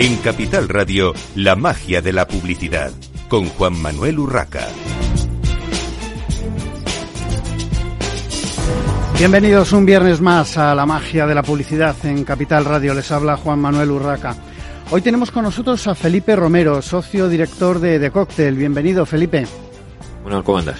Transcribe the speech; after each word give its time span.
En 0.00 0.16
Capital 0.18 0.68
Radio, 0.68 1.12
la 1.34 1.56
magia 1.56 2.00
de 2.00 2.12
la 2.12 2.28
publicidad, 2.28 2.92
con 3.28 3.46
Juan 3.46 3.82
Manuel 3.82 4.20
Urraca. 4.20 4.68
Bienvenidos 9.18 9.72
un 9.72 9.84
viernes 9.84 10.20
más 10.20 10.56
a 10.56 10.72
la 10.76 10.86
magia 10.86 11.26
de 11.26 11.34
la 11.34 11.42
publicidad 11.42 11.96
en 12.04 12.22
Capital 12.22 12.64
Radio. 12.64 12.94
Les 12.94 13.10
habla 13.10 13.36
Juan 13.38 13.58
Manuel 13.58 13.90
Urraca. 13.90 14.36
Hoy 14.92 15.02
tenemos 15.02 15.32
con 15.32 15.42
nosotros 15.42 15.84
a 15.88 15.96
Felipe 15.96 16.36
Romero, 16.36 16.80
socio 16.80 17.28
director 17.28 17.80
de 17.80 17.98
The 17.98 18.12
Cocktail. 18.12 18.54
Bienvenido, 18.54 19.04
Felipe. 19.04 19.48
Bueno, 20.22 20.44
¿cómo 20.44 20.58
andas? 20.58 20.78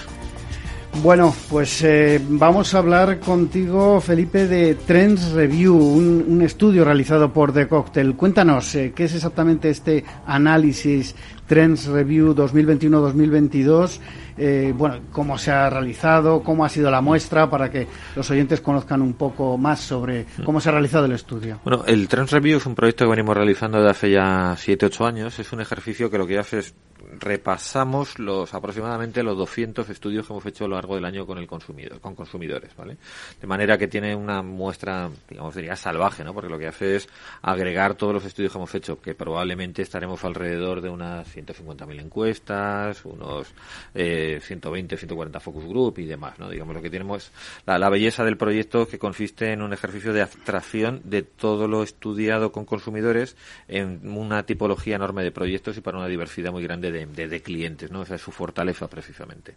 Bueno, 1.01 1.33
pues 1.49 1.81
eh, 1.83 2.19
vamos 2.27 2.73
a 2.73 2.79
hablar 2.79 3.19
contigo, 3.19 4.01
Felipe, 4.01 4.47
de 4.47 4.75
Trends 4.75 5.31
Review, 5.31 5.77
un, 5.77 6.41
estudio 6.41 6.83
realizado 6.83 7.31
por 7.31 7.53
The 7.53 7.69
Cocktail. 7.69 8.15
Cuéntanos, 8.15 8.75
eh, 8.75 8.91
¿qué 8.93 9.05
es 9.05 9.15
exactamente 9.15 9.69
este 9.69 10.03
análisis 10.25 11.15
Trends 11.47 11.85
Review 11.85 12.35
2021-2022? 12.35 13.99
Eh, 14.39 14.73
bueno, 14.73 15.01
cómo 15.11 15.37
se 15.37 15.51
ha 15.51 15.69
realizado, 15.69 16.41
cómo 16.41 16.63
ha 16.63 16.69
sido 16.69 16.89
la 16.89 17.01
muestra, 17.01 17.49
para 17.49 17.69
que 17.69 17.87
los 18.15 18.29
oyentes 18.31 18.61
conozcan 18.61 19.01
un 19.01 19.13
poco 19.13 19.57
más 19.57 19.81
sobre 19.81 20.25
cómo 20.45 20.61
se 20.61 20.69
ha 20.69 20.71
realizado 20.71 21.05
el 21.05 21.11
estudio. 21.11 21.59
Bueno, 21.65 21.83
el 21.85 22.07
Trends 22.07 22.31
Review 22.31 22.57
es 22.57 22.65
un 22.65 22.75
proyecto 22.75 23.03
que 23.03 23.11
venimos 23.11 23.35
realizando 23.35 23.79
desde 23.79 23.89
hace 23.89 24.11
ya 24.11 24.53
7-8 24.53 25.05
años. 25.05 25.39
Es 25.39 25.51
un 25.51 25.59
ejercicio 25.59 26.09
que 26.09 26.17
lo 26.17 26.25
que 26.25 26.39
hace 26.39 26.59
es 26.59 26.73
repasamos 27.19 28.19
los 28.19 28.53
aproximadamente 28.53 29.23
los 29.23 29.37
200 29.37 29.89
estudios 29.89 30.25
que 30.25 30.33
hemos 30.33 30.45
hecho 30.45 30.65
a 30.65 30.67
lo 30.67 30.75
largo 30.75 30.95
del 30.95 31.05
año 31.05 31.25
con 31.25 31.37
el 31.37 31.47
consumidor, 31.47 31.99
con 31.99 32.15
consumidores, 32.15 32.75
¿vale? 32.75 32.97
De 33.39 33.47
manera 33.47 33.77
que 33.77 33.87
tiene 33.87 34.15
una 34.15 34.41
muestra, 34.41 35.09
digamos, 35.27 35.55
diría 35.55 35.75
salvaje, 35.75 36.23
¿no? 36.23 36.33
Porque 36.33 36.49
lo 36.49 36.59
que 36.59 36.67
hace 36.67 36.97
es 36.97 37.09
agregar 37.41 37.95
todos 37.95 38.13
los 38.13 38.25
estudios 38.25 38.51
que 38.51 38.57
hemos 38.57 38.75
hecho, 38.75 39.01
que 39.01 39.15
probablemente 39.15 39.81
estaremos 39.81 40.23
alrededor 40.23 40.81
de 40.81 40.89
unas 40.89 41.27
150.000 41.35 41.99
encuestas, 41.99 43.03
unos 43.05 43.47
eh, 43.93 44.28
120, 44.39 44.97
140 44.97 45.39
focus 45.39 45.65
group 45.65 45.99
y 45.99 46.05
demás, 46.05 46.39
¿no? 46.39 46.49
Digamos, 46.49 46.75
lo 46.75 46.81
que 46.81 46.89
tenemos, 46.89 47.31
la, 47.65 47.79
la 47.79 47.89
belleza 47.89 48.23
del 48.23 48.37
proyecto 48.37 48.87
que 48.87 48.99
consiste 48.99 49.51
en 49.51 49.61
un 49.61 49.73
ejercicio 49.73 50.13
de 50.13 50.21
abstracción 50.21 51.01
de 51.03 51.23
todo 51.23 51.67
lo 51.67 51.83
estudiado 51.83 52.51
con 52.51 52.65
consumidores 52.65 53.35
en 53.67 54.01
una 54.15 54.43
tipología 54.43 54.95
enorme 54.95 55.23
de 55.23 55.31
proyectos 55.31 55.77
y 55.77 55.81
para 55.81 55.97
una 55.97 56.07
diversidad 56.07 56.51
muy 56.51 56.63
grande 56.63 56.91
de 56.91 56.99
de, 57.05 57.41
clientes, 57.41 57.91
¿no? 57.91 58.03
Esa 58.03 58.15
es 58.15 58.21
su 58.21 58.31
fortaleza 58.31 58.87
precisamente. 58.87 59.55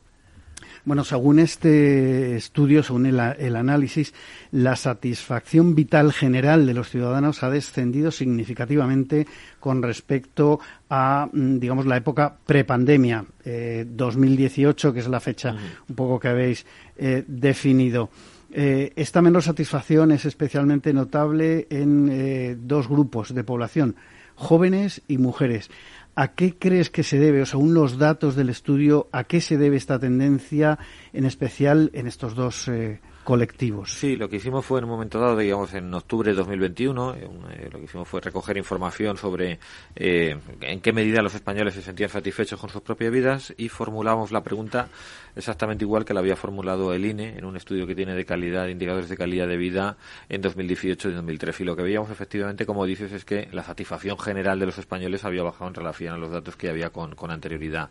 Bueno, 0.85 1.05
según 1.05 1.39
este 1.39 2.37
estudio, 2.37 2.83
según 2.83 3.07
el, 3.07 3.21
análisis, 3.57 4.13
la 4.51 4.75
satisfacción 4.75 5.77
vital 5.77 6.13
general 6.13 6.67
de 6.67 6.75
los 6.75 6.91
ciudadanos 6.91 7.43
ha 7.45 7.51
descendido 7.51 8.11
significativamente 8.11 9.27
con 9.61 9.81
respecto 9.81 10.59
a, 10.91 11.29
mm, 11.33 11.59
digamos, 11.59 11.87
la 11.87 11.97
época 11.97 12.37
prepandemia, 12.45 13.25
eh, 13.45 13.87
2018, 13.89 14.93
que 14.93 15.01
es 15.01 15.09
la 15.09 15.21
fecha 15.21 15.55
un 15.89 15.95
poco 15.95 16.19
que 16.19 16.29
habéis 16.29 16.67
eh, 16.97 17.23
definido. 17.27 18.11
Eh, 18.55 18.93
esta 18.97 19.23
menor 19.23 19.43
satisfacción 19.43 20.13
es 20.13 20.27
especialmente 20.27 20.93
notable 20.93 21.67
en 21.71 22.09
eh, 22.11 22.57
dos 22.59 22.87
grupos 22.87 23.35
de 23.35 23.45
población, 23.45 23.97
jóvenes 24.35 25.01
y 25.09 25.17
mujeres. 25.17 25.71
¿A 26.15 26.35
qué 26.35 26.59
crees 26.59 26.91
que 26.91 27.05
se 27.05 27.19
debe, 27.19 27.41
o 27.41 27.47
según 27.47 27.73
los 27.73 27.97
datos 27.97 28.37
del 28.37 28.51
estudio, 28.51 29.09
a 29.13 29.25
qué 29.25 29.41
se 29.41 29.57
debe 29.57 29.77
esta 29.77 29.99
tendencia, 29.99 30.79
en 31.15 31.25
especial 31.25 31.91
en 31.95 32.07
estos 32.07 32.35
dos 32.35 32.69
eh, 32.69 33.01
colectivos. 33.25 33.93
Sí, 33.93 34.17
lo 34.17 34.29
que 34.29 34.37
hicimos 34.37 34.65
fue 34.65 34.79
en 34.79 34.85
un 34.85 34.91
momento 34.91 35.21
dado, 35.21 35.37
digamos 35.37 35.73
en 35.75 35.93
octubre 35.95 36.31
de 36.31 36.37
2021, 36.37 37.15
eh, 37.15 37.29
eh, 37.51 37.69
lo 37.73 37.79
que 37.79 37.85
hicimos 37.85 38.09
fue 38.09 38.21
recoger 38.21 38.57
información 38.57 39.17
sobre 39.17 39.59
eh, 39.95 40.37
en 40.61 40.81
qué 40.81 40.93
medida 40.93 41.23
los 41.23 41.35
españoles 41.35 41.75
se 41.75 41.83
sentían 41.83 42.11
satisfechos 42.11 42.61
con 42.61 42.71
sus 42.71 42.83
propias 42.83 43.13
vidas 43.13 43.55
y 43.57 43.69
formulamos 43.69 44.33
la 44.33 44.43
pregunta 44.43 44.89
exactamente 45.37 45.85
igual 45.85 46.05
que 46.05 46.15
la 46.15 46.21
había 46.21 46.37
formulado 46.37 46.93
el 46.93 47.05
INE 47.05 47.39
en 47.39 47.45
un 47.45 47.57
estudio 47.57 47.87
que 47.87 47.95
tiene 47.95 48.15
de 48.15 48.25
calidad, 48.25 48.69
indicadores 48.69 49.09
de 49.09 49.17
calidad 49.17 49.47
de 49.47 49.57
vida 49.57 49.97
en 50.29 50.41
2018 50.43 51.11
y 51.11 51.13
2013. 51.13 51.63
Y 51.63 51.67
lo 51.67 51.77
que 51.77 51.83
veíamos 51.83 52.11
efectivamente, 52.11 52.67
como 52.67 52.85
dices, 52.85 53.13
es 53.13 53.25
que 53.25 53.49
la 53.53 53.63
satisfacción 53.63 54.19
general 54.19 54.59
de 54.59 54.67
los 54.67 54.79
españoles 54.79 55.25
había 55.25 55.43
bajado 55.43 55.69
en 55.69 55.75
relación 55.75 56.15
a 56.15 56.19
los 56.19 56.31
datos 56.31 56.57
que 56.57 56.69
había 56.69 56.91
con, 56.91 57.15
con 57.15 57.31
anterioridad. 57.31 57.91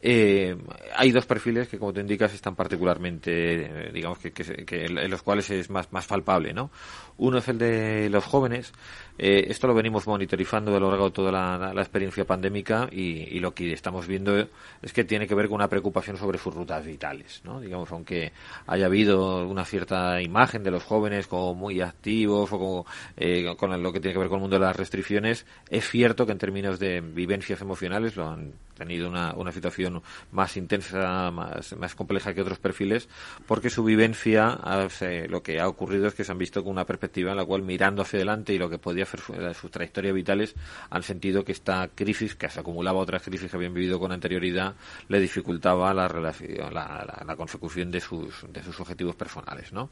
Eh, 0.00 0.56
hay 0.94 1.10
dos 1.10 1.26
perfiles 1.26 1.68
que, 1.68 1.78
como 1.78 1.92
te 1.92 2.00
indicas, 2.00 2.32
están 2.32 2.54
particularmente, 2.54 3.88
eh, 3.88 3.90
digamos, 3.92 4.18
que, 4.18 4.32
que, 4.32 4.84
en 4.84 5.10
los 5.10 5.22
cuales 5.22 5.50
es 5.50 5.70
más, 5.70 5.92
más 5.92 6.06
palpable, 6.06 6.52
¿no? 6.52 6.70
Uno 7.16 7.38
es 7.38 7.48
el 7.48 7.58
de 7.58 8.08
los 8.08 8.24
jóvenes. 8.24 8.72
Eh, 9.18 9.46
esto 9.48 9.66
lo 9.66 9.74
venimos 9.74 10.06
monitorizando 10.06 10.76
a 10.76 10.78
lo 10.78 10.90
largo 10.90 11.06
de 11.06 11.10
toda 11.10 11.32
la, 11.32 11.72
experiencia 11.82 12.24
pandémica 12.24 12.88
y, 12.92 13.40
lo 13.40 13.52
que 13.54 13.72
estamos 13.72 14.06
viendo 14.06 14.36
es 14.82 14.92
que 14.92 15.04
tiene 15.04 15.26
que 15.26 15.34
ver 15.34 15.48
con 15.48 15.56
una 15.56 15.68
preocupación 15.68 16.16
sobre 16.16 16.38
sus 16.38 16.54
rutas 16.54 16.84
vitales, 16.84 17.40
¿no? 17.44 17.60
Digamos, 17.60 17.90
aunque 17.90 18.32
haya 18.66 18.86
habido 18.86 19.46
una 19.48 19.64
cierta 19.64 20.22
imagen 20.22 20.62
de 20.62 20.70
los 20.70 20.84
jóvenes 20.84 21.26
como 21.26 21.54
muy 21.54 21.80
activos 21.80 22.50
o 22.52 22.84
con 23.56 23.82
lo 23.82 23.92
que 23.92 24.00
tiene 24.00 24.12
que 24.12 24.18
ver 24.18 24.28
con 24.28 24.36
el 24.36 24.42
mundo 24.42 24.58
de 24.58 24.66
las 24.66 24.76
restricciones, 24.76 25.46
es 25.68 25.88
cierto 25.88 26.26
que 26.26 26.32
en 26.32 26.38
términos 26.38 26.78
de 26.78 27.00
vivencias 27.00 27.60
emocionales 27.60 28.16
lo 28.16 28.28
han 28.28 28.52
tenido 28.78 29.08
una, 29.08 29.34
una 29.34 29.52
situación 29.52 30.02
más 30.32 30.56
intensa, 30.56 31.30
más, 31.30 31.76
más 31.76 31.94
compleja 31.94 32.32
que 32.32 32.40
otros 32.40 32.58
perfiles, 32.58 33.08
porque 33.46 33.70
su 33.70 33.84
vivencia, 33.84 34.58
lo 35.28 35.42
que 35.42 35.60
ha 35.60 35.68
ocurrido 35.68 36.06
es 36.06 36.14
que 36.14 36.24
se 36.24 36.32
han 36.32 36.38
visto 36.38 36.62
con 36.62 36.72
una 36.72 36.86
perspectiva 36.86 37.32
en 37.32 37.36
la 37.36 37.44
cual 37.44 37.62
mirando 37.62 38.02
hacia 38.02 38.18
adelante 38.18 38.54
y 38.54 38.58
lo 38.58 38.70
que 38.70 38.78
podía 38.78 39.04
hacer 39.04 39.20
sus 39.54 39.70
trayectorias 39.70 40.14
vitales, 40.14 40.54
han 40.90 41.02
sentido 41.02 41.44
que 41.44 41.52
esta 41.52 41.88
crisis, 41.94 42.34
que 42.34 42.48
se 42.48 42.60
acumulaba 42.60 42.98
otras 42.98 43.22
crisis 43.22 43.50
que 43.50 43.56
habían 43.56 43.74
vivido 43.74 43.98
con 43.98 44.12
anterioridad, 44.12 44.74
le 45.08 45.20
dificultaba 45.20 45.92
la, 45.92 46.08
relación, 46.08 46.72
la, 46.72 47.34
consecución 47.36 47.90
de 47.90 48.00
sus, 48.00 48.46
de 48.52 48.62
sus 48.62 48.78
objetivos 48.80 49.14
personales, 49.16 49.72
¿no? 49.72 49.90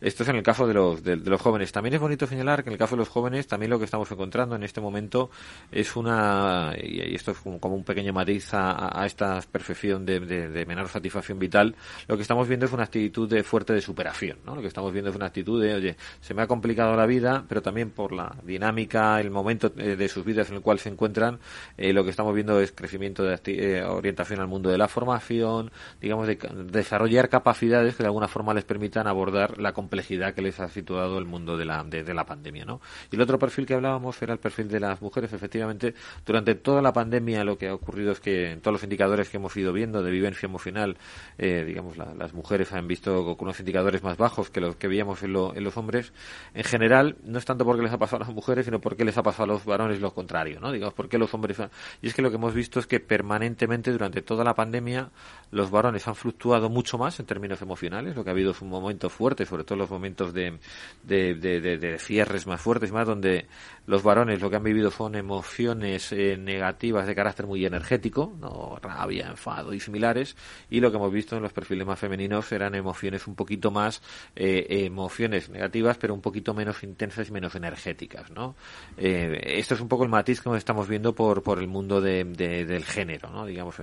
Esto 0.00 0.22
es 0.22 0.28
en 0.28 0.36
el 0.36 0.42
caso 0.42 0.66
de 0.66 0.74
los, 0.74 1.02
de, 1.02 1.16
los 1.16 1.40
jóvenes. 1.40 1.72
También 1.72 1.94
es 1.94 2.00
bonito 2.00 2.26
señalar 2.26 2.62
que 2.62 2.70
en 2.70 2.74
el 2.74 2.78
caso 2.78 2.96
de 2.96 3.00
los 3.00 3.08
jóvenes, 3.08 3.46
también 3.46 3.70
lo 3.70 3.78
que 3.78 3.84
estamos 3.84 4.10
encontrando 4.10 4.56
en 4.56 4.62
este 4.62 4.80
momento 4.80 5.30
es 5.70 5.96
una, 5.96 6.74
y 6.80 7.14
esto 7.14 7.32
es 7.32 7.38
como 7.38 7.74
un 7.74 7.84
pequeño 7.84 8.12
a, 8.52 9.04
esta 9.06 9.40
perfección 9.50 10.04
de, 10.04 10.64
menor 10.66 10.88
satisfacción 10.88 11.38
vital, 11.38 11.74
lo 12.08 12.16
que 12.16 12.22
estamos 12.22 12.48
viendo 12.48 12.66
es 12.66 12.72
una 12.72 12.84
actitud 12.84 13.28
de 13.28 13.42
fuerte 13.42 13.72
de 13.72 13.80
superación, 13.80 14.38
¿no? 14.44 14.54
Lo 14.54 14.60
que 14.60 14.68
estamos 14.68 14.92
viendo 14.92 15.10
es 15.10 15.16
una 15.16 15.26
actitud 15.26 15.62
de, 15.62 15.74
oye, 15.74 15.96
se 16.20 16.34
me 16.34 16.42
ha 16.42 16.46
complicado 16.46 16.96
la 16.96 17.06
vida, 17.06 17.44
pero 17.48 17.62
también 17.62 17.90
por 17.90 18.12
la 18.12 18.36
dinámica, 18.42 19.20
el 19.20 19.30
momento 19.30 19.72
eh, 19.76 19.96
de 19.96 20.08
sus 20.08 20.24
vidas 20.24 20.48
en 20.50 20.56
el 20.56 20.62
cual 20.62 20.78
se 20.78 20.88
encuentran, 20.88 21.38
eh, 21.76 21.92
lo 21.92 22.04
que 22.04 22.10
estamos 22.10 22.34
viendo 22.34 22.60
es 22.60 22.72
crecimiento 22.72 23.22
de 23.22 23.38
eh, 23.46 23.82
orientación 23.82 24.40
al 24.40 24.48
mundo 24.48 24.70
de 24.70 24.78
la 24.78 24.88
formación, 24.88 25.70
digamos, 26.00 26.26
de, 26.26 26.38
desarrollar 26.70 27.28
capacidades 27.28 27.96
que 27.96 28.02
de 28.02 28.08
alguna 28.08 28.28
forma 28.28 28.54
les 28.54 28.64
permitan 28.64 29.06
abordar 29.06 29.58
la 29.58 29.72
complejidad 29.72 30.34
que 30.34 30.42
les 30.42 30.60
ha 30.60 30.68
situado 30.68 31.18
el 31.18 31.24
mundo 31.24 31.56
de 31.56 31.64
la, 31.64 31.84
de, 31.84 32.14
la 32.14 32.24
pandemia, 32.24 32.64
¿no? 32.64 32.80
Y 33.10 33.16
el 33.16 33.22
otro 33.22 33.38
perfil 33.38 33.66
que 33.66 33.74
hablábamos 33.74 34.20
era 34.22 34.32
el 34.32 34.38
perfil 34.38 34.68
de 34.68 34.80
las 34.80 35.00
mujeres, 35.00 35.32
efectivamente, 35.32 35.94
durante 36.24 36.54
toda 36.54 36.82
la 36.82 36.92
pandemia 36.92 37.44
lo 37.44 37.56
que 37.58 37.68
ha 37.68 37.74
ocurrido 37.74 38.12
que 38.20 38.52
en 38.52 38.60
todos 38.60 38.72
los 38.72 38.82
indicadores 38.82 39.28
que 39.28 39.36
hemos 39.36 39.56
ido 39.56 39.72
viendo 39.72 40.02
de 40.02 40.10
vivencia 40.10 40.46
emocional, 40.46 40.96
eh, 41.38 41.64
digamos, 41.66 41.96
las 41.96 42.32
mujeres 42.34 42.72
han 42.72 42.86
visto 42.88 43.36
con 43.36 43.46
unos 43.46 43.60
indicadores 43.60 44.02
más 44.02 44.16
bajos 44.16 44.50
que 44.50 44.60
los 44.60 44.76
que 44.76 44.88
veíamos 44.88 45.22
en, 45.22 45.32
los 45.32 45.76
hombres. 45.76 46.12
En 46.54 46.64
general, 46.64 47.16
no 47.24 47.38
es 47.38 47.44
tanto 47.44 47.64
porque 47.64 47.82
les 47.82 47.92
ha 47.92 47.98
pasado 47.98 48.22
a 48.22 48.26
las 48.26 48.34
mujeres, 48.34 48.64
sino 48.64 48.80
porque 48.80 49.04
les 49.04 49.16
ha 49.18 49.22
pasado 49.22 49.44
a 49.44 49.46
los 49.46 49.64
varones 49.64 50.00
lo 50.00 50.12
contrario, 50.12 50.60
¿no? 50.60 50.72
Digamos, 50.72 50.94
porque 50.94 51.18
los 51.18 51.32
hombres... 51.34 51.58
Y 52.02 52.08
es 52.08 52.14
que 52.14 52.22
lo 52.22 52.30
que 52.30 52.36
hemos 52.36 52.54
visto 52.54 52.80
es 52.80 52.86
que 52.86 53.00
permanentemente 53.00 53.92
durante 53.92 54.22
toda 54.22 54.44
la 54.44 54.54
pandemia 54.54 55.10
los 55.50 55.70
varones 55.70 56.06
han 56.08 56.14
fluctuado 56.14 56.68
mucho 56.68 56.98
más 56.98 57.20
en 57.20 57.26
términos 57.26 57.62
emocionales, 57.62 58.16
lo 58.16 58.24
que 58.24 58.30
ha 58.30 58.32
habido 58.32 58.50
es 58.50 58.60
un 58.60 58.68
momento 58.68 59.08
fuerte, 59.08 59.46
sobre 59.46 59.64
todo 59.64 59.78
los 59.78 59.90
momentos 59.90 60.32
de, 60.32 60.58
de, 61.02 61.34
de, 61.34 61.98
cierres 61.98 62.46
más 62.46 62.60
fuertes, 62.60 62.92
más 62.92 63.06
donde 63.06 63.46
los 63.86 64.02
varones 64.02 64.40
lo 64.40 64.50
que 64.50 64.56
han 64.56 64.64
vivido 64.64 64.90
son 64.90 65.14
emociones 65.14 66.12
eh, 66.12 66.36
negativas 66.36 67.06
de 67.06 67.14
carácter 67.14 67.46
muy 67.46 67.64
energético, 67.64 68.05
¿no? 68.10 68.76
rabia, 68.82 69.28
enfado 69.28 69.72
y 69.72 69.80
similares, 69.80 70.36
y 70.70 70.80
lo 70.80 70.90
que 70.90 70.96
hemos 70.96 71.12
visto 71.12 71.36
en 71.36 71.42
los 71.42 71.52
perfiles 71.52 71.86
más 71.86 71.98
femeninos 71.98 72.50
eran 72.52 72.74
emociones 72.74 73.26
un 73.26 73.34
poquito 73.34 73.70
más, 73.70 74.02
eh, 74.34 74.66
emociones 74.86 75.48
negativas, 75.48 75.96
pero 75.98 76.14
un 76.14 76.20
poquito 76.20 76.54
menos 76.54 76.82
intensas 76.82 77.28
y 77.28 77.32
menos 77.32 77.54
energéticas, 77.54 78.30
¿no? 78.30 78.56
Eh, 78.96 79.40
esto 79.58 79.74
es 79.74 79.80
un 79.80 79.88
poco 79.88 80.04
el 80.04 80.10
matiz 80.10 80.40
que 80.40 80.56
estamos 80.56 80.88
viendo 80.88 81.14
por, 81.14 81.42
por 81.42 81.58
el 81.58 81.68
mundo 81.68 82.00
de, 82.00 82.24
del 82.24 82.84
género, 82.84 83.30
¿no? 83.30 83.46
Digamos, 83.46 83.76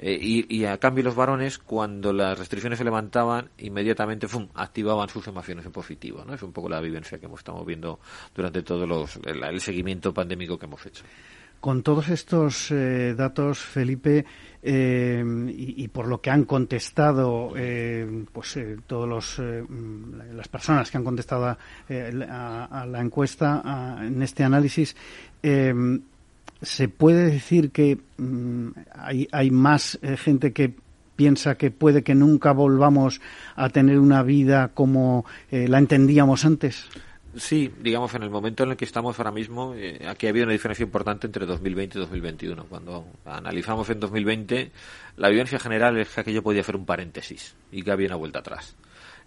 y, 0.00 0.46
y, 0.48 0.64
a 0.64 0.78
cambio 0.78 1.04
los 1.04 1.14
varones, 1.14 1.58
cuando 1.58 2.12
las 2.12 2.38
restricciones 2.38 2.78
se 2.78 2.84
levantaban, 2.84 3.50
inmediatamente, 3.58 4.28
¡fum!, 4.28 4.48
activaban 4.54 5.08
sus 5.08 5.26
emociones 5.26 5.66
en 5.66 5.72
positivo, 5.72 6.24
¿no? 6.24 6.34
Es 6.34 6.42
un 6.42 6.52
poco 6.52 6.68
la 6.68 6.80
vivencia 6.80 7.18
que 7.18 7.26
estamos 7.38 7.66
viendo 7.66 8.00
durante 8.34 8.62
todos 8.62 8.88
los 8.88 9.18
el, 9.24 9.60
seguimiento 9.60 10.12
pandémico 10.12 10.58
que 10.58 10.66
hemos 10.66 10.84
hecho. 10.86 11.04
Con 11.64 11.82
todos 11.82 12.10
estos 12.10 12.70
eh, 12.72 13.14
datos, 13.16 13.58
Felipe, 13.58 14.26
eh, 14.62 15.24
y, 15.56 15.88
por 15.88 16.08
lo 16.08 16.20
que 16.20 16.28
han 16.28 16.44
contestado, 16.44 17.54
eh, 17.56 18.26
pues 18.30 18.58
todos 18.86 19.08
los 19.08 19.38
mm, 19.38 20.36
las 20.36 20.46
personas 20.48 20.90
que 20.90 20.98
han 20.98 21.04
contestado 21.04 21.56
a, 21.56 22.86
la 22.86 23.00
encuesta, 23.00 23.96
en 24.02 24.22
este 24.22 24.44
análisis, 24.44 24.94
¿se 25.40 26.88
puede 26.88 27.30
decir 27.30 27.70
que 27.70 27.98
mm, 28.18 28.68
hay, 28.92 29.26
hay, 29.32 29.50
más 29.50 29.98
eh, 30.02 30.18
gente 30.18 30.52
que 30.52 30.74
piensa 31.16 31.54
que 31.54 31.70
puede 31.70 32.02
que 32.02 32.14
nunca 32.14 32.52
volvamos 32.52 33.22
a 33.56 33.70
tener 33.70 33.98
una 33.98 34.22
vida 34.22 34.68
como 34.74 35.24
eh, 35.50 35.66
la 35.66 35.78
entendíamos 35.78 36.44
antes? 36.44 36.88
Sí, 37.36 37.72
digamos, 37.80 38.14
en 38.14 38.22
el 38.22 38.30
momento 38.30 38.62
en 38.62 38.70
el 38.70 38.76
que 38.76 38.84
estamos 38.84 39.18
ahora 39.18 39.32
mismo, 39.32 39.74
eh, 39.74 40.06
aquí 40.06 40.26
ha 40.26 40.30
habido 40.30 40.44
una 40.44 40.52
diferencia 40.52 40.84
importante 40.84 41.26
entre 41.26 41.46
2020 41.46 41.98
y 41.98 42.00
2021. 42.00 42.66
Cuando 42.66 43.06
analizamos 43.24 43.90
en 43.90 43.98
2020, 43.98 44.70
la 45.16 45.28
vivencia 45.28 45.58
general 45.58 45.98
es 45.98 46.10
que 46.10 46.20
aquello 46.20 46.42
podía 46.42 46.62
ser 46.62 46.76
un 46.76 46.86
paréntesis 46.86 47.56
y 47.72 47.82
que 47.82 47.90
había 47.90 48.06
una 48.06 48.16
vuelta 48.16 48.38
atrás. 48.38 48.76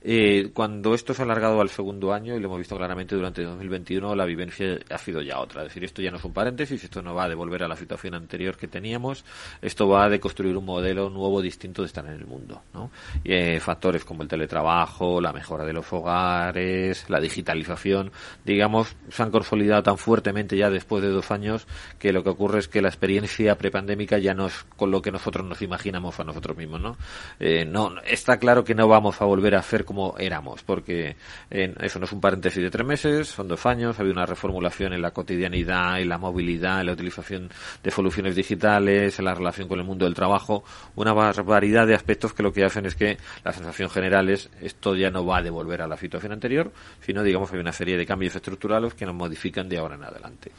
Eh, 0.10 0.52
cuando 0.54 0.94
esto 0.94 1.14
se 1.14 1.22
ha 1.22 1.26
alargado 1.26 1.60
al 1.60 1.68
segundo 1.68 2.14
año, 2.14 2.34
y 2.34 2.40
lo 2.40 2.46
hemos 2.46 2.60
visto 2.60 2.78
claramente 2.78 3.14
durante 3.14 3.44
2021, 3.44 4.16
la 4.16 4.24
vivencia 4.24 4.80
ha 4.90 4.98
sido 4.98 5.22
ya 5.22 5.38
otra. 5.38 5.64
Es 5.64 5.68
decir, 5.68 5.84
esto 5.84 6.02
ya 6.02 6.12
no 6.12 6.16
es 6.16 6.24
un 6.24 6.32
paréntesis, 6.32 6.82
esto 6.82 7.02
no 7.02 7.14
va 7.14 7.26
a 7.26 7.28
devolver 7.28 7.64
a 7.64 7.68
la 7.68 7.76
situación 7.76 8.16
anterior 8.16 8.56
que 8.56 8.70
teníamos, 8.70 9.26
esto 9.62 9.90
va 9.90 10.06
a 10.06 10.10
de 10.10 10.22
construir 10.22 10.56
un 10.56 10.64
modelo 10.64 11.10
nuevo, 11.10 11.42
distinto 11.42 11.82
de 11.82 11.88
estar 11.88 12.06
en 12.06 12.14
el 12.14 12.26
mundo. 12.26 12.62
¿no? 12.74 12.90
Y, 13.26 13.34
eh, 13.34 13.60
factores 13.60 14.06
como 14.06 14.24
el 14.24 14.30
teletrabajo, 14.30 15.20
la 15.20 15.34
mejora 15.34 15.66
de 15.66 15.74
los 15.74 15.92
hogares, 15.92 17.10
la 17.10 17.20
digitalización, 17.20 18.14
digamos, 18.46 18.96
se 19.10 19.24
han 19.24 19.32
consolidado 19.32 19.84
tan 19.84 19.98
fuertemente 19.98 20.56
ya 20.56 20.70
después 20.70 21.04
de 21.04 21.10
dos 21.10 21.32
años 21.32 21.68
que 22.00 22.14
lo 22.14 22.24
que 22.24 22.30
ocurre 22.30 22.60
es 22.60 22.70
que 22.70 22.82
la 22.82 22.88
experiencia 22.88 23.58
prepandémica 23.58 24.20
ya 24.20 24.34
no 24.34 24.48
es 24.48 24.64
con 24.78 24.90
lo 24.90 25.02
que 25.02 25.12
nosotros 25.12 25.46
nos 25.46 25.62
imaginamos 25.62 26.18
a 26.22 26.24
nosotros 26.24 26.56
mismos. 26.56 26.80
¿no? 26.80 26.98
Eh, 27.42 27.66
no 27.66 27.92
está 28.06 28.40
claro 28.40 28.64
que 28.64 28.74
no 28.74 28.88
vamos 28.88 29.22
a 29.22 29.26
volver 29.26 29.56
a 29.56 29.60
hacer 29.60 29.84
como 29.84 29.97
éramos, 30.18 30.64
porque 30.64 31.16
eso 31.50 32.00
no 32.00 32.06
es 32.06 32.12
un 32.12 32.22
paréntesis 32.22 32.62
de 32.62 32.70
tres 32.70 32.86
meses, 32.86 33.28
son 33.28 33.48
dos 33.48 33.66
años, 33.66 33.98
ha 33.98 34.02
habido 34.02 34.14
una 34.14 34.26
reformulación 34.26 34.94
en 34.94 35.02
la 35.02 35.12
cotidianidad, 35.12 36.00
en 36.00 36.10
la 36.10 36.18
movilidad, 36.18 36.82
en 36.82 36.88
la 36.88 36.94
utilización 36.94 37.50
de 37.84 37.92
soluciones 37.92 38.36
digitales, 38.36 39.20
en 39.20 39.26
la 39.26 39.34
relación 39.34 39.68
con 39.68 39.80
el 39.80 39.86
mundo 39.86 40.06
del 40.06 40.14
trabajo, 40.14 40.64
una 40.96 41.14
variedad 41.14 41.88
de 41.88 41.96
aspectos 41.96 42.34
que 42.34 42.44
lo 42.44 42.52
que 42.52 42.64
hacen 42.64 42.86
es 42.86 42.96
que 42.96 43.18
la 43.44 43.54
sensación 43.54 43.90
general 43.90 44.30
es 44.30 44.50
esto 44.62 44.96
ya 44.96 45.10
no 45.10 45.26
va 45.26 45.38
a 45.38 45.42
devolver 45.42 45.82
a 45.82 45.88
la 45.88 45.98
situación 45.98 46.32
anterior, 46.32 46.72
sino 47.02 47.24
digamos 47.24 47.52
hay 47.54 47.60
una 47.60 47.72
serie 47.72 47.98
de 47.98 48.06
cambios 48.06 48.36
estructurales 48.36 48.94
que 48.94 49.06
nos 49.06 49.16
modifican 49.16 49.68
de 49.68 49.78
ahora 49.78 49.96
en 49.96 50.04
adelante. 50.04 50.52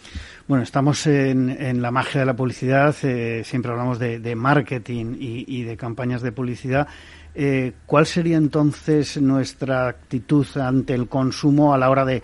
Bueno, 0.49 0.65
estamos 0.65 1.06
en, 1.06 1.83
la 1.83 1.91
magia 1.91 2.21
de 2.21 2.27
la 2.27 2.35
publicidad, 2.35 2.97
eh, 3.03 3.43
siempre 3.45 3.71
hablamos 3.71 3.99
de, 3.99 4.35
marketing 4.35 5.15
y 5.19 5.62
de 5.62 5.77
campañas 5.77 6.23
de 6.23 6.33
publicidad. 6.33 6.89
Eh, 7.41 7.75
¿Cuál 7.87 8.05
sería 8.05 8.37
entonces 8.37 9.23
nuestra 9.23 9.87
actitud 9.87 10.45
ante 10.56 10.93
el 10.93 11.09
consumo 11.09 11.73
a 11.73 11.79
la 11.79 11.89
hora 11.89 12.05
de, 12.05 12.21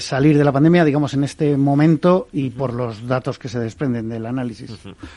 salir 0.00 0.36
de 0.36 0.42
la 0.42 0.50
pandemia, 0.50 0.84
digamos, 0.84 1.14
en 1.14 1.22
este 1.22 1.56
momento 1.56 2.26
y 2.32 2.50
por 2.50 2.72
los 2.72 3.06
datos 3.06 3.38
que 3.38 3.48
se 3.48 3.60
desprenden 3.60 4.08
del 4.08 4.26
análisis? 4.26 4.76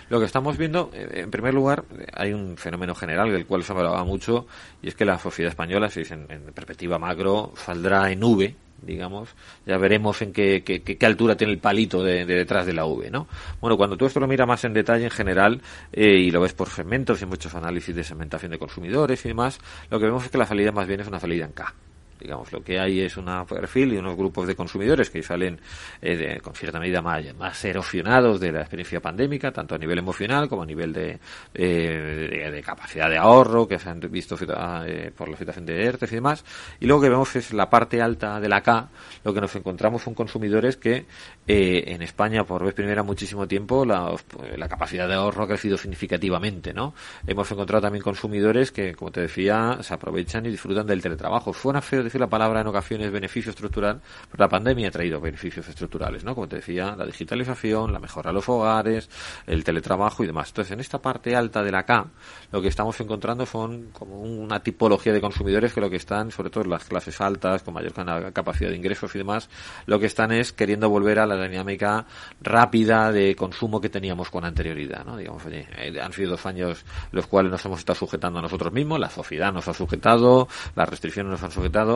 Lo 0.10 0.20
que 0.20 0.26
estamos 0.26 0.56
viendo, 0.56 0.92
eh, 0.94 1.22
en 1.24 1.32
primer 1.32 1.56
lugar, 1.56 1.84
hay 2.14 2.32
un 2.32 2.58
fenómeno 2.58 2.94
general 2.94 3.32
del 3.32 3.48
cual 3.48 3.64
se 3.64 3.74
hablaba 3.74 4.04
mucho 4.04 4.46
y 4.84 4.90
es 4.90 4.94
que 4.94 5.04
la 5.04 5.18
sociedad 5.18 5.50
española, 5.50 5.90
si 5.90 6.02
es 6.02 6.12
en, 6.12 6.28
en 6.30 6.54
perspectiva 6.54 7.00
macro, 7.00 7.54
saldrá 7.56 8.12
en 8.12 8.24
V 8.24 8.56
digamos, 8.86 9.30
ya 9.66 9.78
veremos 9.78 10.22
en 10.22 10.34
qué, 10.34 10.64
qué, 10.64 11.06
altura 11.06 11.36
tiene 11.36 11.54
el 11.54 11.60
palito 11.60 12.04
de, 12.04 12.26
detrás 12.26 12.66
de 12.66 12.74
la 12.74 12.86
V, 12.86 13.10
¿no? 13.10 13.28
Bueno, 13.62 13.78
cuando 13.78 13.98
tú 13.98 14.06
esto 14.06 14.20
lo 14.20 14.28
miras 14.28 14.48
más 14.48 14.64
en 14.64 14.74
detalle 14.74 15.06
en 15.06 15.12
general 15.12 15.62
eh, 15.92 16.18
y 16.18 16.32
lo 16.32 16.42
ves 16.42 16.54
por 16.54 16.70
segmentos 16.70 17.22
y 17.22 17.26
muchos 17.26 17.54
análisis 17.56 17.96
de 17.96 18.04
segmentación 18.04 18.52
de 18.52 18.60
consumidores 18.60 19.24
y 19.26 19.30
demás, 19.30 19.60
lo 19.90 20.00
que 20.00 20.06
vemos 20.06 20.24
es 20.26 20.32
que 20.32 20.38
la 20.38 20.46
salida 20.46 20.72
más 20.72 20.88
bien 20.88 21.00
es 21.00 21.08
una 21.08 21.20
salida 21.20 21.46
en 21.46 21.52
K 21.52 21.74
digamos 22.20 22.52
lo 22.52 22.64
que 22.64 22.80
hay 22.80 23.02
es 23.02 23.18
un 23.18 23.26
perfil 23.46 23.94
y 23.94 23.98
unos 23.98 24.16
grupos 24.16 24.48
de 24.48 24.56
consumidores 24.56 25.10
que 25.10 25.22
salen 25.24 25.60
eh, 26.02 26.40
con 26.42 26.54
cierta 26.54 26.80
medida 26.80 27.02
más, 27.02 27.64
erosionados 27.66 28.40
de 28.40 28.52
la 28.52 28.62
experiencia 28.62 29.00
pandémica 29.00 29.52
tanto 29.52 29.76
a 29.76 29.78
nivel 29.78 29.98
emocional 29.98 30.48
como 30.48 30.64
a 30.64 30.66
nivel 30.66 30.94
de, 30.94 31.20
eh, 31.54 32.50
de, 32.52 32.64
capacidad 32.64 33.10
de 33.10 33.18
ahorro 33.18 33.68
que 33.68 33.80
se 33.80 33.90
han 33.90 34.00
visto 34.00 34.38
eh, 34.86 35.12
por 35.16 35.30
la 35.30 35.38
situación 35.38 35.66
de 35.66 35.86
ERTES 35.86 36.12
y 36.12 36.16
demás 36.16 36.46
y 36.80 36.86
luego 36.86 37.02
que 37.02 37.10
vemos 37.10 37.36
es 37.36 37.54
la 37.54 37.70
parte 37.70 38.02
alta 38.02 38.40
de 38.40 38.50
la 38.50 38.62
K 38.62 38.90
lo 39.24 39.34
que 39.34 39.42
nos 39.42 39.56
encontramos 39.56 40.02
son 40.04 40.14
consumidores 40.14 40.78
que 40.78 41.06
en 41.46 42.02
España 42.02 42.46
por 42.46 42.64
vez 42.64 42.74
primera 42.74 43.04
muchísimo 43.04 43.48
tiempo 43.48 43.86
la, 43.86 44.16
la 44.56 44.70
capacidad 44.70 45.08
de 45.08 45.16
ahorro 45.16 45.44
ha 45.44 45.48
crecido 45.48 45.78
significativamente 45.78 46.74
¿no? 46.74 46.94
hemos 47.28 47.52
encontrado 47.52 47.82
también 47.82 48.04
consumidores 48.04 48.72
que 48.72 48.96
como 48.96 49.12
te 49.12 49.22
decía 49.22 49.78
se 49.82 49.94
aprovechan 49.94 50.46
y 50.46 50.50
disfrutan 50.50 50.86
del 50.86 51.02
teletrabajo 51.02 51.54
suena 51.54 51.82
feo 51.82 52.03
decir 52.04 52.20
la 52.20 52.28
palabra 52.28 52.62
en 52.62 52.68
ocasiones 52.68 53.12
beneficio 53.12 53.52
estructural, 53.52 54.02
pero 54.32 54.44
la 54.44 54.50
pandemia 54.50 54.88
ha 54.88 54.92
traído 54.92 55.20
beneficios 55.20 55.68
estructurales, 55.68 56.24
¿no? 56.24 56.36
Como 56.36 56.48
te 56.48 56.58
decía, 56.58 56.96
la 56.96 57.06
digitalización, 57.06 57.92
la 57.92 58.00
mejora 58.00 58.30
de 58.30 58.36
los 58.36 58.50
hogares, 58.50 59.10
el 59.48 59.64
teletrabajo 59.64 60.24
y 60.24 60.28
demás. 60.28 60.50
Entonces, 60.50 60.72
en 60.72 60.80
esta 60.80 61.02
parte 61.02 61.36
alta 61.36 61.64
de 61.64 61.72
la 61.72 61.84
K, 61.84 62.06
lo 62.52 62.62
que 62.62 62.68
estamos 62.68 63.00
encontrando 63.00 63.46
son 63.46 63.90
como 63.92 64.22
una 64.22 64.62
tipología 64.62 65.14
de 65.14 65.22
consumidores 65.22 65.74
que 65.74 65.82
lo 65.82 65.90
que 65.90 65.98
están, 65.98 66.32
sobre 66.32 66.50
todo 66.50 66.64
las 66.66 66.86
clases 66.86 67.20
altas, 67.22 67.64
con 67.64 67.74
mayor 67.74 67.94
capacidad 68.34 68.70
de 68.70 68.76
ingresos 68.76 69.14
y 69.16 69.20
demás, 69.20 69.50
lo 69.86 70.00
que 70.00 70.06
están 70.06 70.32
es 70.32 70.54
queriendo 70.54 70.90
volver 70.90 71.20
a 71.20 71.26
la 71.26 71.48
dinámica 71.48 72.06
rápida 72.42 73.12
de 73.12 73.36
consumo 73.36 73.80
que 73.80 73.90
teníamos 73.90 74.30
con 74.30 74.46
anterioridad, 74.46 75.06
¿no? 75.06 75.18
Digamos, 75.18 75.46
oye, 75.46 75.68
eh, 75.78 76.00
han 76.02 76.14
sido 76.14 76.32
dos 76.32 76.46
años 76.46 76.86
los 77.12 77.28
cuales 77.28 77.52
nos 77.52 77.64
hemos 77.66 77.80
estado 77.80 77.98
sujetando 78.00 78.40
a 78.40 78.42
nosotros 78.42 78.72
mismos, 78.74 79.00
la 79.00 79.10
sociedad 79.10 79.54
nos 79.54 79.68
ha 79.68 79.74
sujetado, 79.74 80.48
las 80.76 80.90
restricciones 80.90 81.32
nos 81.32 81.44
han 81.44 81.52
sujetado, 81.52 81.93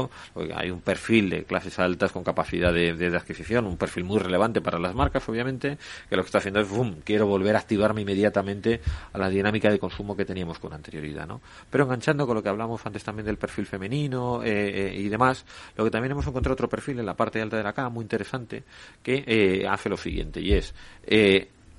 hay 0.56 0.72
un 0.72 0.82
perfil 0.82 1.30
de 1.30 1.44
clases 1.44 1.80
altas 1.80 2.12
con 2.12 2.24
capacidad 2.24 2.74
de, 2.74 3.18
adquisición, 3.18 3.66
un 3.66 3.78
perfil 3.78 4.04
muy 4.04 4.20
relevante 4.20 4.62
para 4.62 4.80
las 4.80 4.94
marcas, 4.94 5.28
obviamente, 5.30 5.78
que 6.10 6.16
lo 6.16 6.24
que 6.24 6.28
está 6.28 6.38
haciendo 6.40 6.60
es, 6.60 6.70
boom, 6.70 7.02
quiero 7.04 7.28
volver 7.28 7.56
a 7.56 7.60
activarme 7.60 8.02
inmediatamente 8.02 8.82
a 9.14 9.18
la 9.18 9.30
dinámica 9.30 9.70
de 9.70 9.80
consumo 9.80 10.16
que 10.16 10.26
teníamos 10.26 10.60
con 10.60 10.74
anterioridad, 10.74 11.28
¿no? 11.28 11.42
Pero 11.70 11.86
enganchando 11.86 12.26
con 12.26 12.36
lo 12.36 12.44
que 12.44 12.50
hablamos 12.50 12.86
antes 12.86 13.04
también 13.04 13.26
del 13.26 13.38
perfil 13.38 13.66
femenino 13.66 14.44
eh, 14.44 14.90
eh, 14.90 14.96
y 14.96 15.10
demás, 15.10 15.46
lo 15.76 15.84
que 15.84 15.92
también 15.92 16.12
hemos 16.12 16.28
encontrado 16.28 16.54
otro 16.54 16.70
perfil 16.70 17.00
en 17.00 17.06
la 17.06 17.16
parte 17.16 17.42
alta 17.42 17.58
de 17.58 17.64
la 17.64 17.74
cama 17.74 17.90
muy 17.90 18.04
interesante 18.04 18.64
que 19.02 19.24
eh, 19.26 19.68
hace 19.68 19.90
lo 19.90 19.98
siguiente 19.98 20.42
y 20.42 20.54
es 20.54 20.74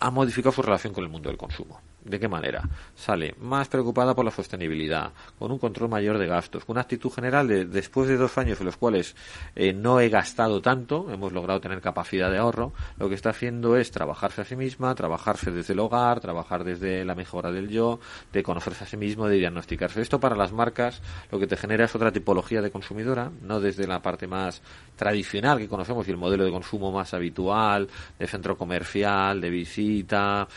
ha 0.00 0.10
modificado 0.10 0.52
su 0.52 0.62
relación 0.62 0.92
con 0.92 1.04
el 1.04 1.10
mundo 1.10 1.28
del 1.28 1.38
consumo. 1.38 1.80
¿De 2.08 2.18
qué 2.18 2.26
manera? 2.26 2.62
Sale 2.94 3.34
más 3.38 3.68
preocupada 3.68 4.14
por 4.14 4.24
la 4.24 4.30
sostenibilidad, 4.30 5.12
con 5.38 5.52
un 5.52 5.58
control 5.58 5.90
mayor 5.90 6.16
de 6.16 6.26
gastos, 6.26 6.64
con 6.64 6.74
una 6.74 6.80
actitud 6.80 7.10
general 7.10 7.46
de 7.46 7.66
después 7.66 8.08
de 8.08 8.16
dos 8.16 8.38
años 8.38 8.58
en 8.60 8.66
los 8.66 8.78
cuales 8.78 9.14
eh, 9.54 9.74
no 9.74 10.00
he 10.00 10.08
gastado 10.08 10.62
tanto, 10.62 11.12
hemos 11.12 11.34
logrado 11.34 11.60
tener 11.60 11.82
capacidad 11.82 12.30
de 12.30 12.38
ahorro, 12.38 12.72
lo 12.96 13.10
que 13.10 13.14
está 13.14 13.30
haciendo 13.30 13.76
es 13.76 13.90
trabajarse 13.90 14.40
a 14.40 14.44
sí 14.46 14.56
misma, 14.56 14.94
trabajarse 14.94 15.50
desde 15.50 15.74
el 15.74 15.80
hogar, 15.80 16.20
trabajar 16.20 16.64
desde 16.64 17.04
la 17.04 17.14
mejora 17.14 17.52
del 17.52 17.68
yo, 17.68 18.00
de 18.32 18.42
conocerse 18.42 18.84
a 18.84 18.86
sí 18.86 18.96
mismo, 18.96 19.28
de 19.28 19.36
diagnosticarse. 19.36 20.00
Esto 20.00 20.18
para 20.18 20.34
las 20.34 20.50
marcas 20.50 21.02
lo 21.30 21.38
que 21.38 21.46
te 21.46 21.58
genera 21.58 21.84
es 21.84 21.94
otra 21.94 22.10
tipología 22.10 22.62
de 22.62 22.70
consumidora, 22.70 23.30
no 23.42 23.60
desde 23.60 23.86
la 23.86 24.00
parte 24.00 24.26
más 24.26 24.62
tradicional 24.96 25.58
que 25.58 25.68
conocemos 25.68 26.08
y 26.08 26.10
el 26.10 26.16
modelo 26.16 26.46
de 26.46 26.50
consumo 26.50 26.90
más 26.90 27.12
habitual, 27.12 27.86
de 28.18 28.26
centro 28.26 28.56
comercial, 28.56 29.42
de 29.42 29.50
visita, 29.50 30.48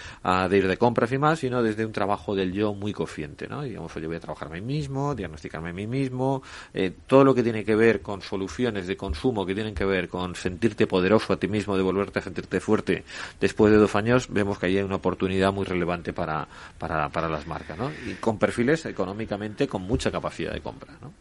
de 0.49 0.57
ir 0.57 0.67
de 0.67 0.77
compras 0.77 1.11
y 1.11 1.17
más, 1.17 1.40
sino 1.41 1.63
desde 1.63 1.83
un 1.87 1.91
trabajo 1.91 2.35
del 2.35 2.53
yo 2.53 2.75
muy 2.75 2.93
consciente, 2.93 3.47
¿no? 3.47 3.63
Digamos, 3.63 3.91
yo 3.95 4.05
voy 4.05 4.17
a 4.17 4.19
trabajar 4.19 4.47
a 4.49 4.51
mí 4.51 4.61
mismo, 4.61 5.15
diagnosticarme 5.15 5.71
a 5.71 5.73
mí 5.73 5.87
mismo, 5.87 6.43
eh, 6.71 6.93
todo 7.07 7.23
lo 7.23 7.33
que 7.33 7.41
tiene 7.41 7.65
que 7.65 7.75
ver 7.75 8.03
con 8.03 8.21
soluciones 8.21 8.85
de 8.85 8.95
consumo, 8.95 9.43
que 9.43 9.55
tienen 9.55 9.73
que 9.73 9.83
ver 9.83 10.07
con 10.07 10.35
sentirte 10.35 10.85
poderoso 10.85 11.33
a 11.33 11.37
ti 11.37 11.47
mismo, 11.47 11.75
de 11.75 11.81
volverte 11.81 12.19
a 12.19 12.21
sentirte 12.21 12.59
fuerte 12.59 13.03
después 13.39 13.73
de 13.73 13.79
dos 13.79 13.95
años, 13.95 14.27
vemos 14.29 14.59
que 14.59 14.67
ahí 14.67 14.77
hay 14.77 14.83
una 14.83 14.97
oportunidad 14.97 15.51
muy 15.51 15.65
relevante 15.65 16.13
para, 16.13 16.47
para, 16.77 17.09
para 17.09 17.27
las 17.27 17.47
marcas, 17.47 17.75
¿no? 17.75 17.91
Y 18.05 18.13
con 18.19 18.37
perfiles 18.37 18.85
económicamente 18.85 19.67
con 19.67 19.81
mucha 19.81 20.11
capacidad 20.11 20.53
de 20.53 20.61
compra, 20.61 20.93
¿no? 21.01 21.11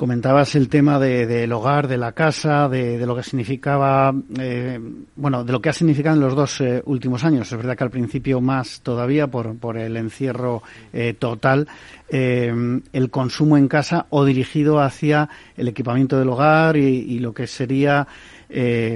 Comentabas 0.00 0.54
el 0.54 0.70
tema 0.70 0.98
del 0.98 1.28
de, 1.28 1.52
hogar, 1.52 1.86
de 1.86 1.98
la 1.98 2.12
casa, 2.12 2.70
de, 2.70 3.04
lo 3.04 3.14
que 3.14 3.22
significaba, 3.22 4.14
eh, 4.38 4.80
bueno, 5.14 5.44
de 5.44 5.52
lo 5.52 5.60
que 5.60 5.68
ha 5.68 5.74
significado 5.74 6.16
en 6.16 6.22
los 6.22 6.34
dos 6.34 6.62
eh, 6.62 6.82
últimos 6.86 7.22
años. 7.22 7.52
Es 7.52 7.58
verdad 7.58 7.76
que 7.76 7.84
al 7.84 7.90
principio 7.90 8.40
más 8.40 8.80
todavía 8.80 9.26
por, 9.26 9.58
por 9.58 9.76
el 9.76 9.98
encierro 9.98 10.62
eh, 10.94 11.12
total, 11.12 11.68
el 12.08 13.10
consumo 13.10 13.58
en 13.58 13.68
casa 13.68 14.06
o 14.08 14.24
dirigido 14.24 14.80
hacia 14.80 15.28
el 15.54 15.68
equipamiento 15.68 16.18
del 16.18 16.30
hogar 16.30 16.78
y, 16.78 17.18
lo 17.18 17.34
que 17.34 17.46
sería, 17.46 18.08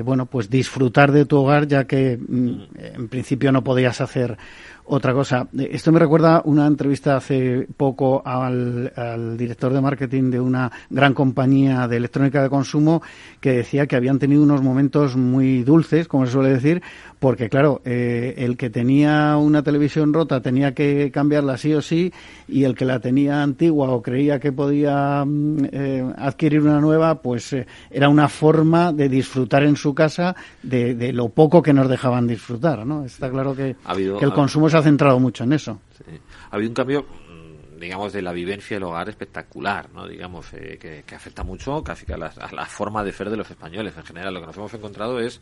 bueno, 0.05 0.25
pues 0.25 0.49
disfrutar 0.49 1.13
de 1.13 1.27
tu 1.27 1.37
hogar 1.37 1.69
ya 1.69 1.85
que 1.85 2.17
mm, 2.17 2.61
en 2.77 3.09
principio 3.09 3.53
no 3.53 3.63
podías 3.63 4.01
hacer 4.01 4.39
otra 4.87 5.15
cosa. 5.15 5.49
Esto 5.57 5.93
me 5.93 5.99
recuerda 5.99 6.43
una 6.45 6.67
entrevista 6.67 7.17
hace 7.17 7.67
poco 7.77 8.23
al, 8.25 9.37
director 9.37 9.73
de 9.73 9.81
marketing 9.81 10.31
de 10.31 10.41
una 10.41 10.71
gran 10.91 11.15
compañía 11.15 11.89
de 11.89 11.97
electrónica 11.97 12.43
de 12.43 12.51
consumo 12.51 13.03
que 13.41 13.53
decía 13.53 13.87
que 13.87 13.97
habían 13.97 14.19
tenido 14.19 14.43
unos 14.43 14.63
momentos 14.63 15.17
muy 15.17 15.63
dulces, 15.63 16.07
como 16.07 16.27
se 16.27 16.33
suele 16.33 16.51
decir, 16.51 16.83
porque 17.25 17.49
claro, 17.49 17.81
eh, 17.87 18.35
el 18.37 18.59
que 18.59 18.69
tenía 18.69 19.39
una 19.39 19.63
televisión 19.63 20.13
rota 20.13 20.43
tenía 20.43 20.75
que 20.75 21.11
cambiarla 21.11 21.57
sí 21.57 21.73
o 21.73 21.81
sí 21.81 22.13
y 22.47 22.65
el 22.65 22.75
que 22.75 22.85
la 22.85 23.01
tenía 23.01 23.43
antigua 23.43 23.89
o 23.93 24.03
creía 24.03 24.39
que 24.39 24.53
podía 24.53 25.25
mm, 25.25 25.65
eh, 25.73 26.13
adquirir 26.19 26.61
una 26.61 26.83
nueva, 26.83 27.23
pues 27.23 27.55
eh, 27.55 27.67
era 27.91 28.11
una 28.11 28.29
forma 28.29 28.93
de 28.93 29.09
disfrutar 29.09 29.63
en 29.63 29.75
su 29.77 29.95
casa 29.95 30.37
de, 30.63 31.15
lo 31.15 31.31
poco 31.31 31.63
que 31.63 31.73
nos 31.73 31.89
dejaban 31.89 32.27
disfrutar, 32.27 32.85
¿no? 32.85 33.07
Está 33.07 33.31
claro 33.31 33.57
que, 33.57 33.75
que 34.19 34.25
el 34.27 34.35
consumo 34.35 34.69
se 34.69 34.77
ha 34.77 34.83
centrado 34.83 35.19
mucho 35.19 35.45
en 35.45 35.55
eso. 35.55 35.81
Ha 36.51 36.57
habido 36.57 36.69
un 36.69 36.75
cambio 36.75 37.07
mm, 37.07 37.45
digamos, 37.81 38.13
de 38.13 38.23
la 38.23 38.33
vivencia 38.33 38.77
del 38.77 38.85
hogar 38.85 39.09
espectacular, 39.09 39.91
¿no? 39.93 40.07
Digamos, 40.07 40.53
eh, 40.53 40.79
que, 40.79 41.15
afecta 41.15 41.43
mucho 41.43 41.83
casi 41.83 42.05
que 42.07 42.15
a 42.15 42.19
la, 42.19 42.67
forma 42.67 43.03
de 43.05 43.13
ser 43.13 43.31
de 43.31 43.37
los 43.37 43.51
españoles. 43.51 43.95
En 43.97 44.05
general, 44.05 44.35
lo 44.35 44.41
que 44.41 44.47
nos 44.47 44.57
hemos 44.57 44.75
encontrado 44.75 45.21
es 45.21 45.41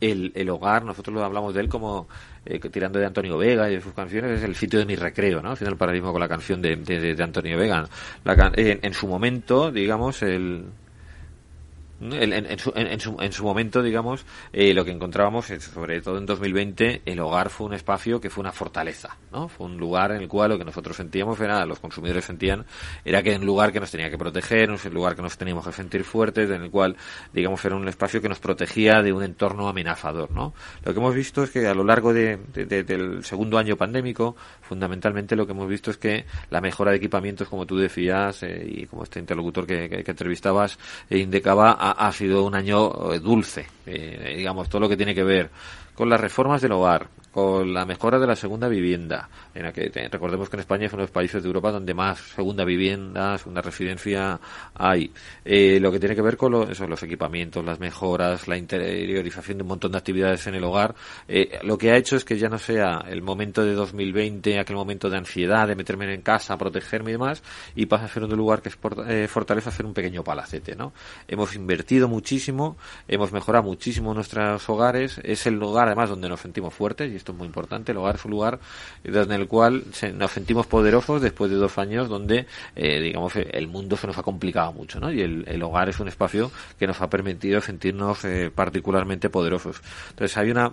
el, 0.00 0.32
el 0.34 0.48
hogar, 0.50 0.84
nosotros 0.84 1.14
lo 1.14 1.24
hablamos 1.24 1.54
de 1.54 1.60
él 1.60 1.68
como 1.68 2.08
eh, 2.44 2.58
tirando 2.58 2.98
de 2.98 3.06
Antonio 3.06 3.36
Vega 3.36 3.70
y 3.70 3.74
de 3.74 3.80
sus 3.80 3.92
canciones, 3.92 4.38
es 4.38 4.44
el 4.44 4.54
sitio 4.54 4.78
de 4.78 4.86
mi 4.86 4.96
recreo, 4.96 5.42
¿no? 5.42 5.52
Haciendo 5.52 5.72
el 5.72 5.78
paralelismo 5.78 6.12
con 6.12 6.20
la 6.20 6.28
canción 6.28 6.62
de, 6.62 6.76
de, 6.76 7.22
Antonio 7.22 7.58
Vega. 7.58 7.86
en, 8.24 8.94
su 8.94 9.06
momento, 9.06 9.70
digamos, 9.70 10.22
el, 10.22 10.64
en, 12.00 12.58
su, 12.58 12.72
en, 12.74 13.32
su, 13.32 13.44
momento, 13.44 13.82
digamos, 13.82 14.24
eh, 14.52 14.72
lo 14.72 14.84
que 14.84 14.90
encontrábamos, 14.90 15.46
sobre 15.46 16.00
todo 16.00 16.18
en 16.18 16.26
2020, 16.26 17.02
el 17.04 17.20
hogar 17.20 17.50
fue 17.50 17.66
un 17.66 17.74
espacio 17.74 18.20
que 18.20 18.30
fue 18.30 18.40
una 18.40 18.52
fortaleza, 18.52 19.16
¿no? 19.32 19.48
Fue 19.48 19.66
un 19.66 19.76
lugar 19.76 20.12
en 20.12 20.22
el 20.22 20.28
cual 20.28 20.50
lo 20.50 20.58
que 20.58 20.64
nosotros 20.64 20.96
sentíamos 20.96 21.38
era, 21.40 21.64
los 21.66 21.78
consumidores 21.78 22.24
sentían, 22.24 22.64
era 23.04 23.22
que 23.22 23.30
era 23.30 23.38
un 23.38 23.46
lugar 23.46 23.72
que 23.72 23.80
nos 23.80 23.90
tenía 23.90 24.10
que 24.10 24.16
proteger, 24.16 24.70
un 24.70 24.78
lugar 24.92 25.14
que 25.14 25.22
nos 25.22 25.36
teníamos 25.36 25.66
que 25.66 25.72
sentir 25.72 26.04
fuertes, 26.04 26.50
en 26.50 26.62
el 26.62 26.70
cual, 26.70 26.96
digamos, 27.32 27.64
era 27.64 27.76
un 27.76 27.86
espacio 27.88 28.22
que 28.22 28.28
nos 28.28 28.38
protegía 28.38 29.02
de 29.02 29.12
un 29.12 29.22
entorno 29.22 29.68
amenazador, 29.68 30.30
¿no? 30.30 30.54
Lo 30.84 30.92
que 30.92 30.98
hemos 30.98 31.14
visto 31.14 31.42
es 31.42 31.50
que 31.50 31.66
a 31.66 31.74
lo 31.74 31.84
largo 31.84 32.14
de, 32.14 32.38
del 32.54 33.24
segundo 33.24 33.58
año 33.58 33.76
pandémico, 33.76 34.36
fundamentalmente 34.62 35.36
lo 35.36 35.46
que 35.46 35.52
hemos 35.52 35.68
visto 35.68 35.90
es 35.90 35.98
que 35.98 36.24
la 36.48 36.60
mejora 36.60 36.92
de 36.92 36.96
equipamientos, 36.96 37.48
como 37.48 37.66
tú 37.66 37.76
decías, 37.76 38.42
eh, 38.42 38.66
y 38.66 38.86
como 38.86 39.02
este 39.04 39.20
interlocutor 39.20 39.66
que, 39.66 39.88
que, 39.88 40.10
entrevistabas 40.10 40.78
eh, 41.08 41.18
indicaba, 41.18 41.72
ha, 41.90 42.12
sido 42.12 42.44
un 42.44 42.54
año 42.54 43.12
eh, 43.12 43.20
dulce. 43.20 43.66
Eh, 43.86 44.34
digamos, 44.36 44.68
todo 44.68 44.80
lo 44.80 44.88
que 44.88 44.96
tiene 44.96 45.14
que 45.14 45.24
ver 45.24 45.50
con 45.94 46.08
las 46.08 46.20
reformas 46.20 46.62
del 46.62 46.72
hogar, 46.72 47.08
con 47.30 47.72
la 47.72 47.84
mejora 47.84 48.18
de 48.18 48.26
la 48.26 48.36
segunda 48.36 48.68
vivienda. 48.68 49.28
En 49.54 49.64
la 49.64 49.72
que, 49.72 49.90
recordemos 50.10 50.48
que 50.48 50.56
en 50.56 50.60
España 50.60 50.86
es 50.86 50.92
uno 50.92 51.02
de 51.02 51.04
los 51.04 51.10
países 51.10 51.42
de 51.42 51.46
Europa 51.46 51.70
donde 51.70 51.94
más 51.94 52.18
segunda 52.18 52.64
vivienda, 52.64 53.38
segunda 53.38 53.62
residencia 53.62 54.40
hay. 54.74 55.12
Eh, 55.44 55.78
lo 55.80 55.92
que 55.92 56.00
tiene 56.00 56.14
que 56.14 56.22
ver 56.22 56.36
con 56.36 56.52
los 56.52 57.02
equipamientos, 57.02 57.64
las 57.64 57.78
mejoras, 57.78 58.48
la 58.48 58.56
interiorización 58.56 59.58
de 59.58 59.62
un 59.62 59.68
montón 59.68 59.92
de 59.92 59.98
actividades 59.98 60.46
en 60.46 60.54
el 60.54 60.64
hogar, 60.64 60.94
eh, 61.28 61.58
lo 61.62 61.78
que 61.78 61.90
ha 61.90 61.96
hecho 61.96 62.16
es 62.16 62.24
que 62.24 62.38
ya 62.38 62.48
no 62.48 62.58
sea 62.58 63.04
el 63.08 63.22
momento 63.22 63.64
de 63.64 63.74
2020, 63.74 64.58
aquel 64.58 64.76
momento 64.76 65.08
de 65.08 65.18
ansiedad, 65.18 65.68
de 65.68 65.76
meterme 65.76 66.12
en 66.12 66.22
casa, 66.22 66.56
protegerme 66.58 67.10
y 67.10 67.12
demás, 67.12 67.42
y 67.74 67.86
pasa 67.86 68.06
a 68.06 68.08
ser 68.08 68.24
un 68.24 68.36
lugar 68.36 68.62
que 68.62 68.70
es 68.70 68.78
eh, 69.08 69.28
fortaleza 69.28 69.70
hacer 69.70 69.86
un 69.86 69.94
pequeño 69.94 70.24
palacete, 70.24 70.74
¿no? 70.74 70.92
Hemos 71.28 71.54
invertido 71.54 72.08
muchísimo, 72.08 72.76
hemos 73.06 73.32
mejorado 73.32 73.64
muchísimo 73.64 74.14
nuestros 74.14 74.68
hogares, 74.68 75.20
es 75.22 75.46
el 75.46 75.54
lugar 75.54 75.86
además 75.86 76.10
donde 76.10 76.28
nos 76.28 76.40
sentimos 76.40 76.74
fuertes 76.74 77.19
esto 77.20 77.32
es 77.32 77.38
muy 77.38 77.46
importante, 77.46 77.92
el 77.92 77.98
hogar 77.98 78.16
es 78.16 78.24
un 78.24 78.32
lugar 78.32 78.58
desde 79.02 79.34
el 79.34 79.46
cual 79.46 79.84
nos 80.14 80.30
sentimos 80.30 80.66
poderosos 80.66 81.22
después 81.22 81.50
de 81.50 81.56
dos 81.56 81.78
años 81.78 82.08
donde, 82.08 82.46
eh, 82.74 83.00
digamos, 83.00 83.34
el 83.36 83.68
mundo 83.68 83.96
se 83.96 84.06
nos 84.06 84.18
ha 84.18 84.22
complicado 84.22 84.72
mucho, 84.72 85.00
¿no? 85.00 85.12
Y 85.12 85.20
el, 85.20 85.62
hogar 85.62 85.88
es 85.88 86.00
un 86.00 86.08
espacio 86.08 86.50
que 86.78 86.86
nos 86.86 87.00
ha 87.00 87.08
permitido 87.08 87.60
sentirnos 87.60 88.24
eh, 88.24 88.50
particularmente 88.52 89.28
poderosos. 89.28 89.80
Entonces 90.10 90.36
hay 90.36 90.50
una 90.50 90.72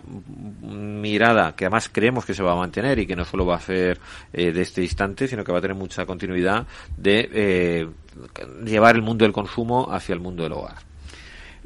mirada 0.62 1.56
que 1.56 1.66
además 1.66 1.90
creemos 1.92 2.26
que 2.26 2.34
se 2.34 2.42
va 2.42 2.54
a 2.54 2.56
mantener 2.56 2.98
y 3.00 3.06
que 3.06 3.16
no 3.16 3.26
solo 3.26 3.46
va 3.46 3.58
a 3.58 3.60
ser 3.60 4.00
eh, 4.34 4.52
de 4.52 4.62
este 4.62 4.82
instante, 4.82 5.28
sino 5.28 5.44
que 5.44 5.52
va 5.52 5.60
a 5.60 5.62
tener 5.62 5.76
mucha 5.76 6.06
continuidad 6.06 6.66
de 6.96 7.88
llevar 8.66 8.96
el 8.96 9.02
mundo 9.02 9.26
del 9.26 9.34
consumo 9.34 9.90
hacia 9.92 10.14
el 10.14 10.20
mundo 10.20 10.44
del 10.44 10.54
hogar. 10.54 10.87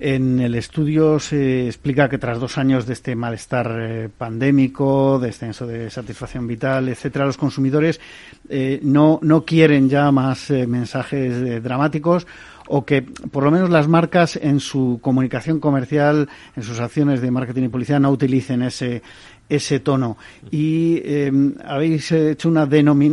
En 0.04 0.40
el 0.40 0.56
estudio 0.56 1.20
se 1.20 1.68
explica 1.68 2.10
que 2.10 2.18
tras 2.18 2.40
dos 2.40 2.58
años 2.58 2.88
de 2.88 2.94
este 2.94 3.16
malestar 3.16 3.78
eh, 3.80 4.10
pandémico, 4.10 5.20
descenso 5.20 5.68
de 5.68 5.92
satisfacción 5.92 6.48
vital, 6.48 6.90
etcétera, 6.90 7.28
los 7.28 7.38
consumidores 7.38 8.02
eh, 8.50 8.80
no, 8.82 9.20
no 9.22 9.46
quieren 9.46 9.90
ya 9.90 10.12
más 10.12 10.50
eh, 10.50 10.66
mensajes 10.66 11.62
dramáticos 11.62 12.26
o 12.68 12.84
que 12.84 13.04
por 13.04 13.44
lo 13.44 13.52
menos 13.52 13.70
las 13.70 13.88
marcas 13.88 14.40
en 14.42 14.60
su 14.60 15.00
comunicación 15.04 15.60
comercial, 15.60 16.30
en 16.56 16.64
sus 16.64 16.80
acciones 16.80 17.22
de 17.22 17.30
marketing 17.30 17.64
y 17.64 17.68
publicidad 17.68 18.00
no 18.00 18.10
utilicen 18.10 18.64
ese 18.64 19.04
ese 19.52 19.82
tono. 19.82 20.18
Y 20.50 21.02
em, 21.04 21.56
habéis 21.64 22.12
hecho 22.12 22.48
una, 22.48 22.64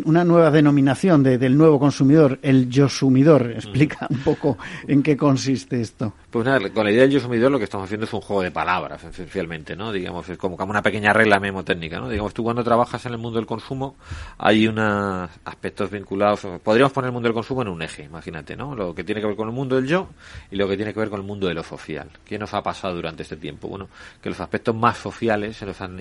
una 0.04 0.24
nueva 0.24 0.50
denominación 0.50 1.22
del 1.24 1.58
nuevo 1.58 1.80
consumidor, 1.80 2.38
el 2.42 2.70
yo-sumidor. 2.70 3.50
Explica 3.50 4.06
un 4.08 4.18
poco 4.18 4.56
en 4.86 5.02
qué 5.02 5.16
consiste 5.16 5.80
esto. 5.80 6.14
Pues 6.30 6.44
nada, 6.44 6.60
con 6.70 6.84
la 6.84 6.92
idea 6.92 7.02
del 7.02 7.10
yo-sumidor 7.12 7.50
lo 7.50 7.58
que 7.58 7.64
estamos 7.64 7.86
haciendo 7.86 8.06
es 8.06 8.12
un 8.12 8.20
juego 8.20 8.42
de 8.42 8.50
palabras, 8.50 9.02
esencialmente, 9.02 9.74
¿no? 9.74 9.90
Digamos, 9.90 10.28
es 10.28 10.38
como, 10.38 10.56
como 10.56 10.70
una 10.70 10.82
pequeña 10.82 11.12
regla 11.12 11.40
memotécnica, 11.40 11.98
¿no? 11.98 12.08
Digamos, 12.08 12.32
tú 12.34 12.44
cuando 12.44 12.62
trabajas 12.62 13.04
en 13.06 13.12
el 13.12 13.18
mundo 13.18 13.38
del 13.38 13.46
consumo 13.46 13.96
hay 14.36 14.68
unos 14.68 15.30
aspectos 15.44 15.90
vinculados, 15.90 16.46
podríamos 16.62 16.92
poner 16.92 17.08
el 17.08 17.12
mundo 17.12 17.28
del 17.28 17.34
consumo 17.34 17.62
en 17.62 17.68
un 17.68 17.82
eje, 17.82 18.04
imagínate, 18.04 18.56
¿no? 18.56 18.76
Lo 18.76 18.94
que 18.94 19.02
tiene 19.02 19.20
que 19.20 19.26
ver 19.26 19.36
con 19.36 19.48
el 19.48 19.54
mundo 19.54 19.76
del 19.76 19.86
yo 19.86 20.08
y 20.50 20.56
lo 20.56 20.68
que 20.68 20.76
tiene 20.76 20.94
que 20.94 21.00
ver 21.00 21.10
con 21.10 21.20
el 21.20 21.26
mundo 21.26 21.48
de 21.48 21.54
lo 21.54 21.64
social. 21.64 22.08
¿Qué 22.24 22.38
nos 22.38 22.54
ha 22.54 22.62
pasado 22.62 22.94
durante 22.94 23.22
este 23.22 23.36
tiempo? 23.36 23.68
Bueno, 23.68 23.88
que 24.22 24.28
los 24.28 24.38
aspectos 24.38 24.74
más 24.74 24.98
sociales 24.98 25.56
se 25.56 25.66
nos 25.66 25.80
han 25.80 25.98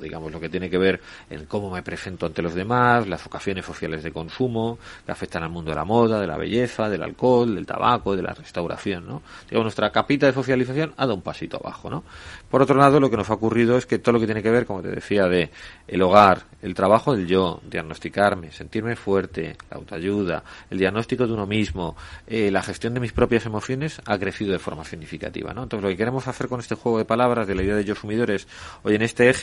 digamos, 0.00 0.32
lo 0.32 0.40
que 0.40 0.48
tiene 0.48 0.70
que 0.70 0.78
ver 0.78 1.00
en 1.28 1.46
cómo 1.46 1.70
me 1.70 1.82
presento 1.82 2.26
ante 2.26 2.42
los 2.42 2.54
demás, 2.54 3.08
las 3.08 3.26
ocasiones 3.26 3.64
sociales 3.64 4.02
de 4.02 4.12
consumo, 4.12 4.78
que 5.04 5.12
afectan 5.12 5.42
al 5.42 5.50
mundo 5.50 5.70
de 5.70 5.76
la 5.76 5.84
moda, 5.84 6.20
de 6.20 6.26
la 6.26 6.36
belleza, 6.36 6.88
del 6.88 7.02
alcohol, 7.02 7.54
del 7.54 7.66
tabaco, 7.66 8.16
de 8.16 8.22
la 8.22 8.32
restauración, 8.32 9.06
¿no? 9.06 9.22
Digamos, 9.48 9.64
nuestra 9.64 9.90
capita 9.90 10.26
de 10.26 10.32
socialización 10.32 10.92
ha 10.96 11.02
dado 11.02 11.14
un 11.14 11.22
pasito 11.22 11.56
abajo, 11.56 11.90
¿no? 11.90 12.04
Por 12.50 12.62
otro 12.62 12.76
lado, 12.76 13.00
lo 13.00 13.10
que 13.10 13.16
nos 13.16 13.30
ha 13.30 13.34
ocurrido 13.34 13.76
es 13.76 13.86
que 13.86 13.98
todo 13.98 14.14
lo 14.14 14.20
que 14.20 14.26
tiene 14.26 14.42
que 14.42 14.50
ver, 14.50 14.66
como 14.66 14.82
te 14.82 14.88
decía, 14.88 15.26
de 15.26 15.50
el 15.86 16.02
hogar, 16.02 16.42
el 16.62 16.74
trabajo 16.74 17.14
del 17.14 17.26
yo, 17.26 17.60
diagnosticarme, 17.68 18.50
sentirme 18.52 18.96
fuerte, 18.96 19.56
la 19.70 19.76
autoayuda, 19.76 20.42
el 20.70 20.78
diagnóstico 20.78 21.26
de 21.26 21.32
uno 21.32 21.46
mismo, 21.46 21.96
eh, 22.26 22.50
la 22.50 22.62
gestión 22.62 22.94
de 22.94 23.00
mis 23.00 23.12
propias 23.12 23.46
emociones 23.46 24.00
ha 24.06 24.18
crecido 24.18 24.52
de 24.52 24.58
forma 24.58 24.84
significativa, 24.84 25.54
¿no? 25.54 25.62
Entonces, 25.64 25.82
lo 25.84 25.90
que 25.90 25.96
queremos 25.96 26.26
hacer 26.28 26.48
con 26.48 26.60
este 26.60 26.74
juego 26.74 26.98
de 26.98 27.04
palabras 27.04 27.46
de 27.46 27.54
la 27.54 27.62
idea 27.62 27.74
de 27.74 27.84
yo 27.84 27.94
sumidores, 27.94 28.46
hoy 28.82 28.94
en 28.94 29.02
este 29.02 29.28
eje, 29.28 29.39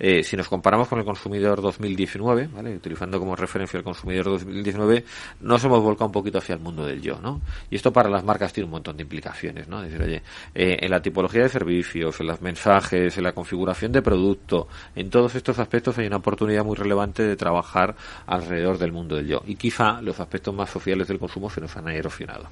eh, 0.00 0.22
si 0.22 0.36
nos 0.36 0.48
comparamos 0.48 0.88
con 0.88 0.98
el 0.98 1.04
consumidor 1.04 1.60
2019, 1.60 2.48
¿vale? 2.52 2.76
utilizando 2.76 3.18
como 3.18 3.34
referencia 3.34 3.78
el 3.78 3.84
consumidor 3.84 4.26
2019, 4.26 5.04
nos 5.40 5.64
hemos 5.64 5.82
volcado 5.82 6.06
un 6.06 6.12
poquito 6.12 6.38
hacia 6.38 6.54
el 6.54 6.60
mundo 6.60 6.86
del 6.86 7.00
yo, 7.00 7.18
¿no? 7.20 7.40
Y 7.70 7.76
esto 7.76 7.92
para 7.92 8.08
las 8.08 8.24
marcas 8.24 8.52
tiene 8.52 8.66
un 8.66 8.72
montón 8.72 8.96
de 8.96 9.02
implicaciones, 9.02 9.66
¿no? 9.68 9.82
decir, 9.82 10.00
oye, 10.00 10.22
eh, 10.54 10.78
en 10.80 10.90
la 10.90 11.02
tipología 11.02 11.42
de 11.42 11.48
servicios, 11.48 12.20
en 12.20 12.28
los 12.28 12.40
mensajes, 12.40 13.16
en 13.16 13.24
la 13.24 13.32
configuración 13.32 13.90
de 13.92 14.02
producto, 14.02 14.68
en 14.94 15.10
todos 15.10 15.34
estos 15.34 15.58
aspectos 15.58 15.98
hay 15.98 16.06
una 16.06 16.18
oportunidad 16.18 16.64
muy 16.64 16.76
relevante 16.76 17.24
de 17.24 17.36
trabajar 17.36 17.96
alrededor 18.26 18.78
del 18.78 18.92
mundo 18.92 19.16
del 19.16 19.26
yo. 19.26 19.42
Y 19.46 19.56
quizá 19.56 20.00
los 20.00 20.20
aspectos 20.20 20.54
más 20.54 20.70
sociales 20.70 21.08
del 21.08 21.18
consumo 21.18 21.50
se 21.50 21.60
nos 21.60 21.76
han 21.76 21.88
erosionado. 21.88 22.48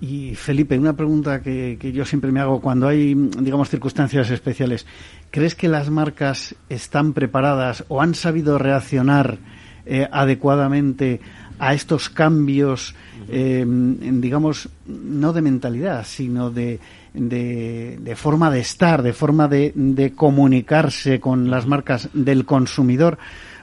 Y 0.00 0.34
Felipe, 0.34 0.78
una 0.78 0.96
pregunta 0.96 1.42
que, 1.42 1.76
yo 1.94 2.06
siempre 2.06 2.32
me 2.32 2.40
hago 2.40 2.60
cuando 2.60 2.88
hay, 2.88 3.14
digamos, 3.14 3.68
circunstancias 3.68 4.30
especiales. 4.30 4.86
¿Crees 5.30 5.54
que 5.54 5.68
las 5.68 5.90
marcas 5.90 6.54
están 6.70 7.12
preparadas 7.12 7.84
o 7.88 8.00
han 8.00 8.14
sabido 8.14 8.56
reaccionar 8.56 9.38
eh, 9.84 10.08
adecuadamente 10.10 11.20
a 11.58 11.74
estos 11.74 12.08
cambios, 12.08 12.94
eh, 13.28 13.62
digamos, 13.66 14.70
no 14.86 15.34
de 15.34 15.42
mentalidad, 15.42 16.06
sino 16.06 16.50
de, 16.50 16.80
de, 17.12 18.14
forma 18.16 18.50
de 18.50 18.60
estar, 18.60 19.02
de 19.02 19.12
forma 19.12 19.48
de 19.48 20.12
comunicarse 20.16 21.20
con 21.20 21.50
las 21.50 21.66
marcas 21.66 22.08
del 22.14 22.46
consumidor? 22.46 23.18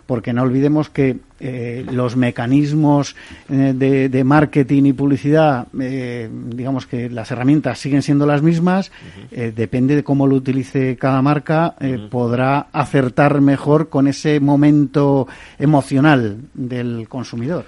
Porque 0.07 0.33
no 0.33 0.41
olvidemos 0.41 0.89
que 0.89 1.17
eh, 1.39 1.85
los 1.91 2.15
mecanismos 2.15 3.15
eh, 3.49 3.73
de, 3.75 4.23
marketing 4.23 4.85
y 4.85 4.93
publicidad, 4.93 5.67
eh, 5.79 6.29
digamos 6.31 6.87
que 6.87 7.09
las 7.09 7.29
herramientas 7.29 7.77
siguen 7.77 8.01
siendo 8.01 8.25
las 8.25 8.41
mismas, 8.41 8.91
depende 9.29 9.95
de 9.95 10.03
cómo 10.03 10.25
lo 10.25 10.35
utilice 10.35 10.97
cada 10.97 11.21
marca, 11.21 11.75
podrá 12.09 12.67
acertar 12.71 13.41
mejor 13.41 13.89
con 13.89 14.07
ese 14.07 14.39
momento 14.39 15.27
emocional 15.59 16.39
del 16.53 17.07
consumidor. 17.09 17.65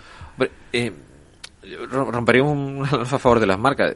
rompería 1.91 2.43
un 2.43 2.85
a 2.89 3.05
favor 3.05 3.39
de 3.39 3.45
las 3.45 3.59
marcas 3.59 3.95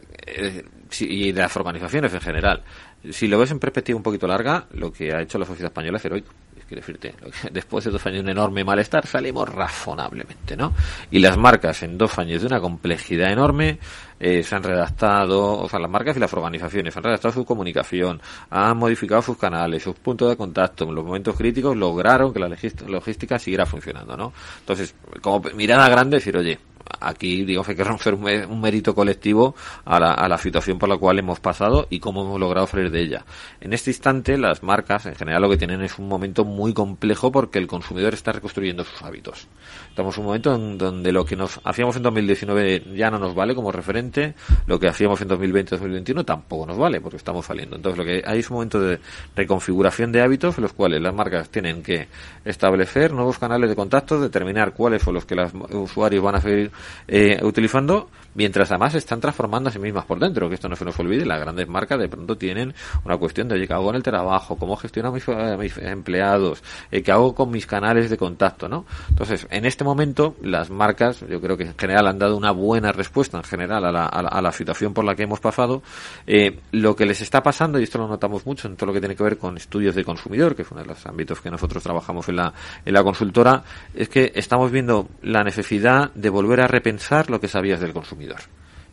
y 0.99 1.31
de 1.31 1.41
las 1.41 1.55
organizaciones 1.55 2.13
en 2.13 2.21
general. 2.21 2.63
Si 3.09 3.27
lo 3.27 3.39
ves 3.39 3.51
en 3.51 3.59
perspectiva 3.59 3.97
un 3.97 4.03
poquito 4.03 4.27
larga, 4.27 4.65
lo 4.73 4.91
que 4.91 5.13
ha 5.13 5.21
hecho 5.21 5.39
la 5.39 5.45
sociedad 5.45 5.71
española 5.71 5.97
es 5.97 6.05
heroico 6.05 6.31
quiero 6.73 6.85
decirte, 6.85 7.15
después 7.51 7.85
de 7.85 7.91
dos 7.91 8.05
años 8.05 8.17
de 8.17 8.23
un 8.23 8.29
enorme 8.29 8.63
malestar 8.63 9.05
salimos 9.05 9.47
razonablemente, 9.49 10.55
¿no? 10.57 10.73
Y 11.11 11.19
las 11.19 11.37
marcas 11.37 11.83
en 11.83 11.97
dos 11.97 12.17
años 12.17 12.41
de 12.41 12.47
una 12.47 12.59
complejidad 12.59 13.31
enorme 13.31 13.79
eh, 14.19 14.43
se 14.43 14.55
han 14.55 14.63
redactado, 14.63 15.59
o 15.59 15.69
sea, 15.69 15.79
las 15.79 15.89
marcas 15.89 16.17
y 16.17 16.19
las 16.19 16.33
organizaciones 16.33 16.95
han 16.95 17.03
redactado 17.03 17.33
su 17.33 17.45
comunicación, 17.45 18.21
han 18.49 18.77
modificado 18.77 19.21
sus 19.21 19.37
canales, 19.37 19.83
sus 19.83 19.95
puntos 19.95 20.29
de 20.29 20.37
contacto, 20.37 20.85
en 20.85 20.95
los 20.95 21.05
momentos 21.05 21.35
críticos 21.35 21.75
lograron 21.75 22.33
que 22.33 22.39
la 22.39 22.49
logística 22.87 23.37
siguiera 23.37 23.65
funcionando, 23.65 24.15
¿no? 24.17 24.33
Entonces, 24.59 24.95
como 25.21 25.41
mirada 25.55 25.89
grande, 25.89 26.17
decir, 26.17 26.35
oye, 26.37 26.57
aquí 26.99 27.43
digamos 27.45 27.67
hay 27.69 27.75
que 27.75 27.83
romper 27.83 28.13
un, 28.13 28.61
mérito 28.61 28.95
colectivo 28.95 29.55
a 29.85 29.99
la, 29.99 30.13
a 30.13 30.27
la, 30.27 30.37
situación 30.37 30.79
por 30.79 30.89
la 30.89 30.97
cual 30.97 31.19
hemos 31.19 31.39
pasado 31.39 31.87
y 31.89 31.99
cómo 31.99 32.23
hemos 32.23 32.39
logrado 32.39 32.67
salir 32.67 32.91
de 32.91 33.01
ella. 33.01 33.25
En 33.61 33.73
este 33.73 33.91
instante 33.91 34.37
las 34.37 34.63
marcas 34.63 35.05
en 35.05 35.15
general 35.15 35.41
lo 35.41 35.49
que 35.49 35.57
tienen 35.57 35.81
es 35.81 35.99
un 35.99 36.07
momento 36.07 36.45
muy 36.45 36.73
complejo 36.73 37.31
porque 37.31 37.59
el 37.59 37.67
consumidor 37.67 38.13
está 38.13 38.31
reconstruyendo 38.31 38.83
sus 38.83 39.01
hábitos. 39.01 39.47
Estamos 39.89 40.15
en 40.17 40.21
un 40.21 40.27
momento 40.27 40.55
en 40.55 40.77
donde 40.77 41.11
lo 41.11 41.25
que 41.25 41.35
nos 41.35 41.59
hacíamos 41.63 41.95
en 41.95 42.03
2019 42.03 42.83
ya 42.95 43.11
no 43.11 43.19
nos 43.19 43.35
vale 43.35 43.55
como 43.55 43.71
referente, 43.71 44.35
lo 44.67 44.79
que 44.79 44.87
hacíamos 44.87 45.21
en 45.21 45.29
2020-2021 45.29 46.25
tampoco 46.25 46.65
nos 46.65 46.77
vale 46.77 47.01
porque 47.01 47.17
estamos 47.17 47.45
saliendo. 47.45 47.75
Entonces 47.75 47.97
lo 47.97 48.05
que 48.05 48.23
hay 48.25 48.39
es 48.39 48.49
un 48.49 48.55
momento 48.55 48.79
de 48.79 48.99
reconfiguración 49.35 50.11
de 50.11 50.21
hábitos 50.21 50.57
en 50.57 50.63
los 50.63 50.73
cuales 50.73 51.01
las 51.01 51.13
marcas 51.13 51.49
tienen 51.49 51.83
que 51.83 52.07
establecer 52.45 53.13
nuevos 53.13 53.37
canales 53.37 53.69
de 53.69 53.75
contacto, 53.75 54.19
determinar 54.19 54.73
cuáles 54.73 55.01
son 55.01 55.15
los 55.15 55.25
que 55.25 55.35
los 55.35 55.51
usuarios 55.71 56.23
van 56.23 56.35
a 56.35 56.41
seguir 56.41 56.71
eh, 57.07 57.39
utilizando, 57.43 58.09
mientras 58.35 58.71
además 58.71 58.95
están 58.95 59.19
transformando 59.19 59.69
a 59.69 59.71
sí 59.71 59.79
mismas 59.79 60.05
por 60.05 60.19
dentro, 60.19 60.49
que 60.49 60.55
esto 60.55 60.69
no 60.69 60.75
se 60.75 60.85
nos 60.85 60.99
olvide, 60.99 61.25
las 61.25 61.39
grandes 61.39 61.67
marcas 61.67 61.99
de 61.99 62.07
pronto 62.07 62.37
tienen 62.37 62.73
una 63.03 63.17
cuestión 63.17 63.47
de, 63.47 63.55
oye, 63.55 63.67
¿qué 63.67 63.73
hago 63.73 63.85
con 63.85 63.95
el 63.95 64.03
trabajo? 64.03 64.55
¿Cómo 64.57 64.75
gestiono 64.75 65.09
a 65.09 65.11
mis, 65.11 65.27
mis 65.57 65.77
empleados? 65.77 66.63
Eh, 66.91 67.01
¿Qué 67.03 67.11
hago 67.11 67.35
con 67.35 67.51
mis 67.51 67.65
canales 67.65 68.09
de 68.09 68.17
contacto? 68.17 68.67
¿no? 68.67 68.85
Entonces, 69.09 69.47
en 69.49 69.65
este 69.65 69.83
momento, 69.83 70.35
las 70.41 70.69
marcas, 70.69 71.21
yo 71.29 71.39
creo 71.41 71.57
que 71.57 71.63
en 71.63 71.77
general 71.77 72.07
han 72.07 72.19
dado 72.19 72.37
una 72.37 72.51
buena 72.51 72.91
respuesta 72.91 73.37
en 73.37 73.43
general 73.43 73.85
a 73.85 73.91
la, 73.91 74.05
a 74.05 74.41
la, 74.41 74.51
situación 74.51 74.93
por 74.93 75.03
la 75.03 75.15
que 75.15 75.23
hemos 75.23 75.39
pasado. 75.39 75.81
Eh, 76.27 76.59
lo 76.71 76.95
que 76.95 77.05
les 77.05 77.21
está 77.21 77.41
pasando, 77.41 77.79
y 77.79 77.83
esto 77.83 77.97
lo 77.97 78.07
notamos 78.07 78.45
mucho 78.45 78.67
en 78.67 78.75
todo 78.75 78.87
lo 78.87 78.93
que 78.93 78.99
tiene 78.99 79.15
que 79.15 79.23
ver 79.23 79.37
con 79.37 79.57
estudios 79.57 79.95
de 79.95 80.03
consumidor, 80.03 80.55
que 80.55 80.61
es 80.61 80.71
uno 80.71 80.81
de 80.81 80.87
los 80.87 81.05
ámbitos 81.05 81.41
que 81.41 81.49
nosotros 81.49 81.81
trabajamos 81.81 82.29
en 82.29 82.37
la, 82.37 82.53
en 82.85 82.93
la 82.93 83.03
consultora, 83.03 83.63
es 83.93 84.09
que 84.09 84.31
estamos 84.35 84.71
viendo 84.71 85.07
la 85.21 85.43
necesidad 85.43 86.11
de 86.13 86.29
volver 86.29 86.61
a 86.61 86.67
repensar 86.73 87.29
lo 87.29 87.39
que 87.39 87.47
sabías 87.47 87.79
del 87.79 87.93
consumidor 87.93 88.41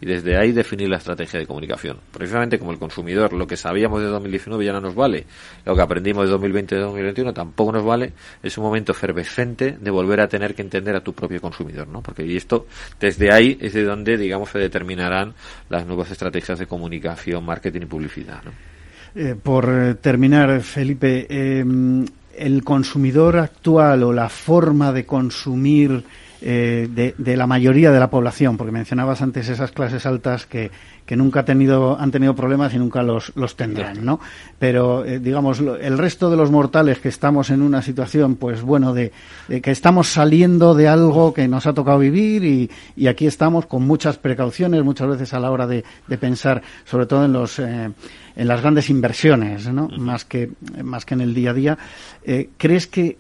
y 0.01 0.07
desde 0.07 0.37
ahí 0.37 0.53
definir 0.53 0.89
la 0.89 0.97
estrategia 0.97 1.39
de 1.39 1.47
comunicación. 1.47 1.99
Precisamente 2.11 2.59
como 2.59 2.73
el 2.73 2.79
consumidor, 2.79 3.33
lo 3.33 3.47
que 3.47 3.57
sabíamos 3.57 4.01
de 4.01 4.09
2019 4.09 4.65
ya 4.65 4.73
no 4.73 4.81
nos 4.81 4.95
vale, 4.95 5.27
lo 5.65 5.77
que 5.77 5.83
aprendimos 5.83 6.25
de 6.25 6.31
2020 6.31 6.75
y 6.75 6.79
de 6.79 6.85
2021 6.85 7.35
tampoco 7.35 7.73
nos 7.73 7.85
vale, 7.85 8.13
es 8.43 8.57
un 8.57 8.65
momento 8.65 8.93
efervescente 8.93 9.77
de 9.79 9.91
volver 9.91 10.21
a 10.21 10.29
tener 10.29 10.55
que 10.55 10.63
entender 10.63 10.97
a 10.97 11.03
tu 11.03 11.13
propio 11.13 11.41
consumidor, 11.41 11.87
¿no? 11.89 12.03
Porque 12.03 12.25
y 12.25 12.37
esto, 12.37 12.67
desde 12.99 13.33
ahí 13.33 13.59
es 13.61 13.75
de 13.75 13.85
donde, 13.85 14.17
digamos, 14.17 14.51
se 14.51 14.59
determinarán 14.59 15.35
las 15.69 15.87
nuevas 15.87 16.11
estrategias 16.11 16.59
de 16.59 16.67
comunicación, 16.67 17.45
marketing 17.45 17.83
y 17.83 17.87
publicidad. 17.87 18.43
Eh, 19.15 19.35
por 19.41 19.69
eh, 19.69 19.95
terminar, 19.97 20.61
Felipe, 20.63 21.27
eh, 21.29 21.65
el 22.39 22.65
consumidor 22.65 23.37
actual 23.37 24.05
o 24.05 24.13
la 24.13 24.29
forma 24.29 24.93
de 24.93 25.05
consumir 25.05 26.05
eh, 26.43 26.89
de, 26.91 27.15
de, 27.19 27.37
la 27.37 27.47
mayoría 27.47 27.91
de 27.91 28.01
la 28.01 28.11
población, 28.11 28.57
porque 28.57 28.73
mencionabas 28.73 29.23
antes 29.23 29.49
esas 29.49 29.73
clases 29.73 30.07
altas 30.07 30.47
que, 30.47 30.71
que 31.11 31.17
nunca 31.17 31.41
ha 31.41 31.45
tenido, 31.45 31.99
han 31.99 32.11
tenido 32.11 32.35
problemas 32.37 32.73
y 32.73 32.79
nunca 32.79 33.03
los, 33.03 33.33
los 33.35 33.57
tendrán, 33.57 34.05
¿no? 34.05 34.21
Pero, 34.59 35.05
eh, 35.05 35.19
digamos, 35.19 35.61
el 35.61 35.99
resto 35.99 36.31
de 36.31 36.37
los 36.37 36.51
mortales 36.51 37.01
que 37.01 37.09
estamos 37.09 37.51
en 37.51 37.63
una 37.63 37.83
situación, 37.83 38.37
pues 38.37 38.63
bueno, 38.63 38.95
de, 38.95 39.13
que 39.61 39.71
estamos 39.71 40.09
saliendo 40.09 40.75
de 40.75 40.89
algo 40.89 41.35
que 41.35 41.49
nos 41.49 41.67
ha 41.67 41.75
tocado 41.75 41.99
vivir 41.99 42.45
y, 42.45 42.71
y, 42.97 43.09
aquí 43.09 43.27
estamos 43.27 43.67
con 43.67 43.87
muchas 43.87 44.19
precauciones, 44.19 44.85
muchas 44.85 45.09
veces 45.09 45.35
a 45.35 45.41
la 45.41 45.51
hora 45.51 45.67
de, 45.67 45.85
de 46.07 46.19
pensar, 46.19 46.63
sobre 46.85 47.07
todo 47.07 47.25
en 47.25 47.33
los... 47.33 47.59
Eh, 47.59 47.91
en 48.37 48.49
las 48.49 48.63
grandes 48.63 48.89
inversiones, 48.89 49.71
¿no? 49.71 49.89
Más 49.99 50.25
que 50.25 50.51
más 50.83 51.05
que 51.05 51.15
en 51.15 51.21
el 51.21 51.35
día 51.35 51.51
a 51.51 51.53
día. 51.55 51.79
Eh, 52.25 52.51
¿Crees 52.57 52.87
que 52.87 53.19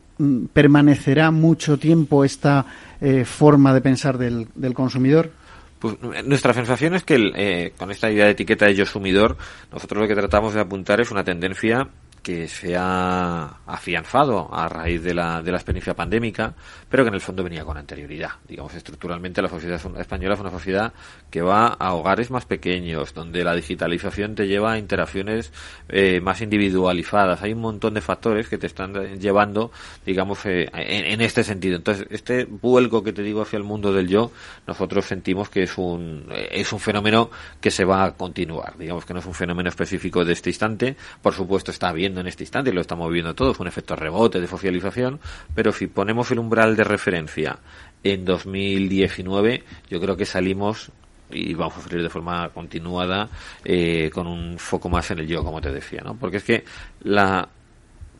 permanecerá 0.52 1.30
mucho 1.30 1.78
tiempo 1.78 2.24
esta 2.24 2.66
eh, 3.00 3.24
forma 3.24 3.72
de 3.74 3.80
pensar 3.80 4.18
del, 4.18 4.48
del 4.54 4.74
consumidor? 4.74 5.30
Pues 5.78 5.96
nuestra 6.24 6.52
sensación 6.52 6.94
es 6.94 7.04
que 7.04 7.32
eh, 7.34 7.72
con 7.78 7.90
esta 7.90 8.10
idea 8.10 8.26
de 8.26 8.32
etiqueta 8.32 8.66
de 8.66 8.74
yo 8.74 8.84
sumidor, 8.84 9.38
nosotros 9.72 10.02
lo 10.02 10.08
que 10.08 10.14
tratamos 10.14 10.52
de 10.52 10.60
apuntar 10.60 11.00
es 11.00 11.10
una 11.10 11.24
tendencia 11.24 11.88
que 12.22 12.48
se 12.48 12.76
ha 12.76 13.60
afianzado 13.66 14.52
a 14.52 14.68
raíz 14.68 15.02
de 15.02 15.14
la, 15.14 15.42
de 15.42 15.50
la 15.50 15.58
experiencia 15.58 15.94
pandémica, 15.94 16.54
pero 16.88 17.04
que 17.04 17.08
en 17.08 17.14
el 17.14 17.20
fondo 17.20 17.42
venía 17.42 17.64
con 17.64 17.76
anterioridad. 17.76 18.30
Digamos, 18.46 18.74
estructuralmente 18.74 19.40
la 19.40 19.48
sociedad 19.48 19.80
española 19.98 20.34
es 20.34 20.40
una 20.40 20.50
sociedad 20.50 20.92
que 21.30 21.40
va 21.40 21.68
a 21.68 21.94
hogares 21.94 22.30
más 22.30 22.44
pequeños, 22.44 23.14
donde 23.14 23.44
la 23.44 23.54
digitalización 23.54 24.34
te 24.34 24.46
lleva 24.46 24.72
a 24.72 24.78
interacciones 24.78 25.52
eh, 25.88 26.20
más 26.20 26.40
individualizadas. 26.40 27.42
Hay 27.42 27.52
un 27.52 27.60
montón 27.60 27.94
de 27.94 28.00
factores 28.00 28.48
que 28.48 28.58
te 28.58 28.66
están 28.66 29.18
llevando, 29.18 29.70
digamos, 30.04 30.44
eh, 30.46 30.68
en, 30.72 31.20
este 31.20 31.44
sentido. 31.44 31.76
Entonces, 31.76 32.06
este 32.10 32.44
vuelco 32.44 33.02
que 33.02 33.12
te 33.12 33.22
digo 33.22 33.42
hacia 33.42 33.56
el 33.56 33.64
mundo 33.64 33.92
del 33.92 34.08
yo, 34.08 34.30
nosotros 34.66 35.06
sentimos 35.06 35.48
que 35.48 35.62
es 35.62 35.78
un, 35.78 36.26
es 36.50 36.72
un 36.72 36.80
fenómeno 36.80 37.30
que 37.60 37.70
se 37.70 37.84
va 37.84 38.04
a 38.04 38.14
continuar. 38.16 38.76
Digamos 38.78 39.04
que 39.04 39.14
no 39.14 39.20
es 39.20 39.26
un 39.26 39.34
fenómeno 39.34 39.68
específico 39.68 40.24
de 40.24 40.32
este 40.32 40.50
instante. 40.50 40.96
Por 41.22 41.34
supuesto, 41.34 41.70
está 41.70 41.92
bien 41.92 42.09
en 42.18 42.26
este 42.26 42.44
instante, 42.44 42.72
lo 42.72 42.80
estamos 42.80 43.12
viendo 43.12 43.34
todos, 43.34 43.60
un 43.60 43.66
efecto 43.66 43.94
rebote 43.94 44.40
de 44.40 44.46
socialización, 44.46 45.20
pero 45.54 45.72
si 45.72 45.86
ponemos 45.86 46.30
el 46.30 46.38
umbral 46.38 46.76
de 46.76 46.84
referencia 46.84 47.58
en 48.02 48.24
2019, 48.24 49.62
yo 49.88 50.00
creo 50.00 50.16
que 50.16 50.24
salimos 50.24 50.90
y 51.30 51.54
vamos 51.54 51.76
a 51.76 51.82
salir 51.82 52.02
de 52.02 52.08
forma 52.08 52.48
continuada 52.48 53.28
eh, 53.64 54.10
con 54.12 54.26
un 54.26 54.58
foco 54.58 54.88
más 54.88 55.10
en 55.10 55.20
el 55.20 55.28
yo, 55.28 55.44
como 55.44 55.60
te 55.60 55.70
decía, 55.70 56.00
¿no? 56.04 56.14
Porque 56.16 56.38
es 56.38 56.44
que 56.44 56.64
la 57.02 57.48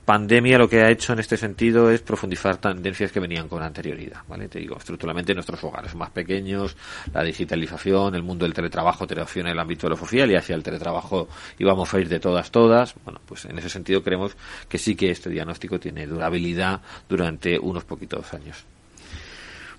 pandemia 0.04 0.58
lo 0.58 0.68
que 0.68 0.80
ha 0.82 0.90
hecho 0.90 1.12
en 1.12 1.20
este 1.20 1.36
sentido 1.36 1.90
es 1.90 2.00
profundizar 2.02 2.56
tendencias 2.56 3.12
que 3.12 3.20
venían 3.20 3.48
con 3.48 3.62
anterioridad, 3.62 4.22
¿vale? 4.28 4.48
Te 4.48 4.58
digo, 4.58 4.76
estructuralmente 4.76 5.34
nuestros 5.34 5.62
hogares 5.62 5.94
más 5.94 6.10
pequeños, 6.10 6.76
la 7.12 7.22
digitalización, 7.22 8.14
el 8.14 8.22
mundo 8.22 8.44
del 8.44 8.54
teletrabajo 8.54 9.06
te 9.06 9.14
en 9.20 9.46
el 9.46 9.58
ámbito 9.58 9.86
de 9.86 9.90
lo 9.90 9.96
social 9.96 10.30
y 10.30 10.36
hacia 10.36 10.54
el 10.54 10.62
teletrabajo 10.62 11.28
íbamos 11.58 11.92
a 11.92 12.00
ir 12.00 12.08
de 12.08 12.18
todas, 12.18 12.50
todas. 12.50 12.94
Bueno, 13.04 13.20
pues 13.26 13.44
en 13.44 13.58
ese 13.58 13.68
sentido 13.68 14.02
creemos 14.02 14.36
que 14.68 14.78
sí 14.78 14.96
que 14.96 15.10
este 15.10 15.30
diagnóstico 15.30 15.78
tiene 15.78 16.06
durabilidad 16.06 16.80
durante 17.08 17.58
unos 17.58 17.84
poquitos 17.84 18.32
años. 18.34 18.64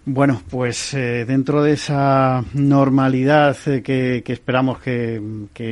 Bueno, 0.03 0.41
pues 0.49 0.95
eh, 0.95 1.25
dentro 1.25 1.61
de 1.61 1.73
esa 1.73 2.43
normalidad 2.55 3.55
eh, 3.67 3.83
que, 3.83 4.23
esperamos 4.25 4.79
que, 4.79 5.21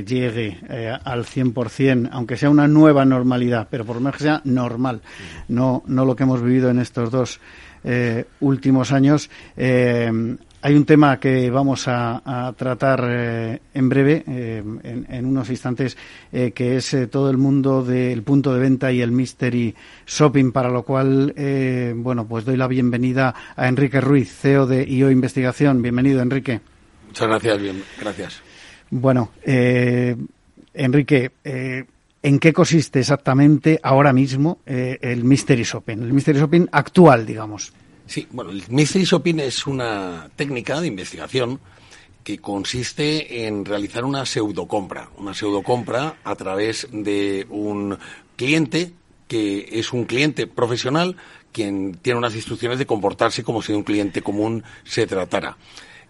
llegue 0.06 0.60
eh, 0.70 0.96
al 1.04 1.26
100%, 1.26 2.10
aunque 2.12 2.38
sea 2.38 2.52
una 2.52 2.68
nueva 2.68 3.06
normalidad, 3.06 3.68
pero 3.72 3.86
por 3.86 3.96
lo 3.96 4.02
menos 4.02 4.18
que 4.18 4.26
sea 4.26 4.42
normal, 4.44 5.02
no, 5.48 5.82
no 5.88 6.06
lo 6.06 6.16
que 6.16 6.24
hemos 6.24 6.44
vivido 6.44 6.70
en 6.70 6.78
estos 6.78 7.10
dos 7.10 7.40
últimos 8.42 8.92
años, 8.92 9.32
hay 10.62 10.76
un 10.76 10.86
tema 10.86 11.20
que 11.20 11.50
vamos 11.50 11.86
a, 11.88 12.54
tratar 12.58 13.06
eh, 13.08 13.62
en 13.74 13.90
breve, 13.90 14.24
eh, 14.28 14.64
en, 14.84 15.26
unos 15.26 15.50
instantes, 15.50 15.98
eh, 16.32 16.52
que 16.52 16.76
es 16.76 16.96
todo 17.10 17.30
el 17.30 17.38
mundo 17.38 17.84
del 17.84 18.24
punto 18.24 18.54
de 18.54 18.60
venta 18.60 18.92
y 18.92 19.02
el 19.02 19.12
mystery 19.12 19.74
shopping, 20.06 20.52
para 20.52 20.70
lo 20.70 20.84
cual, 20.84 21.34
bueno, 21.96 22.28
pues 22.28 22.46
doy 22.46 22.58
la 22.58 22.68
bienvenida 22.68 23.34
a 23.56 23.68
Enrique 23.68 24.02
Ruiz, 24.02 24.32
CEO 24.32 24.68
de 24.68 24.84
IO 24.84 25.12
Investigación. 25.12 25.82
Bienvenido, 25.82 26.22
Enrique. 26.22 26.60
Muchas 27.08 27.28
gracias, 27.28 27.62
bien, 27.62 27.84
gracias. 28.00 28.42
Bueno, 28.90 29.32
Enrique, 30.74 31.32
¿en 31.44 32.40
qué 32.40 32.54
consiste 32.54 33.00
exactamente 33.00 33.80
ahora 33.82 34.14
mismo 34.14 34.60
el 34.66 35.24
mystery 35.24 35.64
shopping? 35.64 35.98
El 35.98 36.14
mystery 36.14 36.40
shopping 36.40 36.68
actual, 36.72 37.26
digamos. 37.26 37.74
Sí, 38.10 38.28
bueno, 38.32 38.50
el 38.50 38.64
mystery 38.70 39.06
shopping 39.06 39.36
es 39.36 39.68
una 39.68 40.32
técnica 40.36 40.82
de 40.82 40.88
investigación 40.88 41.60
que 42.24 42.40
consiste 42.40 43.46
en 43.46 43.66
realizar 43.66 44.04
una 44.04 44.26
pseudocompra, 44.26 45.12
una 45.18 45.36
pseudocompra 45.36 46.18
a 46.24 46.34
través 46.34 46.88
de 46.92 47.46
un 47.52 48.00
cliente 48.36 48.94
que 49.28 49.70
es 49.74 49.94
un 49.94 50.06
cliente 50.06 50.48
profesional 50.48 51.18
quien 51.52 52.00
tiene 52.02 52.18
unas 52.18 52.34
instrucciones 52.34 52.80
de 52.80 52.88
comportarse 52.88 53.44
como 53.44 53.62
si 53.62 53.74
un 53.74 53.84
cliente 53.84 54.24
común 54.24 54.64
se 54.84 55.06
tratara. 55.06 55.58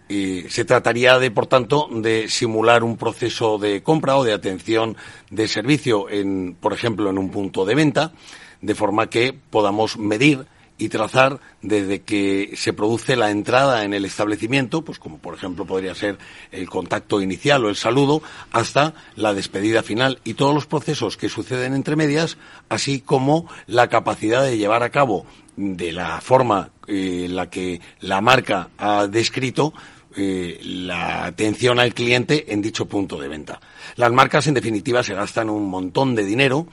se 0.08 0.64
trataría 0.64 1.18
de, 1.18 1.30
por 1.30 1.48
tanto, 1.48 1.86
de 1.92 2.30
simular 2.30 2.82
un 2.82 2.96
proceso 2.96 3.58
de 3.58 3.82
compra 3.82 4.16
o 4.16 4.24
de 4.24 4.32
atención 4.32 4.96
de 5.28 5.46
servicio 5.48 6.08
en, 6.08 6.56
por 6.58 6.72
ejemplo, 6.72 7.10
en 7.10 7.18
un 7.18 7.30
punto 7.30 7.66
de 7.66 7.74
venta, 7.74 8.14
de 8.62 8.74
forma 8.74 9.10
que 9.10 9.34
podamos 9.34 9.98
medir 9.98 10.46
y 10.80 10.88
trazar 10.88 11.40
desde 11.60 12.00
que 12.00 12.54
se 12.56 12.72
produce 12.72 13.14
la 13.14 13.30
entrada 13.30 13.84
en 13.84 13.92
el 13.92 14.06
establecimiento, 14.06 14.82
pues 14.82 14.98
como 14.98 15.18
por 15.18 15.34
ejemplo 15.34 15.66
podría 15.66 15.94
ser 15.94 16.16
el 16.50 16.70
contacto 16.70 17.20
inicial 17.20 17.66
o 17.66 17.68
el 17.68 17.76
saludo, 17.76 18.22
hasta 18.50 18.94
la 19.14 19.34
despedida 19.34 19.82
final 19.82 20.20
y 20.24 20.34
todos 20.34 20.54
los 20.54 20.66
procesos 20.66 21.18
que 21.18 21.28
suceden 21.28 21.74
entre 21.74 21.96
medias, 21.96 22.38
así 22.70 23.02
como 23.02 23.46
la 23.66 23.88
capacidad 23.88 24.42
de 24.42 24.56
llevar 24.56 24.82
a 24.82 24.90
cabo 24.90 25.26
de 25.54 25.92
la 25.92 26.18
forma 26.22 26.70
eh, 26.86 27.26
en 27.26 27.36
la 27.36 27.50
que 27.50 27.82
la 28.00 28.22
marca 28.22 28.70
ha 28.78 29.06
descrito 29.06 29.74
eh, 30.16 30.58
la 30.64 31.26
atención 31.26 31.78
al 31.78 31.94
cliente 31.94 32.52
en 32.52 32.62
dicho 32.62 32.86
punto 32.86 33.20
de 33.20 33.28
venta. 33.28 33.60
Las 33.94 34.10
marcas, 34.10 34.48
en 34.48 34.54
definitiva, 34.54 35.04
se 35.04 35.14
gastan 35.14 35.48
un 35.48 35.70
montón 35.70 36.16
de 36.16 36.24
dinero 36.24 36.66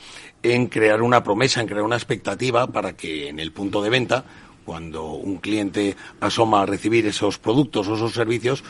en 0.43 0.67
crear 0.67 1.01
una 1.01 1.23
promesa, 1.23 1.61
en 1.61 1.67
crear 1.67 1.83
una 1.83 1.95
expectativa 1.95 2.67
para 2.67 2.93
que 2.93 3.29
en 3.29 3.39
el 3.39 3.51
punto 3.51 3.81
de 3.81 3.89
venta, 3.89 4.25
cuando 4.65 5.11
un 5.11 5.37
cliente 5.37 5.95
asoma 6.19 6.61
a 6.61 6.65
recibir 6.65 7.07
esos 7.07 7.37
productos 7.39 7.87
o 7.87 7.95
esos 7.95 8.13
servicios, 8.13 8.63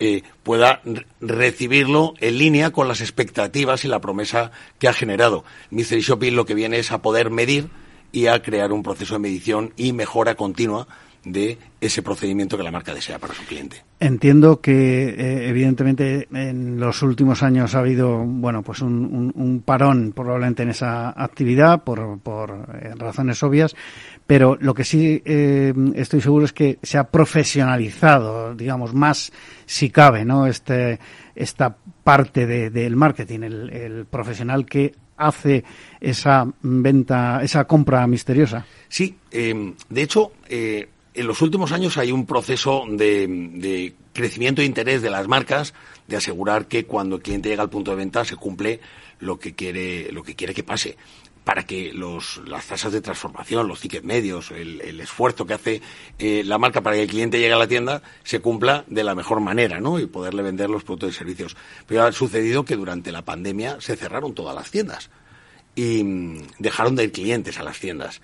eh, 0.00 0.22
pueda 0.42 0.80
recibirlo 1.20 2.14
en 2.18 2.38
línea 2.38 2.72
con 2.72 2.88
las 2.88 3.00
expectativas 3.00 3.84
y 3.84 3.88
la 3.88 4.00
promesa 4.00 4.50
que 4.78 4.88
ha 4.88 4.92
generado. 4.92 5.44
Mystery 5.70 6.00
Shopping 6.00 6.32
lo 6.34 6.46
que 6.46 6.54
viene 6.54 6.78
es 6.78 6.90
a 6.90 7.00
poder 7.00 7.30
medir 7.30 7.68
y 8.10 8.26
a 8.26 8.42
crear 8.42 8.72
un 8.72 8.82
proceso 8.82 9.14
de 9.14 9.20
medición 9.20 9.72
y 9.76 9.92
mejora 9.92 10.34
continua 10.34 10.88
de 11.24 11.58
ese 11.80 12.02
procedimiento 12.02 12.56
que 12.56 12.62
la 12.62 12.70
marca 12.70 12.94
desea 12.94 13.18
para 13.18 13.34
su 13.34 13.44
cliente. 13.44 13.82
Entiendo 14.00 14.60
que, 14.60 15.08
eh, 15.08 15.48
evidentemente, 15.48 16.28
en 16.32 16.78
los 16.78 17.02
últimos 17.02 17.42
años 17.42 17.74
ha 17.74 17.78
habido, 17.78 18.18
bueno, 18.18 18.62
pues 18.62 18.80
un, 18.80 19.62
parón 19.64 20.12
probablemente 20.12 20.62
en 20.62 20.70
esa 20.70 21.10
actividad 21.10 21.84
por, 21.84 22.18
por 22.20 22.68
eh, 22.82 22.94
razones 22.96 23.42
obvias, 23.42 23.74
pero 24.26 24.56
lo 24.60 24.74
que 24.74 24.84
sí 24.84 25.22
eh, 25.24 25.72
estoy 25.94 26.20
seguro 26.20 26.44
es 26.44 26.52
que 26.52 26.78
se 26.82 26.98
ha 26.98 27.04
profesionalizado, 27.04 28.54
digamos, 28.54 28.94
más 28.94 29.32
si 29.66 29.90
cabe, 29.90 30.24
¿no? 30.24 30.46
Este, 30.46 30.98
esta 31.34 31.76
parte 32.02 32.46
del 32.46 32.96
marketing, 32.96 33.40
el, 33.40 33.70
el 33.70 34.04
profesional 34.06 34.66
que 34.66 34.94
hace 35.16 35.64
esa 36.00 36.46
venta, 36.60 37.40
esa 37.42 37.64
compra 37.64 38.06
misteriosa. 38.06 38.66
Sí, 38.88 39.16
de 39.30 40.02
hecho, 40.02 40.32
en 41.14 41.26
los 41.26 41.40
últimos 41.42 41.72
años 41.72 41.96
hay 41.96 42.12
un 42.12 42.26
proceso 42.26 42.84
de, 42.88 43.94
crecimiento 44.12 44.60
de 44.60 44.66
interés 44.66 45.00
de 45.00 45.10
las 45.10 45.28
marcas 45.28 45.72
de 46.08 46.16
asegurar 46.16 46.66
que 46.66 46.84
cuando 46.84 47.16
el 47.16 47.22
cliente 47.22 47.48
llega 47.48 47.62
al 47.62 47.70
punto 47.70 47.92
de 47.92 47.98
venta 47.98 48.24
se 48.24 48.36
cumple 48.36 48.80
lo 49.20 49.38
que 49.38 49.54
quiere, 49.54 50.10
lo 50.12 50.22
que, 50.22 50.34
quiere 50.34 50.54
que 50.54 50.64
pase 50.64 50.96
para 51.44 51.64
que 51.64 51.92
los, 51.92 52.40
las 52.46 52.66
tasas 52.66 52.90
de 52.92 53.02
transformación, 53.02 53.68
los 53.68 53.80
tickets 53.80 54.04
medios, 54.04 54.50
el, 54.50 54.98
esfuerzo 54.98 55.46
que 55.46 55.54
hace 55.54 55.82
eh, 56.18 56.42
la 56.44 56.58
marca 56.58 56.80
para 56.80 56.96
que 56.96 57.02
el 57.02 57.08
cliente 57.08 57.38
llegue 57.38 57.52
a 57.52 57.58
la 57.58 57.68
tienda 57.68 58.02
se 58.22 58.40
cumpla 58.40 58.84
de 58.88 59.04
la 59.04 59.14
mejor 59.14 59.40
manera, 59.40 59.78
¿no? 59.78 60.00
Y 60.00 60.06
poderle 60.06 60.42
vender 60.42 60.70
los 60.70 60.84
productos 60.84 61.10
y 61.10 61.18
servicios. 61.18 61.56
Pero 61.86 62.04
ha 62.04 62.12
sucedido 62.12 62.64
que 62.64 62.76
durante 62.76 63.12
la 63.12 63.22
pandemia 63.22 63.76
se 63.80 63.94
cerraron 63.94 64.34
todas 64.34 64.54
las 64.54 64.70
tiendas 64.70 65.10
y 65.76 66.02
mm, 66.02 66.46
dejaron 66.58 66.96
de 66.96 67.04
ir 67.04 67.12
clientes 67.12 67.58
a 67.58 67.62
las 67.62 67.78
tiendas. 67.78 68.22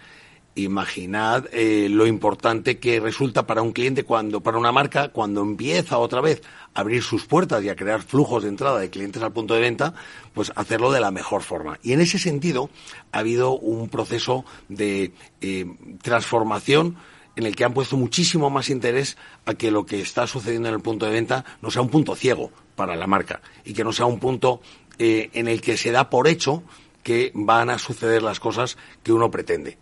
Imaginad 0.56 1.46
eh, 1.52 1.88
lo 1.88 2.06
importante 2.06 2.78
que 2.78 2.98
resulta 2.98 3.46
para 3.46 3.62
un 3.62 3.72
cliente 3.72 4.04
cuando, 4.04 4.40
para 4.40 4.58
una 4.58 4.72
marca, 4.72 5.08
cuando 5.08 5.42
empieza 5.42 5.98
otra 5.98 6.20
vez 6.20 6.42
a 6.74 6.80
abrir 6.80 7.02
sus 7.02 7.24
puertas 7.24 7.62
y 7.62 7.68
a 7.68 7.76
crear 7.76 8.02
flujos 8.02 8.42
de 8.42 8.48
entrada 8.48 8.78
de 8.80 8.90
clientes 8.90 9.22
al 9.22 9.32
punto 9.32 9.54
de 9.54 9.60
venta, 9.60 9.94
pues 10.34 10.52
hacerlo 10.56 10.90
de 10.90 11.00
la 11.00 11.12
mejor 11.12 11.42
forma. 11.42 11.78
Y 11.82 11.92
en 11.92 12.00
ese 12.00 12.18
sentido 12.18 12.68
ha 13.12 13.20
habido 13.20 13.52
un 13.52 13.88
proceso 13.88 14.44
de 14.68 15.12
eh, 15.40 15.66
transformación 16.02 16.96
en 17.36 17.46
el 17.46 17.54
que 17.54 17.64
han 17.64 17.72
puesto 17.72 17.96
muchísimo 17.96 18.50
más 18.50 18.70
interés 18.70 19.16
a 19.46 19.54
que 19.54 19.70
lo 19.70 19.86
que 19.86 20.00
está 20.00 20.26
sucediendo 20.26 20.68
en 20.68 20.74
el 20.74 20.80
punto 20.80 21.06
de 21.06 21.12
venta 21.12 21.44
no 21.62 21.70
sea 21.70 21.82
un 21.82 21.90
punto 21.90 22.16
ciego 22.16 22.50
para 22.74 22.96
la 22.96 23.06
marca 23.06 23.40
y 23.64 23.72
que 23.72 23.84
no 23.84 23.92
sea 23.92 24.06
un 24.06 24.18
punto 24.18 24.60
eh, 24.98 25.30
en 25.32 25.48
el 25.48 25.60
que 25.60 25.76
se 25.76 25.92
da 25.92 26.10
por 26.10 26.28
hecho 26.28 26.62
que 27.02 27.32
van 27.34 27.70
a 27.70 27.78
suceder 27.78 28.22
las 28.22 28.40
cosas 28.40 28.76
que 29.02 29.12
uno 29.12 29.30
pretende. 29.30 29.78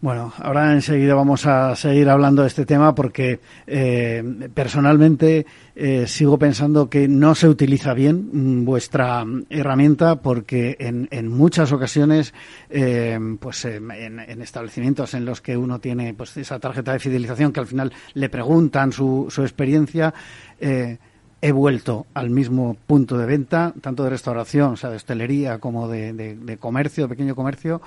Bueno, 0.00 0.32
ahora 0.38 0.74
enseguida 0.74 1.16
vamos 1.16 1.44
a 1.46 1.74
seguir 1.74 2.08
hablando 2.08 2.42
de 2.42 2.48
este 2.48 2.64
tema 2.64 2.94
porque 2.94 3.40
eh, 3.66 4.22
personalmente 4.54 5.44
eh, 5.74 6.06
sigo 6.06 6.38
pensando 6.38 6.88
que 6.88 7.08
no 7.08 7.34
se 7.34 7.48
utiliza 7.48 7.94
bien 7.94 8.30
mm, 8.32 8.64
vuestra 8.64 9.26
herramienta 9.50 10.22
porque 10.22 10.76
en, 10.78 11.08
en 11.10 11.26
muchas 11.26 11.72
ocasiones, 11.72 12.32
eh, 12.70 13.18
pues 13.40 13.64
en, 13.64 13.90
en, 13.90 14.40
establecimientos 14.40 15.14
en 15.14 15.24
los 15.24 15.40
que 15.40 15.56
uno 15.56 15.80
tiene 15.80 16.14
pues 16.14 16.36
esa 16.36 16.60
tarjeta 16.60 16.92
de 16.92 17.00
fidelización 17.00 17.52
que 17.52 17.58
al 17.58 17.66
final 17.66 17.92
le 18.14 18.28
preguntan 18.28 18.92
su, 18.92 19.26
su 19.30 19.42
experiencia, 19.42 20.14
he 20.60 21.52
vuelto 21.52 22.06
al 22.14 22.30
mismo 22.30 22.76
punto 22.86 23.18
de 23.18 23.26
venta, 23.26 23.74
tanto 23.80 24.04
de 24.04 24.10
restauración, 24.10 24.74
o 24.74 24.76
sea, 24.76 24.90
de 24.90 24.96
hostelería 24.96 25.58
como 25.58 25.88
de, 25.88 26.12
de, 26.12 26.36
de 26.36 26.56
comercio, 26.56 27.04
de 27.04 27.08
pequeño 27.08 27.34
comercio 27.34 27.80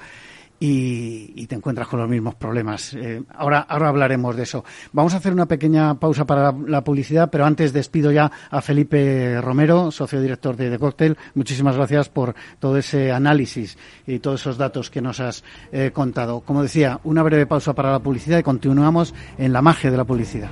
y, 0.63 1.47
te 1.47 1.55
encuentras 1.55 1.87
con 1.87 1.99
los 1.99 2.07
mismos 2.07 2.35
problemas. 2.35 2.93
Eh, 2.93 3.23
ahora, 3.33 3.61
ahora 3.67 3.89
hablaremos 3.89 4.35
de 4.35 4.43
eso. 4.43 4.63
Vamos 4.93 5.15
a 5.15 5.17
hacer 5.17 5.33
una 5.33 5.47
pequeña 5.47 5.95
pausa 5.95 6.25
para 6.25 6.53
la, 6.67 6.83
publicidad, 6.83 7.29
pero 7.31 7.45
antes 7.45 7.73
despido 7.73 8.11
ya 8.11 8.31
a 8.51 8.61
Felipe 8.61 9.41
Romero, 9.41 9.89
socio 9.89 10.21
director 10.21 10.55
de 10.55 10.69
The 10.69 10.77
Cocktail. 10.77 11.17
Muchísimas 11.33 11.75
gracias 11.75 12.09
por 12.09 12.35
todo 12.59 12.77
ese 12.77 13.11
análisis 13.11 13.75
y 14.05 14.19
todos 14.19 14.41
esos 14.41 14.57
datos 14.57 14.91
que 14.91 15.01
nos 15.01 15.19
has 15.19 15.43
eh, 15.71 15.89
contado. 15.91 16.41
Como 16.41 16.61
decía, 16.61 16.99
una 17.05 17.23
breve 17.23 17.47
pausa 17.47 17.73
para 17.73 17.91
la 17.91 17.99
publicidad 17.99 18.37
y 18.37 18.43
continuamos 18.43 19.15
en 19.39 19.53
la 19.53 19.63
magia 19.63 19.89
de 19.89 19.97
la 19.97 20.05
publicidad. 20.05 20.51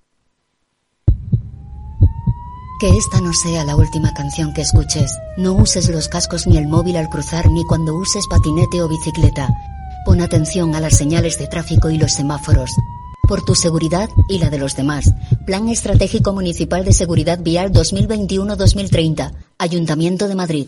Que 2.81 2.97
esta 2.97 3.21
no 3.21 3.31
sea 3.31 3.63
la 3.63 3.75
última 3.75 4.11
canción 4.11 4.55
que 4.55 4.61
escuches. 4.61 5.15
No 5.37 5.53
uses 5.53 5.87
los 5.89 6.07
cascos 6.07 6.47
ni 6.47 6.57
el 6.57 6.67
móvil 6.67 6.95
al 6.95 7.09
cruzar 7.09 7.47
ni 7.51 7.63
cuando 7.63 7.93
uses 7.93 8.25
patinete 8.27 8.81
o 8.81 8.87
bicicleta. 8.87 9.49
Pon 10.03 10.19
atención 10.19 10.73
a 10.73 10.79
las 10.79 10.97
señales 10.97 11.37
de 11.37 11.45
tráfico 11.45 11.91
y 11.91 11.99
los 11.99 12.13
semáforos. 12.13 12.71
Por 13.27 13.45
tu 13.45 13.53
seguridad 13.53 14.09
y 14.27 14.39
la 14.39 14.49
de 14.49 14.57
los 14.57 14.75
demás. 14.75 15.13
Plan 15.45 15.69
Estratégico 15.69 16.33
Municipal 16.33 16.83
de 16.83 16.93
Seguridad 16.93 17.37
Vial 17.39 17.71
2021-2030. 17.71 19.31
Ayuntamiento 19.59 20.27
de 20.27 20.33
Madrid. 20.33 20.67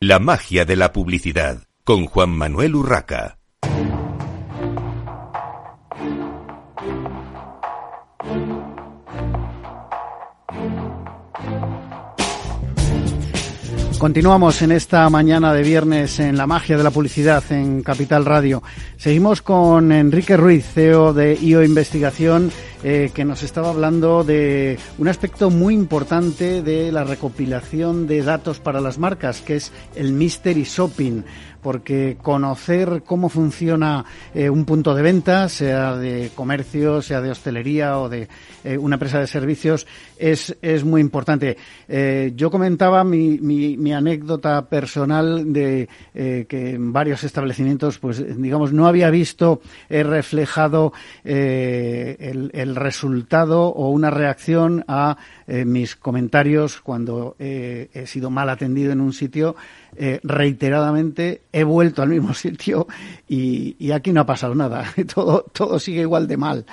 La 0.00 0.20
magia 0.20 0.64
de 0.64 0.76
la 0.76 0.92
publicidad 0.92 1.64
con 1.82 2.06
Juan 2.06 2.30
Manuel 2.30 2.76
Urraca. 2.76 3.38
Continuamos 13.98 14.62
en 14.62 14.70
esta 14.70 15.10
mañana 15.10 15.52
de 15.52 15.64
viernes 15.64 16.20
en 16.20 16.36
la 16.36 16.46
magia 16.46 16.76
de 16.76 16.84
la 16.84 16.92
publicidad 16.92 17.42
en 17.50 17.82
Capital 17.82 18.24
Radio. 18.24 18.62
Seguimos 18.96 19.42
con 19.42 19.90
Enrique 19.90 20.36
Ruiz, 20.36 20.64
CEO 20.64 21.12
de 21.12 21.34
IO 21.34 21.64
Investigación, 21.64 22.52
eh, 22.84 23.10
que 23.12 23.24
nos 23.24 23.42
estaba 23.42 23.70
hablando 23.70 24.22
de 24.22 24.78
un 24.98 25.08
aspecto 25.08 25.50
muy 25.50 25.74
importante 25.74 26.62
de 26.62 26.92
la 26.92 27.02
recopilación 27.02 28.06
de 28.06 28.22
datos 28.22 28.60
para 28.60 28.80
las 28.80 28.98
marcas, 28.98 29.40
que 29.40 29.56
es 29.56 29.72
el 29.96 30.12
mystery 30.12 30.62
shopping 30.62 31.22
porque 31.60 32.16
conocer 32.22 33.02
cómo 33.04 33.28
funciona 33.28 34.04
eh, 34.32 34.48
un 34.48 34.64
punto 34.64 34.94
de 34.94 35.02
venta, 35.02 35.48
sea 35.48 35.96
de 35.96 36.30
comercio, 36.32 37.02
sea 37.02 37.20
de 37.20 37.32
hostelería 37.32 37.98
o 37.98 38.08
de 38.08 38.28
eh, 38.62 38.78
una 38.78 38.94
empresa 38.94 39.18
de 39.18 39.26
servicios, 39.26 39.84
es, 40.16 40.56
es 40.62 40.84
muy 40.84 41.00
importante. 41.00 41.56
Yo 42.36 42.50
comentaba 42.50 43.02
mi, 43.02 43.38
mi, 43.38 43.92
anécdota 43.92 44.68
personal 44.68 45.52
de 45.52 45.88
que 46.12 46.70
en 46.74 46.92
varios 46.92 47.24
establecimientos, 47.24 47.98
pues 47.98 48.40
digamos, 48.40 48.72
no 48.72 48.86
había 48.86 49.10
visto 49.10 49.60
reflejado 49.88 50.92
el, 51.24 52.50
el, 52.52 52.67
resultado 52.76 53.66
o 53.68 53.90
una 53.90 54.10
reacción 54.10 54.84
a 54.88 55.16
mis 55.46 55.96
comentarios 55.96 56.80
cuando 56.80 57.36
he 57.38 58.04
sido 58.06 58.30
mal 58.30 58.50
atendido 58.50 58.92
en 58.92 59.00
un 59.00 59.12
sitio 59.12 59.56
eh, 59.96 60.20
reiteradamente 60.22 61.42
he 61.50 61.64
vuelto 61.64 62.02
al 62.02 62.10
mismo 62.10 62.32
sitio 62.34 62.86
y, 63.28 63.90
aquí 63.90 64.12
no 64.12 64.20
ha 64.20 64.26
pasado 64.26 64.54
nada. 64.54 64.84
todo, 65.14 65.44
todo 65.52 65.78
sigue 65.78 66.02
igual 66.02 66.28
de 66.28 66.36
mal. 66.36 66.66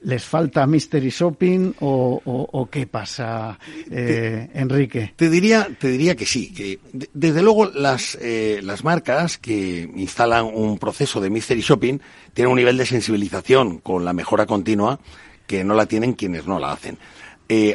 Eh, 0.00 0.06
¿Les 0.06 0.24
falta 0.24 0.66
Mystery 0.66 1.10
Shopping 1.10 1.74
o, 1.80 2.68
qué 2.70 2.86
pasa, 2.86 3.58
eh, 3.90 4.50
Enrique? 4.54 5.12
Te 5.16 5.28
diría, 5.28 5.68
te 5.78 5.88
diría 5.88 6.16
que 6.16 6.26
sí, 6.26 6.52
que 6.52 6.78
desde 7.12 7.42
luego 7.42 7.66
las, 7.66 8.18
las 8.62 8.84
marcas 8.84 9.38
que 9.38 9.90
instalan 9.96 10.46
un 10.46 10.78
proceso 10.78 11.20
de 11.20 11.30
Mystery 11.30 11.60
Shopping 11.60 11.98
tienen 12.32 12.50
un 12.50 12.56
nivel 12.56 12.76
de 12.76 12.86
sensibilización 12.86 13.78
con 13.78 14.04
la 14.04 14.12
mejora 14.12 14.46
continua 14.46 15.00
que 15.46 15.64
no 15.64 15.74
la 15.74 15.86
tienen 15.86 16.14
quienes 16.14 16.46
no 16.46 16.58
la 16.58 16.72
hacen. 16.72 16.98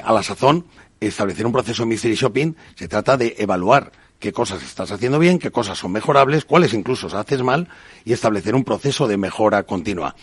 a 0.04 0.14
la 0.14 0.24
sazón, 0.24 0.66
establecer 1.00 1.46
un 1.46 1.52
proceso 1.52 1.84
de 1.84 1.90
mystery 1.90 2.16
shopping 2.16 2.54
se 2.76 2.88
trata 2.88 3.18
de 3.18 3.36
evaluar 3.38 3.92
qué 4.20 4.32
cosas 4.32 4.64
estás 4.64 4.92
haciendo 4.92 5.20
bien, 5.20 5.40
qué 5.40 5.52
cosas 5.52 5.78
son 5.78 5.92
mejorables, 5.92 6.46
cuáles 6.46 6.74
incluso 6.74 7.08
haces 7.16 7.42
mal 7.44 7.68
y 8.06 8.14
establecer 8.14 8.56
un 8.56 8.64
proceso 8.64 9.08
de 9.08 9.18
mejora 9.18 9.64
continua. 9.64 10.16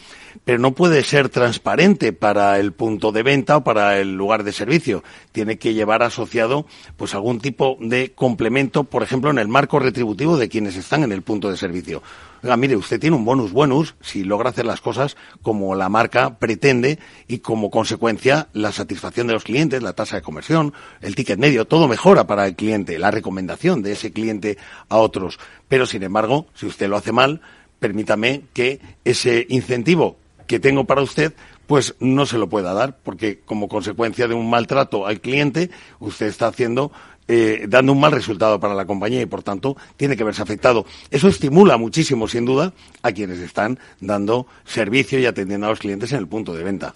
Pero 0.44 0.58
no 0.58 0.72
puede 0.72 1.02
ser 1.02 1.28
transparente 1.28 2.12
para 2.12 2.58
el 2.58 2.72
punto 2.72 3.12
de 3.12 3.22
venta 3.22 3.58
o 3.58 3.64
para 3.64 3.98
el 3.98 4.14
lugar 4.16 4.44
de 4.44 4.52
servicio. 4.52 5.02
Tiene 5.32 5.58
que 5.58 5.74
llevar 5.74 6.02
asociado 6.02 6.66
pues 6.96 7.14
algún 7.14 7.40
tipo 7.40 7.76
de 7.80 8.12
complemento, 8.14 8.84
por 8.84 9.02
ejemplo, 9.02 9.30
en 9.30 9.38
el 9.38 9.48
marco 9.48 9.78
retributivo 9.78 10.36
de 10.36 10.48
quienes 10.48 10.76
están 10.76 11.02
en 11.02 11.12
el 11.12 11.22
punto 11.22 11.50
de 11.50 11.56
servicio 11.56 12.02
Oiga, 12.42 12.56
mire, 12.56 12.74
usted 12.74 12.98
tiene 12.98 13.14
un 13.14 13.24
bonus 13.24 13.52
bonus 13.52 13.94
si 14.00 14.24
logra 14.24 14.50
hacer 14.50 14.66
las 14.66 14.80
cosas 14.80 15.16
como 15.42 15.76
la 15.76 15.88
marca 15.88 16.40
pretende 16.40 16.98
y 17.28 17.38
como 17.38 17.70
consecuencia 17.70 18.48
la 18.52 18.72
satisfacción 18.72 19.28
de 19.28 19.34
los 19.34 19.44
clientes, 19.44 19.80
la 19.80 19.92
tasa 19.92 20.16
de 20.16 20.22
conversión, 20.22 20.74
el 21.02 21.14
ticket 21.14 21.38
medio, 21.38 21.66
todo 21.66 21.86
mejora 21.86 22.26
para 22.26 22.44
el 22.46 22.56
cliente, 22.56 22.98
la 22.98 23.12
recomendación 23.12 23.80
de 23.82 23.92
ese 23.92 24.12
cliente 24.12 24.58
a 24.88 24.96
otros. 24.96 25.38
Pero, 25.68 25.86
sin 25.86 26.02
embargo, 26.02 26.46
si 26.54 26.66
usted 26.66 26.88
lo 26.88 26.96
hace 26.96 27.12
mal, 27.12 27.42
permítame 27.78 28.42
que 28.52 28.80
ese 29.04 29.46
incentivo 29.48 30.16
que 30.52 30.60
tengo 30.60 30.84
para 30.84 31.00
usted 31.00 31.32
pues 31.66 31.94
no 31.98 32.26
se 32.26 32.36
lo 32.36 32.50
pueda 32.50 32.74
dar, 32.74 32.98
porque 33.02 33.40
como 33.46 33.68
consecuencia 33.68 34.28
de 34.28 34.34
un 34.34 34.50
maltrato 34.50 35.06
al 35.06 35.22
cliente, 35.22 35.70
usted 35.98 36.26
está 36.26 36.48
haciendo 36.48 36.92
eh, 37.26 37.64
dando 37.66 37.92
un 37.92 38.00
mal 38.00 38.12
resultado 38.12 38.60
para 38.60 38.74
la 38.74 38.84
compañía 38.84 39.22
y, 39.22 39.24
por 39.24 39.42
tanto, 39.42 39.78
tiene 39.96 40.14
que 40.14 40.24
verse 40.24 40.42
afectado. 40.42 40.84
Eso 41.10 41.28
estimula 41.28 41.78
muchísimo, 41.78 42.28
sin 42.28 42.44
duda, 42.44 42.74
a 43.00 43.12
quienes 43.12 43.38
están 43.38 43.78
dando 44.00 44.46
servicio 44.66 45.18
y 45.18 45.24
atendiendo 45.24 45.68
a 45.68 45.70
los 45.70 45.78
clientes 45.78 46.12
en 46.12 46.18
el 46.18 46.28
punto 46.28 46.52
de 46.52 46.64
venta 46.64 46.94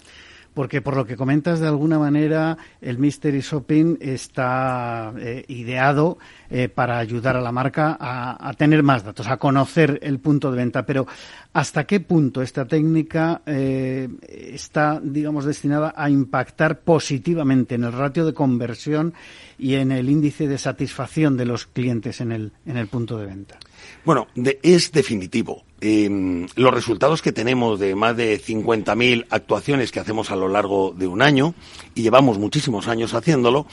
porque 0.57 0.81
por 0.81 0.95
lo 0.95 1.05
que 1.05 1.15
comentas 1.15 1.59
de 1.59 1.67
alguna 1.67 1.99
manera 1.99 2.57
el 2.81 2.97
mystery 2.97 3.41
shopping 3.41 3.97
está 4.01 5.13
eh, 5.19 5.45
ideado 5.49 6.17
eh, 6.49 6.67
para 6.67 6.97
ayudar 6.97 7.37
a 7.37 7.41
la 7.41 7.51
marca 7.51 7.95
a, 7.99 8.51
tener 8.57 8.81
más 8.81 9.03
datos, 9.03 9.27
a 9.27 9.37
conocer 9.37 9.99
el 10.01 10.17
punto 10.17 10.49
de 10.49 10.57
venta. 10.57 10.83
Pero 10.83 11.05
¿hasta 11.53 11.83
qué 11.83 11.99
punto 11.99 12.41
esta 12.41 12.65
técnica 12.65 13.43
eh, 13.45 14.09
está, 14.51 14.99
digamos, 14.99 15.45
destinada 15.45 15.93
a 15.95 16.09
impactar 16.09 16.79
positivamente 16.79 17.75
en 17.75 17.83
el 17.83 17.93
ratio 17.93 18.25
de 18.25 18.33
conversión 18.33 19.13
y 19.59 19.75
en 19.75 19.91
el 19.91 20.09
índice 20.09 20.47
de 20.47 20.57
satisfacción 20.57 21.37
de 21.37 21.45
los 21.45 21.67
clientes 21.67 22.19
en 22.19 22.31
el, 22.31 22.51
en 22.65 22.77
el 22.77 22.87
punto 22.87 23.19
de 23.19 23.27
venta? 23.27 23.59
Bueno, 24.03 24.25
es 24.63 24.91
definitivo. 24.91 25.66
Em, 25.79 26.47
los 26.55 26.73
resultados 26.73 27.21
que 27.21 27.31
tenemos 27.31 27.79
de 27.79 27.93
más 27.93 28.17
de 28.17 28.39
50.000 28.39 29.27
actuaciones 29.29 29.91
que 29.91 29.99
hacemos 29.99 30.31
a 30.31 30.35
lo 30.35 30.47
largo 30.47 30.93
de 30.97 31.07
un 31.07 31.21
año, 31.21 31.53
y 31.93 32.01
llevamos 32.01 32.39
muchísimos 32.39 32.87
años 32.87 33.13
haciéndolo, 33.13 33.67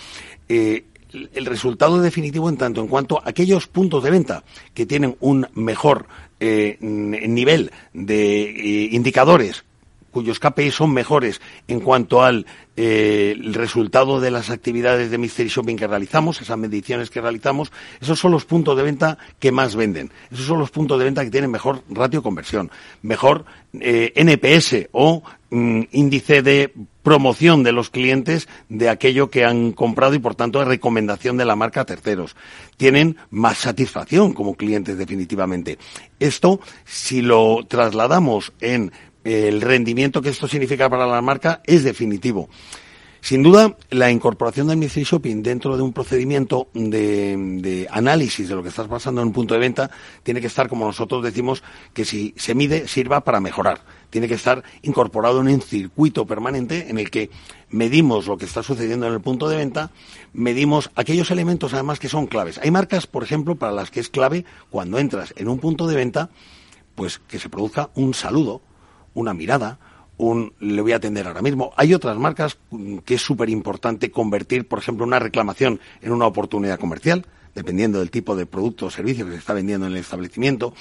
eh, 0.49 0.85
el 1.33 1.47
resultado 1.47 2.01
definitivo 2.01 2.49
en 2.49 2.57
tanto 2.57 2.81
en 2.81 2.89
cuanto 2.89 3.19
a 3.19 3.31
aquellos 3.31 3.69
puntos 3.69 4.03
de 4.03 4.11
venta 4.11 4.45
que 4.75 4.85
tienen 4.85 5.17
un 5.21 5.47
mejor 5.55 6.07
eh, 6.41 6.77
nivel 6.81 7.71
de 7.93 8.43
eh, 8.43 8.89
indicadores 8.93 9.65
cuyos 10.15 10.39
KPI 10.39 10.71
son 10.71 10.95
mejores 10.95 11.43
en 11.69 11.81
cuanto 11.81 12.23
al 12.23 12.47
eh, 12.77 13.37
resultado 13.53 14.21
de 14.21 14.31
las 14.31 14.49
actividades 14.49 15.11
de 15.11 15.19
Mystery 15.19 15.49
Shopping 15.49 15.77
que 15.77 15.87
realizamos, 15.87 16.41
esas 16.41 16.57
mediciones 16.57 17.11
que 17.11 17.21
realizamos, 17.21 17.73
esos 18.01 18.19
son 18.19 18.31
los 18.33 18.45
puntos 18.45 18.77
de 18.77 18.85
venta 18.85 19.19
que 19.39 19.53
más 19.53 19.77
venden. 19.77 20.11
Esos 20.31 20.47
son 20.47 20.59
los 20.59 20.71
puntos 20.71 20.99
de 20.99 21.05
venta 21.05 21.25
que 21.25 21.31
tienen 21.31 21.51
mejor 21.51 21.83
ratio 21.91 22.23
conversión, 22.23 22.71
mejor 23.03 23.45
eh, 23.81 24.13
NPS 24.15 24.89
o 24.93 25.23
mm, 25.51 25.83
índice 25.91 26.43
de 26.43 26.73
promoción 27.03 27.63
de 27.63 27.73
los 27.73 27.91
clientes 27.91 28.49
de 28.69 28.89
aquello 28.89 29.31
que 29.31 29.45
han 29.45 29.73
comprado 29.73 30.15
y 30.15 30.19
por 30.19 30.35
tanto 30.35 30.61
de 30.61 30.65
recomendación 30.65 31.37
de 31.37 31.45
la 31.45 31.57
marca 31.57 31.83
a 31.83 31.85
terceros. 31.85 32.35
Tienen 32.77 33.17
más 33.31 33.59
satisfacción 33.59 34.33
como 34.33 34.55
clientes 34.55 34.97
definitivamente. 34.97 35.79
Esto, 36.19 36.61
si 36.85 37.21
lo 37.21 37.67
trasladamos 37.69 38.53
en 38.61 38.93
el 39.25 39.61
rendimiento 39.61 40.23
que 40.23 40.29
esto 40.29 40.47
significa 40.47 40.89
para 40.89 41.07
la 41.07 41.23
marca 41.23 41.61
es 41.65 41.83
definitivo. 41.83 42.49
Sin 43.25 43.43
duda, 43.43 43.75
la 43.89 44.11
incorporación 44.11 44.67
del 44.67 44.77
Mystery 44.77 45.07
Shopping 45.07 45.43
dentro 45.43 45.79
de 45.79 45.83
un 45.83 45.95
procedimiento 45.95 46.69
de, 46.75 47.89
análisis 47.91 48.51
de 48.51 48.55
lo 48.55 48.63
que 48.63 48.69
está 48.69 48.87
pasando 48.87 49.23
en 49.23 49.29
un 49.29 49.33
punto 49.33 49.55
de 49.55 49.61
venta 49.61 49.91
tiene 50.23 50.43
que 50.43 50.47
estar, 50.47 50.69
como 50.69 50.85
nosotros 50.85 51.25
decimos, 51.25 51.63
que 51.95 52.05
si 52.05 52.35
se 52.37 52.55
mide, 52.55 52.87
sirva 52.87 53.23
para 53.23 53.41
mejorar. 53.41 53.81
Tiene 54.11 54.29
que 54.29 54.35
estar 54.35 54.63
incorporado 54.83 55.41
en 55.41 55.49
un 55.49 55.63
circuito 55.63 56.27
permanente 56.27 56.91
en 56.91 56.99
el 56.99 57.11
que 57.11 57.31
medimos 57.71 58.27
lo 58.27 58.37
que 58.37 58.45
está 58.45 58.63
sucediendo 58.63 59.07
en 59.07 59.15
el 59.15 59.23
punto 59.23 59.49
de 59.49 59.57
venta, 59.57 59.91
medimos 60.35 60.91
aquellos 60.95 61.31
elementos 61.31 61.73
además 61.73 61.99
que 61.99 62.11
son 62.11 62.27
claves. 62.27 62.59
Hay 62.59 62.71
marcas, 62.71 63.07
por 63.07 63.23
ejemplo, 63.23 63.57
para 63.57 63.73
las 63.73 63.91
que 63.91 64.01
es 64.01 64.11
clave 64.11 64.45
cuando 64.69 64.99
entras 64.99 65.33
en 65.39 65.49
un 65.49 65.61
punto 65.61 65.87
de 65.87 65.97
venta, 65.97 66.29
pues 66.95 67.21
que 67.21 67.39
se 67.39 67.49
produzca 67.49 67.89
un 67.95 68.13
saludo, 68.13 68.61
una 69.15 69.35
mirada, 69.35 69.79
un 70.17 70.53
le 70.61 70.81
voy 70.83 70.93
a 70.93 70.97
atender 70.97 71.27
ahora 71.27 71.43
mismo. 71.43 71.73
Hay 71.77 71.95
otras 71.95 72.17
marcas 72.19 72.59
que 73.05 73.15
es 73.15 73.23
súper 73.23 73.49
importante 73.49 74.11
convertir, 74.11 74.67
por 74.69 74.79
ejemplo, 74.79 75.05
una 75.05 75.19
reclamación 75.19 75.81
en 76.03 76.13
una 76.13 76.27
oportunidad 76.27 76.79
comercial, 76.79 77.27
dependiendo 77.55 78.01
del 78.01 78.11
tipo 78.11 78.35
de 78.37 78.47
producto 78.47 78.87
o 78.87 78.91
servicio 78.91 79.25
que 79.27 79.33
se 79.33 79.39
está 79.39 79.55
vendiendo 79.55 79.87
en 79.87 79.93
el 79.93 79.99
establecimiento. 79.99 80.75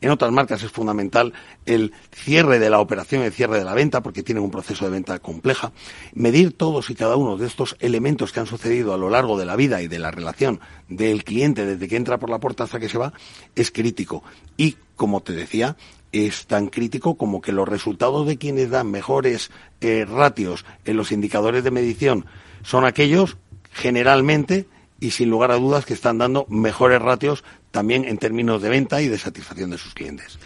En 0.00 0.10
otras 0.10 0.30
marcas 0.32 0.62
es 0.62 0.70
fundamental 0.70 1.32
el 1.66 1.92
cierre 2.12 2.58
de 2.58 2.70
la 2.70 2.78
operación, 2.78 3.22
el 3.22 3.32
cierre 3.32 3.58
de 3.58 3.64
la 3.64 3.74
venta, 3.74 4.02
porque 4.02 4.22
tienen 4.22 4.44
un 4.44 4.50
proceso 4.50 4.84
de 4.84 4.92
venta 4.92 5.18
compleja. 5.18 5.72
Medir 6.14 6.52
todos 6.52 6.88
y 6.90 6.94
cada 6.94 7.16
uno 7.16 7.36
de 7.36 7.46
estos 7.46 7.76
elementos 7.80 8.32
que 8.32 8.40
han 8.40 8.46
sucedido 8.46 8.94
a 8.94 8.98
lo 8.98 9.10
largo 9.10 9.38
de 9.38 9.46
la 9.46 9.56
vida 9.56 9.82
y 9.82 9.88
de 9.88 9.98
la 9.98 10.10
relación 10.10 10.60
del 10.88 11.24
cliente 11.24 11.66
desde 11.66 11.88
que 11.88 11.96
entra 11.96 12.18
por 12.18 12.30
la 12.30 12.38
puerta 12.38 12.64
hasta 12.64 12.78
que 12.78 12.88
se 12.88 12.98
va 12.98 13.12
es 13.56 13.70
crítico. 13.70 14.22
Y, 14.56 14.76
como 14.94 15.22
te 15.22 15.32
decía, 15.32 15.76
es 16.12 16.46
tan 16.46 16.68
crítico 16.68 17.16
como 17.16 17.40
que 17.40 17.52
los 17.52 17.68
resultados 17.68 18.26
de 18.26 18.36
quienes 18.36 18.70
dan 18.70 18.90
mejores 18.90 19.50
eh, 19.80 20.04
ratios 20.04 20.64
en 20.84 20.96
los 20.96 21.12
indicadores 21.12 21.64
de 21.64 21.70
medición 21.70 22.26
son 22.62 22.84
aquellos 22.84 23.36
generalmente 23.72 24.66
y 24.98 25.12
sin 25.12 25.30
lugar 25.30 25.50
a 25.50 25.56
dudas 25.56 25.86
que 25.86 25.94
están 25.94 26.18
dando 26.18 26.46
mejores 26.48 27.00
ratios 27.00 27.44
también 27.70 28.04
en 28.04 28.18
términos 28.18 28.60
de 28.60 28.68
venta 28.68 29.00
y 29.00 29.08
de 29.08 29.18
satisfacción 29.18 29.70
de 29.70 29.78
sus 29.78 29.94
clientes. 29.94 30.38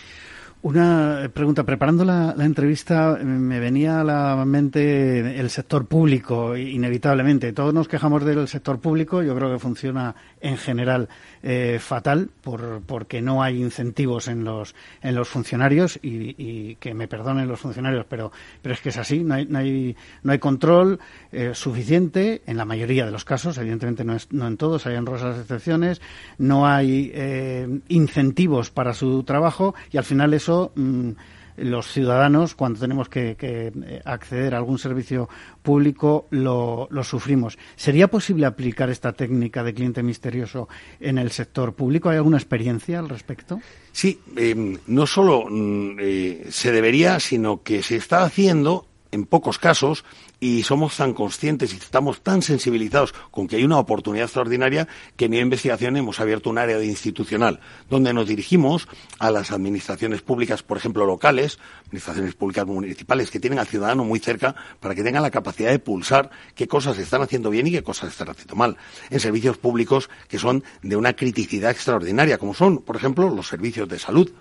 Una 0.64 1.30
pregunta. 1.34 1.62
Preparando 1.64 2.06
la, 2.06 2.34
entrevista 2.38 3.18
me 3.22 3.60
venía 3.60 4.00
a 4.00 4.04
la 4.04 4.42
mente 4.46 5.38
el 5.38 5.50
sector 5.50 5.84
público, 5.84 6.56
inevitablemente. 6.56 7.52
Todos 7.52 7.74
nos 7.74 7.86
quejamos 7.86 8.24
del 8.24 8.48
sector 8.48 8.78
público. 8.78 9.22
Yo 9.22 9.36
creo 9.36 9.52
que 9.52 9.58
funciona 9.58 10.14
en 10.40 10.56
general 10.56 11.10
eh, 11.42 11.76
fatal 11.78 12.30
por, 12.40 12.80
porque 12.86 13.20
no 13.20 13.42
hay 13.42 13.60
incentivos 13.60 14.26
en 14.26 14.42
los, 14.42 14.74
en 15.02 15.14
los 15.14 15.28
funcionarios 15.28 15.98
y, 16.00 16.76
que 16.76 16.94
me 16.94 17.08
perdonen 17.08 17.46
los 17.46 17.60
funcionarios, 17.60 18.06
pero, 18.08 18.32
pero 18.62 18.74
es 18.74 18.80
que 18.80 18.88
es 18.88 18.96
así. 18.96 19.22
No 19.22 19.34
hay, 19.34 19.44
no 19.44 19.58
hay, 19.58 19.94
no 20.22 20.32
hay 20.32 20.38
control 20.38 20.98
eh, 21.30 21.50
suficiente 21.52 22.40
en 22.46 22.56
la 22.56 22.64
mayoría 22.64 23.04
de 23.04 23.10
los 23.10 23.26
casos. 23.26 23.58
Evidentemente 23.58 24.02
no, 24.02 24.16
es, 24.16 24.32
no 24.32 24.46
en 24.46 24.56
todos, 24.56 24.86
hay 24.86 24.96
honrosas 24.96 25.38
excepciones. 25.38 26.00
No 26.38 26.66
hay 26.66 27.12
eh, 27.14 27.68
incentivos 27.88 28.70
para 28.70 28.94
su 28.94 29.24
trabajo 29.24 29.74
y 29.92 29.98
al 29.98 30.04
final 30.04 30.32
eso 30.32 30.53
Mm, 30.74 31.10
los 31.56 31.92
ciudadanos, 31.92 32.54
cuando 32.54 32.80
tenemos 32.80 33.08
que, 33.08 33.36
eh, 33.40 34.02
acceder 34.04 34.54
a 34.54 34.58
algún 34.58 34.78
servicio 34.78 35.28
público, 35.62 36.26
lo, 36.30 36.88
sufrimos. 37.04 37.58
¿Sería 37.76 38.08
posible 38.08 38.46
aplicar 38.46 38.90
esta 38.90 39.12
técnica 39.12 39.62
de 39.62 39.74
cliente 39.74 40.02
misterioso 40.02 40.68
en 40.98 41.18
el 41.18 41.30
sector 41.30 41.74
público? 41.74 42.08
¿Hay 42.08 42.16
alguna 42.16 42.38
experiencia 42.38 42.98
al 42.98 43.08
respecto? 43.08 43.60
Sí, 43.92 44.20
em, 44.36 44.78
no 44.88 45.06
solo 45.06 45.44
mm, 45.48 45.96
eh, 46.00 46.46
se 46.50 46.72
debería, 46.72 47.20
sino 47.20 47.62
que 47.62 47.82
se 47.82 47.96
está 47.96 48.24
haciendo 48.24 48.86
en 49.14 49.26
pocos 49.26 49.58
casos 49.58 50.04
y 50.40 50.64
somos 50.64 50.96
tan 50.96 51.14
conscientes 51.14 51.72
y 51.72 51.76
estamos 51.76 52.20
tan 52.22 52.42
sensibilizados 52.42 53.14
con 53.30 53.46
que 53.46 53.56
hay 53.56 53.64
una 53.64 53.78
oportunidad 53.78 54.24
extraordinaria 54.24 54.88
que 55.16 55.26
en 55.26 55.30
mi 55.30 55.38
investigación 55.38 55.96
hemos 55.96 56.18
abierto 56.18 56.50
un 56.50 56.58
área 56.58 56.76
de 56.76 56.86
institucional 56.86 57.60
donde 57.88 58.12
nos 58.12 58.26
dirigimos 58.26 58.88
a 59.20 59.30
las 59.30 59.52
administraciones 59.52 60.22
públicas, 60.22 60.62
por 60.62 60.76
ejemplo, 60.76 61.06
locales, 61.06 61.58
administraciones 61.86 62.34
públicas 62.34 62.66
municipales 62.66 63.30
que 63.30 63.38
tienen 63.40 63.60
al 63.60 63.68
ciudadano 63.68 64.04
muy 64.04 64.18
cerca 64.18 64.56
para 64.80 64.94
que 64.94 65.04
tengan 65.04 65.22
la 65.22 65.30
capacidad 65.30 65.70
de 65.70 65.78
pulsar 65.78 66.30
qué 66.56 66.66
cosas 66.66 66.98
están 66.98 67.22
haciendo 67.22 67.50
bien 67.50 67.68
y 67.68 67.70
qué 67.70 67.82
cosas 67.84 68.10
están 68.10 68.30
haciendo 68.30 68.56
mal. 68.56 68.76
En 69.10 69.20
servicios 69.20 69.58
públicos 69.58 70.10
que 70.28 70.40
son 70.40 70.64
de 70.82 70.96
una 70.96 71.12
criticidad 71.12 71.70
extraordinaria, 71.70 72.38
como 72.38 72.52
son, 72.52 72.78
por 72.78 72.96
ejemplo, 72.96 73.30
los 73.30 73.46
servicios 73.46 73.88
de 73.88 73.98
salud. 73.98 74.32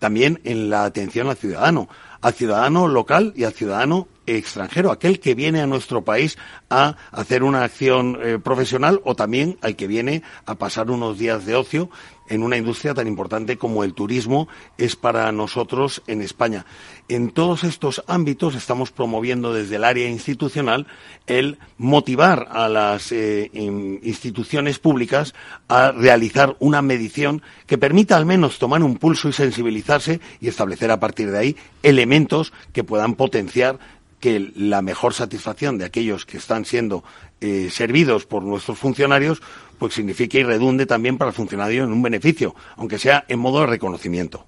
También 0.00 0.40
en 0.42 0.68
la 0.68 0.82
atención 0.82 1.28
al 1.28 1.36
ciudadano 1.36 1.88
al 2.20 2.34
ciudadano 2.34 2.88
local 2.88 3.32
y 3.34 3.44
al 3.44 3.52
ciudadano 3.52 4.08
extranjero, 4.26 4.90
aquel 4.90 5.20
que 5.20 5.34
viene 5.34 5.60
a 5.60 5.66
nuestro 5.66 6.04
país 6.04 6.38
a 6.68 6.96
hacer 7.10 7.42
una 7.42 7.64
acción 7.64 8.18
eh, 8.22 8.38
profesional 8.38 9.00
o 9.04 9.14
también 9.14 9.58
al 9.62 9.74
que 9.74 9.86
viene 9.86 10.22
a 10.46 10.54
pasar 10.54 10.90
unos 10.90 11.18
días 11.18 11.46
de 11.46 11.56
ocio 11.56 11.90
en 12.30 12.42
una 12.42 12.56
industria 12.56 12.94
tan 12.94 13.06
importante 13.06 13.58
como 13.58 13.84
el 13.84 13.92
turismo 13.92 14.48
es 14.78 14.96
para 14.96 15.30
nosotros 15.32 16.02
en 16.06 16.22
España. 16.22 16.64
En 17.08 17.30
todos 17.30 17.64
estos 17.64 18.02
ámbitos 18.06 18.54
estamos 18.54 18.92
promoviendo 18.92 19.52
desde 19.52 19.76
el 19.76 19.84
área 19.84 20.08
institucional 20.08 20.86
el 21.26 21.58
motivar 21.76 22.48
a 22.50 22.68
las 22.68 23.12
eh, 23.12 23.50
instituciones 23.52 24.78
públicas 24.78 25.34
a 25.68 25.90
realizar 25.92 26.56
una 26.60 26.80
medición 26.80 27.42
que 27.66 27.78
permita 27.78 28.16
al 28.16 28.26
menos 28.26 28.58
tomar 28.58 28.82
un 28.82 28.96
pulso 28.96 29.28
y 29.28 29.32
sensibilizarse 29.32 30.20
y 30.40 30.48
establecer 30.48 30.90
a 30.90 31.00
partir 31.00 31.30
de 31.30 31.38
ahí 31.38 31.56
elementos 31.82 32.52
que 32.72 32.84
puedan 32.84 33.14
potenciar 33.14 33.78
que 34.20 34.52
la 34.54 34.82
mejor 34.82 35.14
satisfacción 35.14 35.78
de 35.78 35.86
aquellos 35.86 36.26
que 36.26 36.36
están 36.36 36.66
siendo 36.66 37.02
eh, 37.40 37.68
servidos 37.70 38.26
por 38.26 38.42
nuestros 38.42 38.78
funcionarios, 38.78 39.42
pues 39.78 39.94
signifique 39.94 40.40
y 40.40 40.44
redunde 40.44 40.86
también 40.86 41.16
para 41.18 41.30
el 41.30 41.34
funcionario 41.34 41.84
en 41.84 41.92
un 41.92 42.02
beneficio, 42.02 42.54
aunque 42.76 42.98
sea 42.98 43.24
en 43.28 43.38
modo 43.38 43.60
de 43.60 43.66
reconocimiento. 43.66 44.46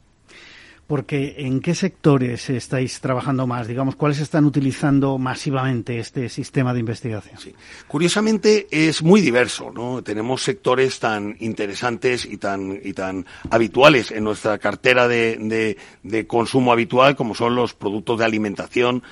Porque 0.86 1.36
¿en 1.38 1.60
qué 1.60 1.74
sectores 1.74 2.50
estáis 2.50 3.00
trabajando 3.00 3.46
más? 3.46 3.66
Digamos, 3.66 3.96
¿cuáles 3.96 4.18
están 4.18 4.44
utilizando 4.44 5.16
masivamente 5.16 5.98
este 5.98 6.28
sistema 6.28 6.74
de 6.74 6.80
investigación? 6.80 7.38
Sí. 7.38 7.54
Curiosamente 7.88 8.66
es 8.70 9.02
muy 9.02 9.22
diverso, 9.22 9.70
¿no? 9.70 10.02
Tenemos 10.02 10.42
sectores 10.42 10.98
tan 10.98 11.36
interesantes 11.40 12.26
y 12.26 12.36
tan, 12.36 12.78
y 12.84 12.92
tan 12.92 13.24
habituales 13.48 14.10
en 14.10 14.24
nuestra 14.24 14.58
cartera 14.58 15.08
de, 15.08 15.78
de 16.02 16.26
consumo 16.26 16.72
habitual 16.72 17.16
como 17.16 17.34
son 17.34 17.54
los 17.54 17.72
productos 17.72 18.18
de 18.18 18.26
alimentación, 18.26 19.02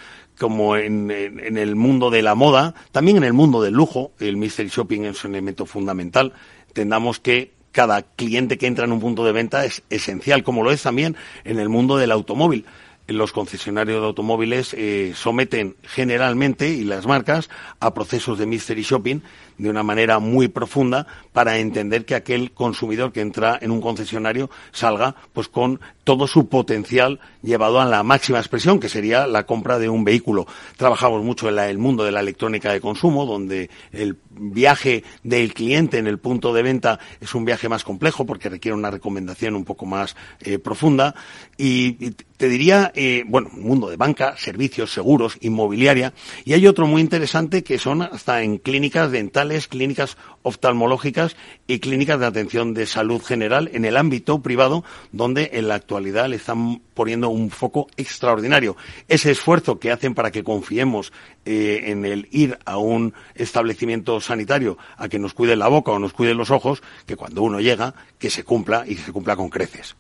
como 0.41 0.79
en, 0.79 1.11
el 1.11 1.77
mundo 1.77 2.09
de 2.09 2.23
la 2.23 2.35
moda, 2.35 2.75
también 2.93 3.19
en 3.19 3.25
el 3.25 3.35
mundo 3.35 3.61
del 3.61 3.75
lujo, 3.75 4.13
el 4.21 4.39
mystery 4.39 4.71
shopping 4.71 5.03
es 5.03 5.23
un 5.23 5.33
elemento 5.33 5.67
fundamental. 5.67 6.33
Entendamos 6.69 7.21
que 7.21 7.53
cada 7.73 8.01
cliente 8.03 8.57
que 8.57 8.67
entra 8.67 8.87
en 8.87 8.93
un 8.93 9.01
punto 9.01 9.23
de 9.27 9.33
venta 9.33 9.67
es 9.67 9.83
esencial, 9.91 10.43
como 10.43 10.63
lo 10.65 10.71
es 10.71 10.83
también 10.83 11.15
en 11.45 11.59
el 11.61 11.69
mundo 11.69 11.99
del 11.99 12.11
automóvil. 12.11 12.65
Los 13.07 13.33
concesionarios 13.33 14.01
de 14.01 14.07
automóviles 14.07 14.73
eh, 14.73 15.13
someten 15.15 15.77
generalmente, 15.83 16.71
y 16.71 16.85
las 16.85 17.07
marcas, 17.07 17.51
a 17.79 17.93
procesos 17.93 18.39
de 18.39 18.47
mystery 18.47 18.83
shopping 18.83 19.21
de 19.61 19.71
una 19.71 19.83
manera 19.83 20.19
muy 20.19 20.49
profunda 20.49 21.07
para 21.33 21.59
entender 21.59 22.05
que 22.05 22.15
aquel 22.15 22.53
consumidor 22.53 23.13
que 23.13 23.21
entra 23.21 23.59
en 23.61 23.71
un 23.71 23.81
concesionario 23.81 24.51
salga 24.73 25.15
pues 25.33 25.49
con 25.49 25.81
todo 26.05 26.27
su 26.27 26.49
potencial 26.49 27.21
llevado 27.43 27.81
a 27.81 27.85
la 27.85 28.03
máxima 28.03 28.39
expresión, 28.39 28.81
que 28.81 28.89
sería 28.89 29.27
la 29.27 29.45
compra 29.45 29.79
de 29.79 29.89
un 29.89 30.03
vehículo. 30.03 30.47
Trabajamos 30.77 31.23
mucho 31.23 31.49
en 31.49 31.59
el 31.59 31.79
mundo 31.79 32.05
de 32.05 32.13
la 32.13 32.21
electrónica 32.21 32.73
de 32.73 32.81
consumo, 32.81 33.27
donde 33.27 33.71
el 33.93 34.17
viaje 34.31 35.05
del 35.23 35.53
cliente 35.53 35.99
en 35.99 36.07
el 36.07 36.19
punto 36.19 36.53
de 36.55 36.63
venta 36.63 36.99
es 37.21 37.35
un 37.35 37.45
viaje 37.45 37.69
más 37.69 37.85
complejo 37.85 38.25
porque 38.25 38.49
requiere 38.49 38.77
una 38.77 38.91
recomendación 38.91 39.55
un 39.55 39.65
poco 39.65 39.87
más 39.87 40.17
eh, 40.41 40.59
profunda. 40.59 41.15
Y, 41.57 42.13
te 42.41 42.49
diría, 42.49 42.91
eh, 42.95 43.23
bueno, 43.27 43.51
mundo 43.53 43.91
de 43.91 43.99
banca, 43.99 44.35
servicios, 44.39 44.95
seguros, 44.95 45.37
inmobiliaria. 45.43 46.15
Y 46.47 46.55
hay 46.55 46.67
otro 46.67 46.87
muy 46.87 47.03
interesante 47.03 47.63
que 47.63 47.77
son 47.77 48.01
hasta 48.01 48.43
en 48.43 48.57
clínicas 48.57 49.11
dentales 49.11 49.50
clínicas 49.69 50.17
oftalmológicas 50.43 51.37
y 51.67 51.81
clínicas 51.81 52.21
de 52.21 52.27
atención 52.27 52.75
de 52.75 52.87
salud 52.87 53.23
general 53.23 53.71
en 53.73 53.85
el 53.85 53.97
ámbito 53.97 54.41
privado, 54.41 54.85
donde 55.13 55.51
en 55.55 55.69
la 55.69 55.75
actualidad 55.75 56.29
le 56.29 56.37
están 56.37 56.81
poniendo 56.95 57.29
un 57.29 57.51
foco 57.51 57.89
extraordinario. 57.97 58.77
Ese 59.09 59.31
esfuerzo 59.31 59.79
que 59.79 59.91
hacen 59.91 60.15
para 60.15 60.31
que 60.31 60.45
confiemos 60.45 61.13
eh, 61.45 61.85
en 61.87 62.05
el 62.05 62.29
ir 62.31 62.59
a 62.65 62.79
un 62.79 63.15
establecimiento 63.35 64.21
sanitario 64.21 64.79
a 64.97 65.09
que 65.09 65.19
nos 65.19 65.35
cuide 65.35 65.57
la 65.57 65.69
boca 65.69 65.93
o 65.93 65.99
nos 65.99 66.13
cuide 66.13 66.35
los 66.35 66.51
ojos, 66.51 66.83
que 67.07 67.17
cuando 67.17 67.43
uno 67.43 67.61
llega, 67.61 67.95
que 68.19 68.31
se 68.31 68.45
cumpla 68.45 68.85
y 68.87 68.97
se 68.97 69.13
cumpla 69.13 69.37
con 69.37 69.51
creces. 69.51 69.97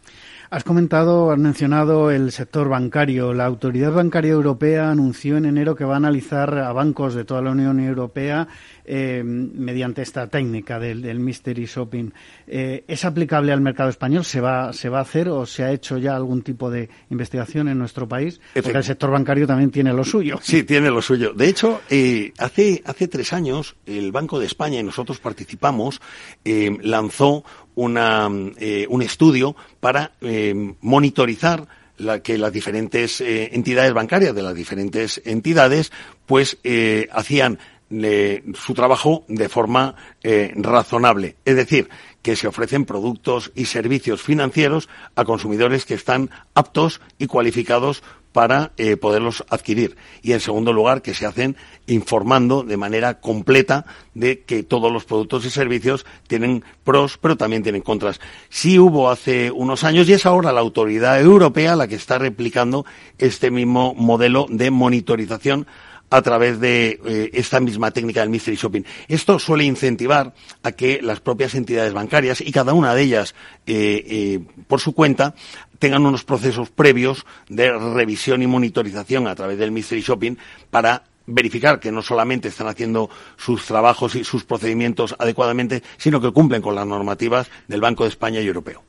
Has 0.53 0.65
comentado, 0.65 1.31
has 1.31 1.39
mencionado 1.39 2.11
el 2.11 2.33
sector 2.33 2.69
bancario. 2.69 3.33
La 3.33 3.47
Autoridad 3.47 3.93
Bancaria 3.93 4.33
Europea 4.33 4.91
anunció 4.91 5.37
en 5.37 5.45
enero 5.45 5.77
que 5.77 5.85
va 5.85 5.95
a 5.95 5.99
analizar 5.99 6.59
a 6.59 6.73
bancos 6.73 7.15
de 7.15 7.25
toda 7.25 7.41
la 7.41 7.53
Unión 7.53 7.79
Europea 7.79 8.49
eh, 8.92 9.22
mediante 9.22 10.03
esta 10.03 10.26
técnica 10.26 10.81
del, 10.81 11.20
mystery 11.20 11.66
shopping. 11.66 12.11
Eh, 12.48 12.83
¿Es 12.88 13.05
aplicable 13.05 13.53
al 13.53 13.61
mercado 13.61 13.88
español? 13.88 14.24
¿Se 14.24 14.40
va, 14.40 14.72
¿Se 14.72 14.88
va 14.88 14.98
a 14.98 15.03
hacer 15.03 15.29
o 15.29 15.46
se 15.46 15.62
ha 15.62 15.70
hecho 15.70 15.96
ya 15.96 16.16
algún 16.16 16.42
tipo 16.42 16.72
de 16.72 16.88
investigación 17.09 17.68
en 17.68 17.79
nuestro 17.79 18.09
país? 18.09 18.40
Porque 18.53 18.79
el 18.79 18.83
sector 18.83 19.12
bancario 19.12 19.46
también 19.46 19.70
tiene 19.70 19.92
lo 19.92 20.03
suyo. 20.03 20.40
Sí, 20.42 20.64
tiene 20.64 20.90
lo 20.90 21.00
suyo. 21.03 21.33
De 21.33 21.48
hecho, 21.48 21.83
eh, 21.88 22.33
hace, 22.38 22.83
hace 22.85 23.07
tres 23.07 23.33
años 23.33 23.76
el 23.87 24.11
Banco 24.11 24.40
de 24.40 24.46
España, 24.46 24.81
y 24.81 24.83
nosotros 24.83 25.20
participamos, 25.20 26.00
lanzó 26.83 27.44
una, 27.76 28.26
un 28.26 29.03
estudio 29.03 29.55
para 29.79 30.14
monitorizar 30.81 31.68
la, 31.96 32.24
que 32.24 32.38
las 32.38 32.53
diferentes 32.53 33.20
entidades 33.20 33.92
bancarias 33.92 34.35
de 34.35 34.42
las 34.42 34.55
diferentes 34.57 35.22
entidades 35.24 35.92
pues 36.26 36.59
hacían 37.12 37.61
su 37.90 38.74
trabajo 38.74 39.24
de 39.29 39.48
forma 39.48 39.96
eh, 40.22 40.53
razonable. 40.57 41.37
Es 41.44 41.57
decir, 41.57 41.88
que 42.22 42.37
se 42.37 42.46
ofrecen 42.46 42.85
productos 42.85 43.50
y 43.55 43.64
servicios 43.64 44.22
financieros 44.22 44.88
a 45.16 45.24
consumidores 45.24 45.87
que 45.87 45.94
están 45.94 46.31
aptos 46.55 47.00
y 47.18 47.26
cualificados 47.26 48.03
para 48.33 48.70
eh, 48.76 48.96
poderlos 48.96 49.45
adquirir. 49.49 49.97
Y 50.22 50.32
en 50.32 50.41
segundo 50.41 50.72
lugar, 50.72 51.03
que 51.03 51.14
se 51.14 51.26
hacen 51.26 51.57
informando 51.86 52.62
de 52.62 52.76
manera 52.76 53.20
completa 53.20 53.86
de 54.14 54.43
que 54.43 54.62
todos 54.62 54.93
los 54.93 55.05
productos 55.05 55.45
y 55.45 55.51
servicios 55.51 56.07
tienen 56.28 56.64
pros, 56.84 57.18
pero 57.18 57.36
también 57.36 57.64
tienen 57.64 57.82
contras. 57.82 58.20
Sí 58.49 58.78
hubo 58.78 59.11
hace 59.11 59.51
unos 59.51 59.82
años 59.82 60.09
y 60.09 60.12
es 60.12 60.26
ahora 60.26 60.53
la 60.53 60.61
autoridad 60.61 61.20
europea 61.20 61.74
la 61.74 61.88
que 61.88 61.97
está 61.97 62.18
replicando 62.18 62.86
este 63.18 63.51
mismo 63.51 63.95
modelo 63.95 64.47
de 64.49 64.70
monitorización 64.70 65.66
a 66.11 66.23
través 66.23 66.61
de 66.61 67.01
eh, 67.05 67.31
esta 67.33 67.61
misma 67.61 67.93
técnica 67.93 68.21
del 68.21 68.31
mystery 68.31 68.57
shopping. 68.57 68.83
Esto 69.09 69.39
suele 69.39 69.65
incentivar 69.65 70.35
a 70.63 70.73
que 70.73 71.01
las 71.03 71.21
propias 71.21 71.55
entidades 71.55 71.93
bancarias 71.93 72.41
y 72.41 72.53
cada 72.53 72.75
una 72.75 72.95
de 72.95 73.03
ellas 73.03 73.35
eh, 73.67 74.05
eh, 74.07 74.41
por 74.67 74.81
su 74.81 74.93
cuenta 74.93 75.35
tengan 75.79 76.05
unos 76.05 76.25
procesos 76.25 76.69
previos 76.71 77.25
de 77.49 77.73
revisión 77.73 78.43
y 78.43 78.47
monitorización 78.47 79.27
a 79.27 79.35
través 79.35 79.59
del 79.59 79.71
mystery 79.71 80.03
shopping 80.03 80.37
para 80.71 81.05
verificar 81.27 81.81
que 81.81 81.93
no 81.93 82.03
solamente 82.03 82.49
están 82.49 82.67
haciendo 82.67 83.09
sus 83.37 83.65
trabajos 83.65 84.15
y 84.15 84.25
sus 84.25 84.45
procedimientos 84.45 85.15
adecuadamente, 85.19 85.83
sino 85.97 86.21
que 86.21 86.33
cumplen 86.33 86.61
con 86.61 86.75
las 86.75 86.87
normativas 86.87 87.49
del 87.69 87.81
Banco 87.81 88.05
de 88.05 88.11
España 88.11 88.41
y 88.41 88.47
europeo. 88.47 88.83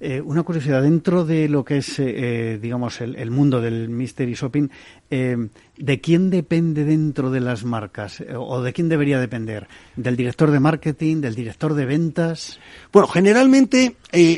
Eh, 0.00 0.20
una 0.20 0.44
curiosidad, 0.44 0.82
dentro 0.82 1.24
de 1.24 1.48
lo 1.48 1.64
que 1.64 1.78
es, 1.78 1.98
eh, 1.98 2.58
digamos, 2.60 3.00
el, 3.00 3.30
mundo 3.30 3.60
del 3.60 3.88
mystery 3.88 4.34
shopping, 4.34 4.68
¿de 5.10 6.00
quién 6.00 6.30
depende 6.30 6.84
dentro 6.84 7.30
de 7.30 7.40
las 7.40 7.64
marcas? 7.64 8.22
¿O 8.36 8.62
de 8.62 8.72
quién 8.72 8.88
debería 8.88 9.18
depender? 9.18 9.66
¿Del 9.96 10.16
director 10.16 10.50
de 10.50 10.60
marketing, 10.60 11.20
del 11.20 11.34
director 11.34 11.74
de 11.74 11.84
ventas? 11.84 12.60
Bueno, 12.92 13.08
generalmente 13.08 13.96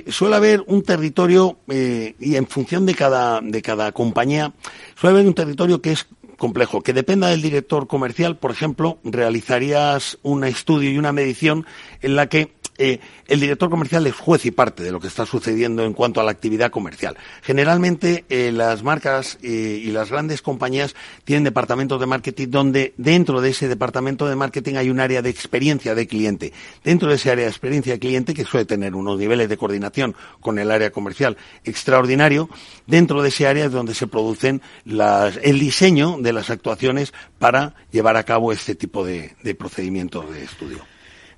suele 0.09 0.37
haber 0.37 0.65
un 0.67 0.83
territorio, 0.83 1.59
y 1.69 2.37
en 2.37 2.47
función 2.47 2.87
de 2.87 2.95
cada, 2.95 3.41
de 3.41 3.63
cada 3.63 3.93
compañía, 3.93 4.55
suele 4.95 5.17
haber 5.17 5.27
un 5.27 5.35
territorio 5.35 5.83
que 5.83 5.93
es 5.93 6.07
complejo. 6.41 6.81
Que 6.81 6.93
dependa 6.93 7.29
del 7.29 7.43
director 7.43 7.87
comercial, 7.87 8.37
por 8.37 8.51
ejemplo, 8.51 8.99
realizarías 9.05 10.19
un 10.23 10.43
estudio 10.43 10.91
y 10.91 10.99
una 10.99 11.13
medición 11.13 11.67
en 12.01 12.17
la 12.17 12.29
que 12.29 12.53
eh, 12.83 12.99
el 13.29 13.41
director 13.41 13.69
comercial 13.69 14.07
es 14.07 14.15
juez 14.15 14.47
y 14.47 14.51
parte 14.51 14.83
de 14.83 14.91
lo 14.91 15.01
que 15.01 15.07
está 15.07 15.27
sucediendo 15.27 15.85
en 15.85 15.93
cuanto 15.93 16.19
a 16.19 16.25
la 16.25 16.31
actividad 16.31 16.71
comercial. 16.71 17.15
Generalmente 17.43 18.25
eh, 18.31 18.53
las 18.53 18.83
marcas 18.83 19.39
eh, 19.43 19.83
y 19.85 19.91
las 19.91 20.11
grandes 20.11 20.41
compañías 20.41 20.95
tienen 21.25 21.45
departamentos 21.45 22.01
de 22.01 22.07
marketing 22.07 22.49
donde 22.49 22.95
dentro 22.97 23.43
de 23.43 23.51
ese 23.51 23.69
departamento 23.69 24.27
de 24.27 24.35
marketing 24.35 24.77
hay 24.77 24.89
un 24.89 24.99
área 24.99 25.21
de 25.21 25.29
experiencia 25.29 25.95
de 25.95 26.07
cliente. 26.07 26.55
Dentro 26.83 27.11
de 27.11 27.17
ese 27.17 27.31
área 27.31 27.45
de 27.45 27.51
experiencia 27.51 27.93
de 27.93 27.99
cliente, 27.99 28.33
que 28.33 28.47
suele 28.47 28.65
tener 28.65 28.95
unos 28.95 29.19
niveles 29.19 29.51
de 29.51 29.59
coordinación 29.59 30.17
con 30.41 30.59
el 30.59 30.71
área 30.71 30.91
comercial 30.91 31.37
extraordinario, 31.65 32.49
dentro 32.87 33.21
de 33.21 33.29
ese 33.29 33.47
área 33.47 33.67
es 33.67 33.73
donde 33.73 33.95
se 33.95 34.07
producen 34.07 34.63
el 34.87 35.61
diseño 35.61 36.17
de 36.19 36.33
las 36.33 36.49
actuaciones 36.49 37.13
para 37.39 37.75
llevar 37.93 38.17
a 38.17 38.25
cabo 38.25 38.53
este 38.53 38.75
tipo 38.75 39.05
de 39.05 39.55
procedimientos 39.59 40.33
de 40.33 40.45
estudio. 40.45 40.83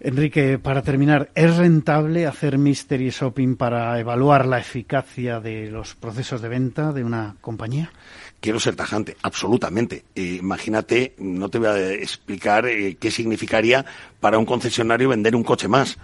Enrique, 0.05 0.59
para 0.59 0.82
terminar, 0.82 1.30
¿es 1.36 1.57
rentable 1.57 2.26
hacer 2.26 2.59
mystery 2.59 3.11
shopping 3.11 3.55
para 3.55 4.00
evaluar 4.00 4.46
la 4.46 4.59
eficacia 4.59 5.38
de 5.38 5.70
los 5.70 5.94
procesos 5.94 6.42
de 6.42 6.48
venta 6.48 6.92
de 6.92 7.05
una 7.05 7.36
compañía? 7.40 7.92
Quiero 8.40 8.59
ser 8.59 8.74
tajante, 8.74 9.16
absolutamente. 9.22 10.03
Eh, 10.16 10.38
imagínate, 10.40 11.14
no 11.18 11.48
te 11.50 11.59
voy 11.59 11.68
a 11.68 11.92
explicar 11.92 12.66
eh, 12.66 12.96
qué 12.98 13.12
significaría 13.12 13.86
para 14.18 14.38
un 14.38 14.44
concesionario 14.44 15.09
vender 15.09 15.36
un 15.36 15.44
coche 15.44 15.68
más. 15.68 15.98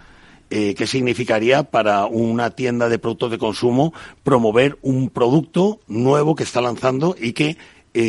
Eh, 0.48 0.76
qué 0.76 0.86
significaría 0.86 1.64
para 1.64 2.06
una 2.06 2.50
tienda 2.50 2.88
de 2.88 3.00
productos 3.00 3.32
de 3.32 3.38
consumo 3.38 3.92
promover 4.22 4.78
un 4.80 5.10
producto 5.10 5.80
nuevo 5.88 6.36
que 6.36 6.44
está 6.44 6.60
lanzando 6.60 7.16
y 7.20 7.32
que 7.32 7.56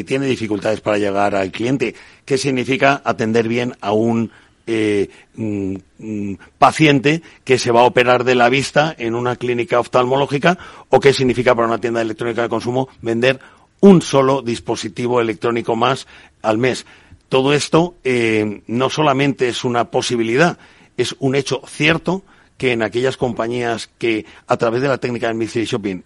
tiene 0.05 0.27
dificultades 0.27 0.81
para 0.81 0.99
llegar 0.99 1.33
al 1.33 1.49
cliente. 1.51 1.95
¿Qué 2.23 2.37
significa 2.37 3.01
atender 3.03 3.47
bien 3.47 3.73
a 3.81 3.91
un 3.91 4.29
eh, 4.71 5.09
mm, 5.35 5.75
mm, 5.97 6.33
paciente 6.59 7.23
que 7.43 7.57
se 7.57 7.71
va 7.71 7.81
a 7.81 7.85
operar 7.85 8.23
de 8.23 8.35
la 8.35 8.49
vista 8.49 8.95
en 8.99 9.15
una 9.15 9.35
clínica 9.35 9.79
oftalmológica 9.79 10.59
o 10.89 10.99
qué 10.99 11.11
significa 11.11 11.55
para 11.55 11.67
una 11.67 11.81
tienda 11.81 12.03
electrónica 12.03 12.43
de 12.43 12.49
consumo 12.49 12.87
vender 13.01 13.39
un 13.79 14.03
solo 14.03 14.43
dispositivo 14.43 15.21
electrónico 15.21 15.75
más 15.75 16.05
al 16.43 16.59
mes. 16.59 16.85
Todo 17.29 17.53
esto 17.53 17.95
eh, 18.03 18.61
no 18.67 18.91
solamente 18.91 19.47
es 19.47 19.63
una 19.63 19.89
posibilidad, 19.89 20.59
es 20.97 21.15
un 21.17 21.33
hecho 21.33 21.63
cierto 21.65 22.23
que 22.57 22.71
en 22.71 22.83
aquellas 22.83 23.17
compañías 23.17 23.89
que 23.97 24.27
a 24.45 24.57
través 24.57 24.83
de 24.83 24.89
la 24.89 24.99
técnica 24.99 25.27
del 25.27 25.35
Mystery 25.37 25.65
Shopping 25.65 26.03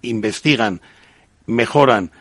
investigan, 0.00 0.80
mejoran, 1.44 2.12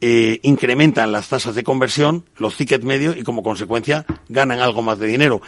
eh, 0.00 0.38
incrementan 0.42 1.12
las 1.12 1.28
tasas 1.28 1.54
de 1.54 1.64
conversión, 1.64 2.24
los 2.36 2.56
tickets 2.56 2.84
medios 2.84 3.16
y 3.16 3.22
como 3.22 3.42
consecuencia 3.42 4.06
ganan 4.28 4.60
algo 4.60 4.82
más 4.82 4.98
de 4.98 5.06
dinero. 5.06 5.42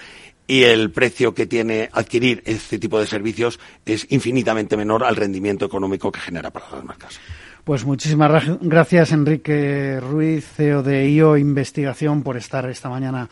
Y 0.47 0.65
el 0.65 0.91
precio 0.91 1.33
que 1.33 1.47
tiene 1.47 1.89
adquirir 1.93 2.43
este 2.45 2.79
tipo 2.81 2.99
de 2.99 3.07
servicios 3.07 3.61
es 3.87 4.07
infinitamente 4.11 4.77
menor 4.77 5.05
al 5.05 5.15
rendimiento 5.15 5.65
económico 5.65 6.11
que 6.11 6.19
genera 6.19 6.51
para 6.51 6.69
las 6.71 6.85
marcas. 6.85 7.21
Pues 7.63 7.85
muchísimas 7.85 8.59
gracias, 8.61 9.13
Enrique 9.13 10.01
Ruiz, 10.01 10.45
CEO 10.57 10.83
de 10.83 11.09
IO 11.09 11.37
Investigación, 11.37 12.23
por 12.23 12.37
estar 12.37 12.69
esta 12.69 12.89
mañana 12.89 13.29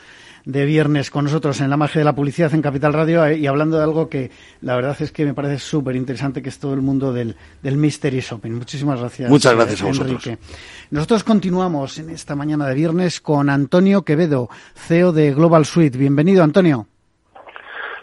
de 0.48 0.64
viernes 0.64 1.10
con 1.10 1.24
nosotros 1.24 1.60
en 1.60 1.68
la 1.68 1.76
magia 1.76 1.98
de 1.98 2.06
la 2.06 2.14
publicidad 2.14 2.54
en 2.54 2.62
Capital 2.62 2.94
Radio 2.94 3.22
eh, 3.26 3.36
y 3.36 3.46
hablando 3.46 3.76
de 3.76 3.84
algo 3.84 4.08
que 4.08 4.30
la 4.62 4.76
verdad 4.76 4.96
es 4.98 5.12
que 5.12 5.26
me 5.26 5.34
parece 5.34 5.58
súper 5.58 5.94
interesante, 5.94 6.40
que 6.40 6.48
es 6.48 6.58
todo 6.58 6.72
el 6.72 6.80
mundo 6.80 7.12
del, 7.12 7.36
del 7.62 7.76
mystery 7.76 8.20
shopping. 8.20 8.52
Muchísimas 8.52 8.98
gracias. 8.98 9.28
Muchas 9.28 9.54
gracias 9.54 9.82
a 9.82 9.84
vosotros. 9.84 10.26
Enrique. 10.26 10.42
Nosotros 10.90 11.22
continuamos 11.22 11.98
en 11.98 12.08
esta 12.08 12.34
mañana 12.34 12.66
de 12.66 12.74
viernes 12.74 13.20
con 13.20 13.50
Antonio 13.50 14.02
Quevedo, 14.06 14.48
CEO 14.74 15.12
de 15.12 15.34
Global 15.34 15.66
Suite. 15.66 15.98
Bienvenido, 15.98 16.42
Antonio. 16.42 16.86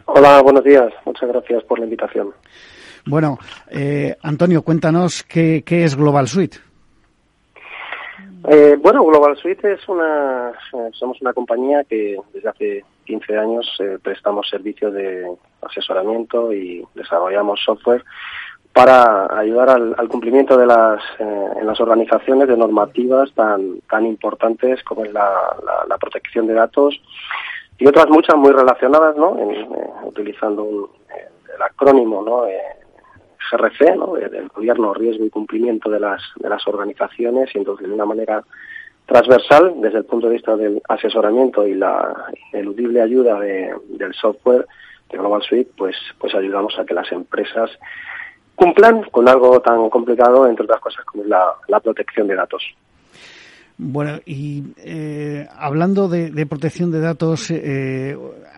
Hola, 0.06 0.40
buenos 0.44 0.64
días. 0.64 0.94
Muchas 1.04 1.28
gracias 1.28 1.64
por 1.64 1.80
la 1.80 1.86
invitación. 1.86 2.30
Bueno, 3.08 3.40
eh, 3.72 4.18
Antonio, 4.22 4.62
cuéntanos 4.62 5.24
qué, 5.24 5.64
qué 5.66 5.84
es 5.84 5.96
Global 5.96 6.28
Suite. 6.28 6.60
Eh, 8.48 8.78
bueno, 8.80 9.04
Global 9.04 9.36
Suite 9.38 9.74
es 9.74 9.88
una, 9.90 10.54
somos 10.92 11.20
una 11.22 11.34
compañía 11.34 11.84
que 11.84 12.18
desde 12.32 12.50
hace 12.50 12.86
15 13.06 13.38
años 13.38 13.78
eh, 13.80 13.98
prestamos 14.02 14.48
servicios 14.50 14.94
de 14.94 15.26
asesoramiento 15.62 16.54
y 16.54 16.86
desarrollamos 16.94 17.60
software 17.64 18.04
para 18.72 19.40
ayudar 19.40 19.70
al, 19.70 20.08
cumplimiento 20.10 20.58
de 20.58 20.68
las, 20.68 21.02
eh, 21.18 21.48
en 21.60 21.66
las 21.66 21.80
organizaciones 21.80 22.48
de 22.48 22.58
normativas 22.58 23.32
tan, 23.34 23.80
tan 23.90 24.06
importantes 24.06 24.84
como 24.84 25.06
es 25.06 25.14
la, 25.14 25.56
protección 26.00 26.46
de 26.46 26.54
datos 26.54 27.02
y 27.80 27.88
otras 27.88 28.08
muchas 28.10 28.36
muy 28.36 28.52
relacionadas, 28.52 29.16
¿no? 29.16 29.32
utilizando 30.04 30.92
el 31.56 31.62
acrónimo, 31.62 32.22
¿no? 32.22 32.46
GRC, 33.52 33.96
¿no? 33.96 34.14
del 34.16 34.48
gobierno, 34.50 34.94
riesgo 34.94 35.26
y 35.26 35.30
cumplimiento 35.30 35.90
de 35.90 36.00
las, 36.00 36.22
de 36.38 36.50
las 36.50 36.68
organizaciones 36.68 37.50
y 37.54 37.58
entonces 37.58 37.88
de 37.88 37.94
una 37.94 38.06
manera 38.06 38.44
transversal 39.06 39.74
desde 39.82 40.00
el 40.00 40.06
punto 40.06 40.28
de 40.28 40.34
vista 40.34 40.56
del 40.56 40.82
asesoramiento 40.90 41.68
y 41.68 41.76
la 41.76 42.28
eludible 42.52 43.02
ayuda 43.02 43.40
del 43.40 44.14
software 44.14 44.66
de 45.10 45.18
Global 45.18 45.44
Suite, 45.44 45.72
pues, 45.78 45.96
pues 46.18 46.34
ayudamos 46.34 46.78
a 46.80 46.86
que 46.86 46.94
las 46.94 47.12
empresas 47.12 47.70
cumplan 48.56 49.04
con 49.12 49.28
algo 49.28 49.60
tan 49.62 49.90
complicado, 49.90 50.48
entre 50.48 50.64
otras 50.64 50.80
cosas, 50.80 51.06
como 51.06 51.24
la, 51.26 51.54
la 51.68 51.80
protección 51.80 52.28
de 52.28 52.36
datos. 52.36 52.64
Bueno, 53.78 54.20
y 54.26 54.64
eh, 54.78 55.48
hablando 55.58 56.08
de, 56.08 56.46
protección 56.46 56.92
de 56.92 57.02
datos, 57.02 57.52
eh, 57.52 58.18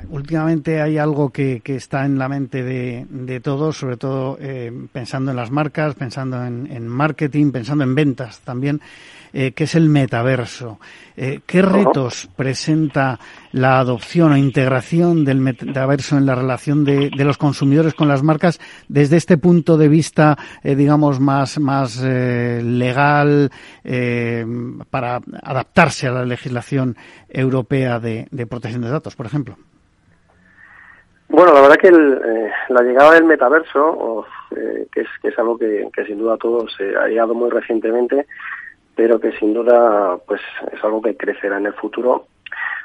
últimamente 0.09 0.80
hay 0.80 0.99
algo 0.99 1.32
que, 1.32 1.59
está 1.65 2.05
en 2.05 2.20
la 2.20 2.30
mente 2.30 2.61
de, 2.63 3.39
todos, 3.39 3.78
sobre 3.78 3.97
todo 3.97 4.38
eh, 4.39 4.72
pensando 4.91 5.32
en 5.32 5.38
las 5.38 5.49
marcas, 5.49 5.95
pensando 5.95 6.45
en, 6.45 6.88
marketing, 6.88 7.51
pensando 7.51 7.84
en 7.84 7.95
ventas 7.95 8.41
también, 8.41 8.80
que 9.32 9.63
es 9.63 9.75
el 9.75 9.89
metaverso. 9.89 10.80
¿Qué 11.15 11.61
retos 11.61 12.30
presenta 12.36 13.19
la 13.51 13.80
adopción 13.80 14.34
o 14.34 14.38
integración 14.38 15.25
del 15.25 15.39
metaverso 15.39 16.17
en 16.17 16.25
la 16.25 16.36
relación 16.36 16.86
de, 16.86 17.09
los 17.17 17.38
consumidores 17.38 17.95
con 17.95 18.07
las 18.07 18.21
marcas 18.21 18.59
desde 18.88 19.17
este 19.17 19.38
punto 19.38 19.78
de 19.78 19.88
vista, 19.88 20.38
digamos, 20.63 21.19
más, 21.19 21.59
más 21.59 22.01
legal 22.03 23.49
para 24.91 25.19
adaptarse 25.41 26.07
a 26.07 26.11
la 26.11 26.25
legislación 26.25 26.95
europea 27.30 27.99
de, 27.99 28.47
protección 28.49 28.82
de 28.82 28.89
datos, 28.89 29.15
por 29.15 29.25
ejemplo? 29.25 29.55
Bueno, 31.30 31.53
la 31.53 31.61
verdad 31.61 31.75
que 31.75 31.89
eh, 31.89 32.51
la 32.69 32.82
llegada 32.82 33.13
del 33.13 33.25
metaverso, 33.25 34.25
eh, 34.55 34.88
que, 34.91 35.01
es, 35.01 35.07
que 35.21 35.28
es 35.28 35.38
algo 35.38 35.57
que, 35.57 35.89
sin 36.05 36.19
duda 36.19 36.38
todos 36.38 36.73
se 36.78 36.95
ha 36.95 37.07
llegado 37.07 37.34
muy 37.34 37.49
recientemente, 37.49 38.25
pero 38.98 39.20
que 39.20 39.32
sin 39.34 39.54
duda 39.54 40.18
pues 40.28 40.41
es 40.74 40.84
algo 40.84 41.02
que 41.02 41.16
crecerá 41.16 41.58
en 41.58 41.68
el 41.68 41.74
futuro. 41.74 42.26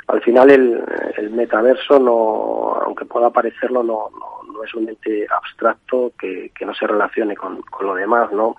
Al 0.09 0.21
final 0.21 0.51
el, 0.51 1.31
metaverso, 1.31 1.99
no, 1.99 2.75
aunque 2.85 3.07
pueda 3.07 3.31
parecerlo, 3.31 3.83
no, 3.83 4.11
no, 4.53 4.63
es 4.63 4.75
un 4.75 4.89
ente 4.89 5.27
abstracto 5.29 6.13
que, 6.19 6.53
que 6.55 6.67
no 6.67 6.75
se 6.75 6.87
relacione 6.87 7.35
con, 7.35 7.63
con 7.63 7.87
lo 7.87 7.95
demás, 7.95 8.31
¿no? 8.31 8.55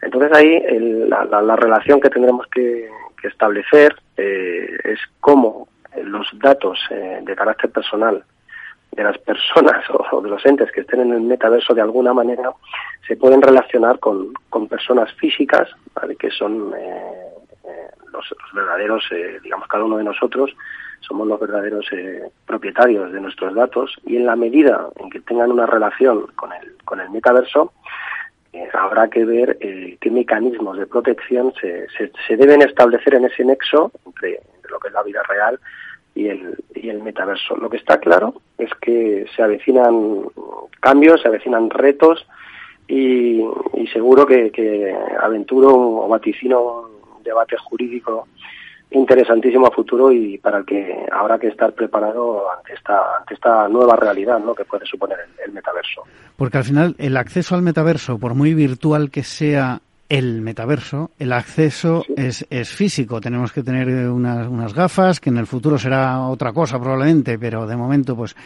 Entonces 0.00 0.32
ahí 0.32 0.62
la, 1.08 1.56
relación 1.56 2.00
que 2.00 2.10
tendremos 2.10 2.46
que, 2.48 2.88
establecer 3.24 3.96
eh, 4.18 4.76
es 4.84 4.98
cómo 5.18 5.66
los 6.02 6.28
datos 6.34 6.78
eh, 6.90 7.20
de 7.22 7.34
carácter 7.34 7.70
personal 7.70 8.22
de 8.96 9.04
las 9.04 9.18
personas 9.18 9.84
o, 10.12 10.20
de 10.20 10.30
los 10.30 10.44
entes 10.46 10.70
que 10.72 10.80
estén 10.80 11.00
en 11.00 11.12
el 11.12 11.20
metaverso 11.20 11.74
de 11.74 11.82
alguna 11.82 12.12
manera 12.12 12.52
se 13.06 13.16
pueden 13.16 13.42
relacionar 13.42 13.98
con, 13.98 14.32
personas 14.68 15.12
físicas, 15.14 15.68
que 16.18 16.30
son 16.30 16.72
eh, 16.76 17.30
los, 18.12 18.34
verdaderos, 18.54 19.04
digamos, 19.42 19.68
cada 19.68 19.84
uno 19.84 19.98
de 19.98 20.04
nosotros 20.04 20.56
somos 21.00 21.28
los 21.28 21.38
verdaderos 21.38 21.86
propietarios 22.46 23.12
de 23.12 23.20
nuestros 23.20 23.54
datos 23.54 23.94
y 24.06 24.16
en 24.16 24.24
la 24.24 24.36
medida 24.36 24.88
en 24.96 25.10
que 25.10 25.20
tengan 25.20 25.52
una 25.52 25.66
relación 25.66 26.28
con 26.34 26.50
el, 26.52 26.76
con 26.84 26.98
el 26.98 27.10
metaverso, 27.10 27.72
eh, 28.54 28.68
habrá 28.72 29.08
que 29.08 29.24
ver 29.24 29.58
eh, 29.60 29.98
qué 30.00 30.12
mecanismos 30.12 30.78
de 30.78 30.86
protección 30.86 31.52
se, 31.60 31.88
se, 31.88 32.36
deben 32.36 32.62
establecer 32.62 33.16
en 33.16 33.24
ese 33.24 33.44
nexo 33.44 33.90
entre, 34.06 34.40
lo 34.70 34.78
que 34.78 34.88
es 34.88 34.94
la 34.94 35.02
vida 35.02 35.22
real 35.28 35.58
y 36.14 36.28
el, 36.28 36.56
y 36.84 36.90
el 36.90 37.02
metaverso. 37.02 37.56
Lo 37.56 37.70
que 37.70 37.78
está 37.78 37.98
claro 37.98 38.34
es 38.58 38.70
que 38.80 39.26
se 39.34 39.42
avecinan 39.42 40.22
cambios, 40.80 41.22
se 41.22 41.28
avecinan 41.28 41.70
retos 41.70 42.26
y, 42.86 43.42
seguro 43.92 44.26
que, 44.26 44.94
aventuro 45.20 45.70
o 45.74 46.08
vaticino 46.08 46.88
un 47.16 47.22
debate 47.22 47.56
jurídico 47.56 48.28
interesantísimo 48.90 49.66
a 49.66 49.70
futuro 49.70 50.12
y 50.12 50.38
para 50.38 50.58
el 50.58 50.64
que 50.64 51.06
habrá 51.10 51.38
que 51.38 51.48
estar 51.48 51.72
preparado 51.72 52.44
ante 52.52 52.74
esta, 52.74 53.16
ante 53.18 53.34
esta 53.34 53.68
nueva 53.68 53.96
realidad 53.96 54.38
¿no? 54.38 54.54
que 54.54 54.64
puede 54.64 54.86
suponer 54.86 55.18
el, 55.44 55.52
metaverso. 55.52 56.02
Porque 56.36 56.58
al 56.58 56.64
final 56.64 56.94
el 56.98 57.16
acceso 57.16 57.54
al 57.54 57.62
metaverso, 57.62 58.18
por 58.18 58.34
muy 58.34 58.54
virtual 58.54 59.10
que 59.10 59.22
sea 59.22 59.80
el 60.08 60.42
metaverso, 60.42 61.10
el 61.18 61.32
acceso 61.32 62.04
es, 62.16 62.46
es 62.50 62.68
físico. 62.68 63.20
Tenemos 63.20 63.52
que 63.52 63.62
tener 63.62 64.08
unas, 64.08 64.48
unas 64.48 64.74
gafas, 64.74 65.20
que 65.20 65.30
en 65.30 65.38
el 65.38 65.46
futuro 65.46 65.78
será 65.78 66.20
otra 66.26 66.52
cosa 66.52 66.78
probablemente, 66.78 67.38
pero 67.38 67.66
de 67.66 67.76
momento 67.76 68.14
pues 68.16 68.36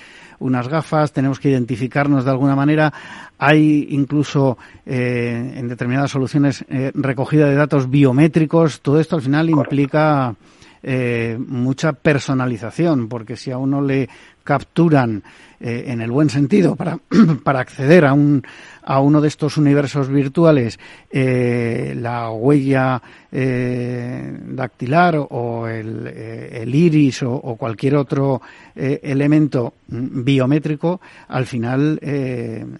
unas 0.40 0.68
gafas, 0.68 1.12
tenemos 1.12 1.40
que 1.40 1.50
identificarnos 1.50 2.24
de 2.24 2.30
alguna 2.30 2.54
manera. 2.54 2.92
Hay 3.38 3.88
incluso 3.90 4.56
eh, 4.86 5.54
en 5.56 5.68
determinadas 5.68 6.10
soluciones 6.10 6.64
eh, 6.68 6.92
recogida 6.94 7.48
de 7.48 7.56
datos 7.56 7.90
biométricos. 7.90 8.80
Todo 8.80 9.00
esto 9.00 9.16
al 9.16 9.22
final 9.22 9.50
implica 9.50 10.34
eh, 10.82 11.36
mucha 11.38 11.92
personalización, 11.92 13.08
porque 13.08 13.36
si 13.36 13.50
a 13.50 13.58
uno 13.58 13.80
le 13.80 14.08
capturan 14.48 15.22
eh, 15.60 15.84
en 15.88 16.00
el 16.00 16.10
buen 16.10 16.30
sentido 16.30 16.74
para, 16.74 16.98
para 17.44 17.60
acceder 17.60 18.06
a 18.06 18.14
un 18.14 18.42
a 18.82 19.00
uno 19.00 19.20
de 19.20 19.28
estos 19.28 19.58
universos 19.58 20.08
virtuales 20.08 20.80
eh, 21.10 21.94
la 21.94 22.30
huella 22.30 23.02
eh, 23.30 24.38
dactilar 24.40 25.16
o 25.18 25.68
el, 25.68 26.06
el 26.06 26.74
iris 26.74 27.22
o, 27.24 27.32
o, 27.32 27.56
cualquier 27.56 27.96
otro 27.96 28.40
elemento 28.74 29.74
biométrico 29.88 31.02
al 31.28 31.44
final 31.44 31.98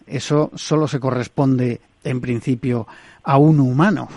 eso 0.07 0.51
solo 0.55 0.89
se 0.89 0.99
corresponde 1.01 1.81
en 2.05 2.21
principio 2.21 2.87
a 3.25 3.37
un 3.37 3.61
humano. 3.61 4.09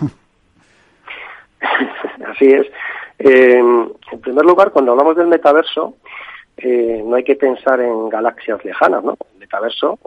Así 1.60 2.46
es 2.46 2.66
en 3.24 4.20
primer 4.20 4.44
lugar 4.44 4.72
cuando 4.72 4.92
hablamos 4.92 5.16
del 5.16 5.26
metaverso 5.26 5.96
eh, 6.56 7.02
no 7.04 7.16
hay 7.16 7.24
que 7.24 7.36
pensar 7.36 7.80
en 7.80 8.08
galaxias 8.08 8.64
lejanas, 8.64 9.02
¿no? 9.02 9.16
El 9.32 9.40
metaverso, 9.40 9.98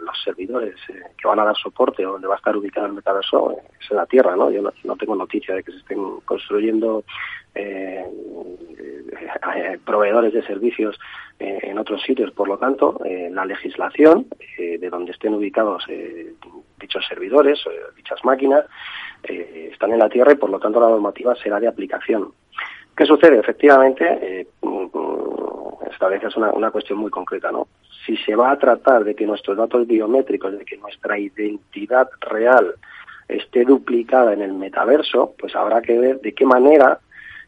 los 0.00 0.22
servidores 0.22 0.76
eh, 0.88 1.02
que 1.20 1.26
van 1.26 1.40
a 1.40 1.44
dar 1.44 1.56
soporte 1.56 2.06
o 2.06 2.12
donde 2.12 2.28
va 2.28 2.34
a 2.34 2.36
estar 2.36 2.56
ubicado 2.56 2.86
el 2.86 2.92
metaverso 2.92 3.52
eh, 3.52 3.56
es 3.80 3.90
en 3.90 3.96
la 3.96 4.06
Tierra, 4.06 4.36
¿no? 4.36 4.50
Yo 4.50 4.62
no, 4.62 4.96
tengo 4.96 5.16
noticia 5.16 5.54
de 5.54 5.62
que 5.62 5.72
se 5.72 5.78
estén 5.78 6.20
construyendo 6.24 7.04
proveedores 9.84 10.32
de 10.32 10.42
servicios 10.42 10.98
en 11.38 11.78
otros 11.78 12.02
sitios. 12.02 12.32
Por 12.32 12.48
lo 12.48 12.58
tanto, 12.58 13.00
la 13.30 13.44
legislación 13.44 14.26
de 14.58 14.90
donde 14.90 15.12
estén 15.12 15.34
ubicados 15.34 15.86
dichos 16.80 17.06
servidores, 17.06 17.60
dichas 17.96 18.18
máquinas, 18.24 18.64
están 19.28 19.92
en 19.92 19.98
la 19.98 20.08
Tierra 20.08 20.32
y 20.32 20.36
por 20.36 20.50
lo 20.50 20.58
tanto 20.58 20.80
la 20.80 20.88
normativa 20.88 21.34
será 21.36 21.60
de 21.60 21.68
aplicación. 21.68 22.32
¿Qué 22.96 23.06
sucede? 23.06 23.38
Efectivamente, 23.38 24.46
es 26.26 26.36
una, 26.36 26.50
una 26.50 26.70
cuestión 26.70 26.98
muy 26.98 27.10
concreta, 27.10 27.50
¿no? 27.50 27.68
Si 28.06 28.16
se 28.18 28.34
va 28.34 28.50
a 28.50 28.58
tratar 28.58 29.04
de 29.04 29.14
que 29.14 29.26
nuestros 29.26 29.56
datos 29.56 29.86
biométricos, 29.86 30.58
de 30.58 30.64
que 30.64 30.76
nuestra 30.76 31.18
identidad 31.18 32.08
real 32.20 32.74
esté 33.28 33.64
duplicada 33.64 34.32
en 34.32 34.42
el 34.42 34.52
metaverso, 34.52 35.34
pues 35.38 35.56
habrá 35.56 35.80
que 35.80 35.98
ver 35.98 36.20
de 36.20 36.32
qué 36.32 36.44
manera, 36.44 36.98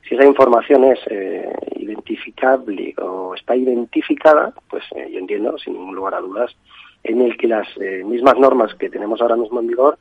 si 0.08 0.14
esa 0.14 0.24
información 0.24 0.84
es 0.84 0.98
eh, 1.10 1.52
identificable 1.76 2.94
o 3.02 3.34
está 3.34 3.54
identificada, 3.54 4.52
pues 4.70 4.84
eh, 4.94 5.08
yo 5.12 5.18
entiendo, 5.18 5.58
sin 5.58 5.74
ningún 5.74 5.94
lugar 5.94 6.14
a 6.14 6.20
dudas, 6.20 6.56
en 7.04 7.20
el 7.20 7.36
que 7.36 7.48
las 7.48 7.68
eh, 7.80 8.02
mismas 8.04 8.38
normas 8.38 8.74
que 8.74 8.88
tenemos 8.88 9.20
ahora 9.20 9.36
mismo 9.36 9.60
en 9.60 9.66
vigor 9.66 9.98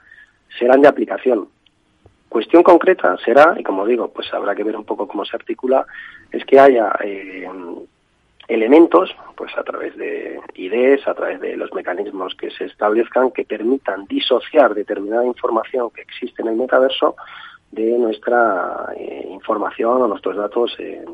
serán 0.57 0.81
de 0.81 0.87
aplicación. 0.87 1.49
Cuestión 2.35 2.63
concreta 2.63 3.15
será, 3.23 3.55
y 3.57 3.63
como 3.63 3.85
digo, 3.85 4.09
pues 4.09 4.27
habrá 4.33 4.53
que 4.53 4.65
ver 4.65 4.75
un 4.75 4.83
poco 4.83 5.07
cómo 5.07 5.23
se 5.23 5.37
articula, 5.37 5.85
es 6.33 6.43
que 6.43 6.59
haya 6.59 6.91
eh, 7.01 7.47
elementos, 8.49 9.15
pues 9.37 9.57
a 9.57 9.63
través 9.63 9.95
de 9.95 10.41
ideas, 10.55 11.07
a 11.07 11.13
través 11.13 11.39
de 11.39 11.55
los 11.55 11.73
mecanismos 11.73 12.35
que 12.35 12.51
se 12.51 12.65
establezcan 12.65 13.31
que 13.31 13.45
permitan 13.45 14.05
disociar 14.07 14.73
determinada 14.73 15.25
información 15.25 15.89
que 15.91 16.01
existe 16.01 16.41
en 16.41 16.49
el 16.49 16.55
metaverso 16.57 17.15
de 17.75 17.97
nuestra 17.97 18.87
eh, 18.97 19.27
información 19.31 20.01
o 20.01 20.07
nuestros 20.07 20.35
datos 20.37 20.75
de, 20.77 21.05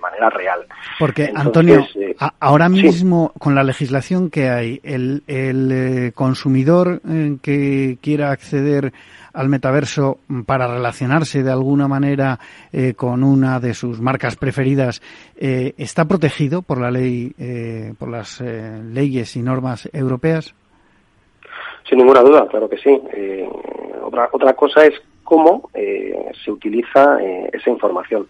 manera 0.00 0.30
real. 0.30 0.60
Porque, 1.00 1.32
Antonio, 1.34 1.84
eh, 1.96 2.14
ahora 2.38 2.68
mismo, 2.68 3.32
con 3.38 3.54
la 3.54 3.64
legislación 3.64 4.30
que 4.30 4.50
hay, 4.50 4.80
el, 4.84 5.22
el 5.26 5.72
eh, 5.72 6.12
consumidor 6.14 7.00
que 7.42 7.98
quiera 8.00 8.30
acceder 8.30 8.92
al 9.36 9.48
metaverso 9.50 10.18
para 10.46 10.66
relacionarse 10.66 11.42
de 11.42 11.52
alguna 11.52 11.86
manera 11.86 12.38
eh, 12.72 12.94
con 12.94 13.22
una 13.22 13.60
de 13.60 13.74
sus 13.74 14.00
marcas 14.00 14.34
preferidas 14.36 15.02
eh, 15.36 15.74
está 15.76 16.06
protegido 16.06 16.62
por 16.62 16.80
la 16.80 16.90
ley, 16.90 17.32
eh, 17.38 17.92
por 17.98 18.08
las 18.08 18.40
leyes 18.40 19.36
y 19.36 19.42
normas 19.42 19.88
europeas? 19.92 20.54
Sin 21.86 21.98
ninguna 21.98 22.22
duda, 22.22 22.48
claro 22.48 22.68
que 22.68 22.78
sí. 22.78 22.98
otra 24.02 24.28
otra 24.32 24.54
cosa 24.54 24.84
es 24.86 24.94
cómo 25.26 25.68
se 25.74 26.50
utiliza 26.50 27.18
esa 27.52 27.70
información. 27.70 28.26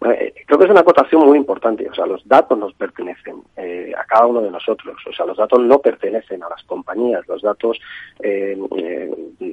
Eh, 0.00 0.32
creo 0.46 0.58
que 0.58 0.64
es 0.66 0.70
una 0.70 0.80
acotación 0.80 1.26
muy 1.26 1.36
importante. 1.36 1.88
O 1.88 1.94
sea, 1.94 2.06
los 2.06 2.26
datos 2.26 2.56
nos 2.56 2.72
pertenecen 2.74 3.42
eh, 3.56 3.92
a 3.98 4.04
cada 4.04 4.26
uno 4.26 4.40
de 4.40 4.50
nosotros. 4.50 4.96
O 5.08 5.12
sea, 5.12 5.26
los 5.26 5.36
datos 5.36 5.60
no 5.60 5.80
pertenecen 5.80 6.42
a 6.42 6.48
las 6.48 6.62
compañías. 6.64 7.26
Los 7.26 7.42
datos, 7.42 7.80
eh, 8.20 8.56
eh 8.76 9.10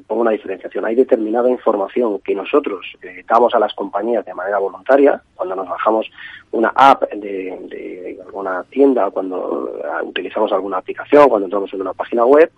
pongo 0.08 0.22
una 0.22 0.32
diferenciación. 0.32 0.86
Hay 0.86 0.96
determinada 0.96 1.50
información 1.50 2.20
que 2.20 2.36
nosotros 2.36 2.86
damos 3.28 3.56
a 3.56 3.60
las 3.60 3.74
compañías 3.74 4.24
de 4.24 4.36
manera 4.36 4.60
voluntaria. 4.60 5.20
Cuando 5.36 5.56
nos 5.56 5.68
bajamos 5.68 6.10
una 6.52 6.70
app 6.76 7.12
de 7.12 8.20
alguna 8.24 8.64
tienda, 8.70 9.10
cuando 9.10 9.72
utilizamos 10.04 10.52
alguna 10.52 10.78
aplicación, 10.78 11.28
cuando 11.28 11.46
entramos 11.46 11.74
en 11.74 11.82
una 11.82 11.94
página 11.94 12.24
web, 12.24 12.52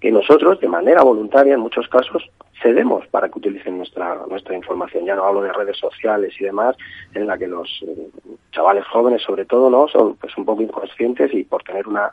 que 0.00 0.10
nosotros, 0.10 0.60
de 0.60 0.68
manera 0.68 1.02
voluntaria, 1.02 1.54
en 1.54 1.60
muchos 1.60 1.88
casos, 1.88 2.28
cedemos 2.62 3.06
para 3.08 3.28
que 3.28 3.38
utilicen 3.38 3.78
nuestra 3.78 4.26
nuestra 4.28 4.54
información. 4.54 5.04
Ya 5.04 5.16
no 5.16 5.24
hablo 5.24 5.42
de 5.42 5.52
redes 5.52 5.78
sociales 5.78 6.34
y 6.40 6.44
demás, 6.44 6.76
en 7.14 7.26
la 7.26 7.36
que 7.36 7.46
los 7.46 7.68
eh, 7.86 8.08
chavales 8.52 8.86
jóvenes, 8.86 9.22
sobre 9.22 9.44
todo, 9.44 9.68
no 9.68 9.88
son 9.88 10.16
pues 10.16 10.36
un 10.36 10.44
poco 10.44 10.62
inconscientes 10.62 11.32
y 11.34 11.44
por 11.44 11.62
tener 11.62 11.86
una 11.88 12.10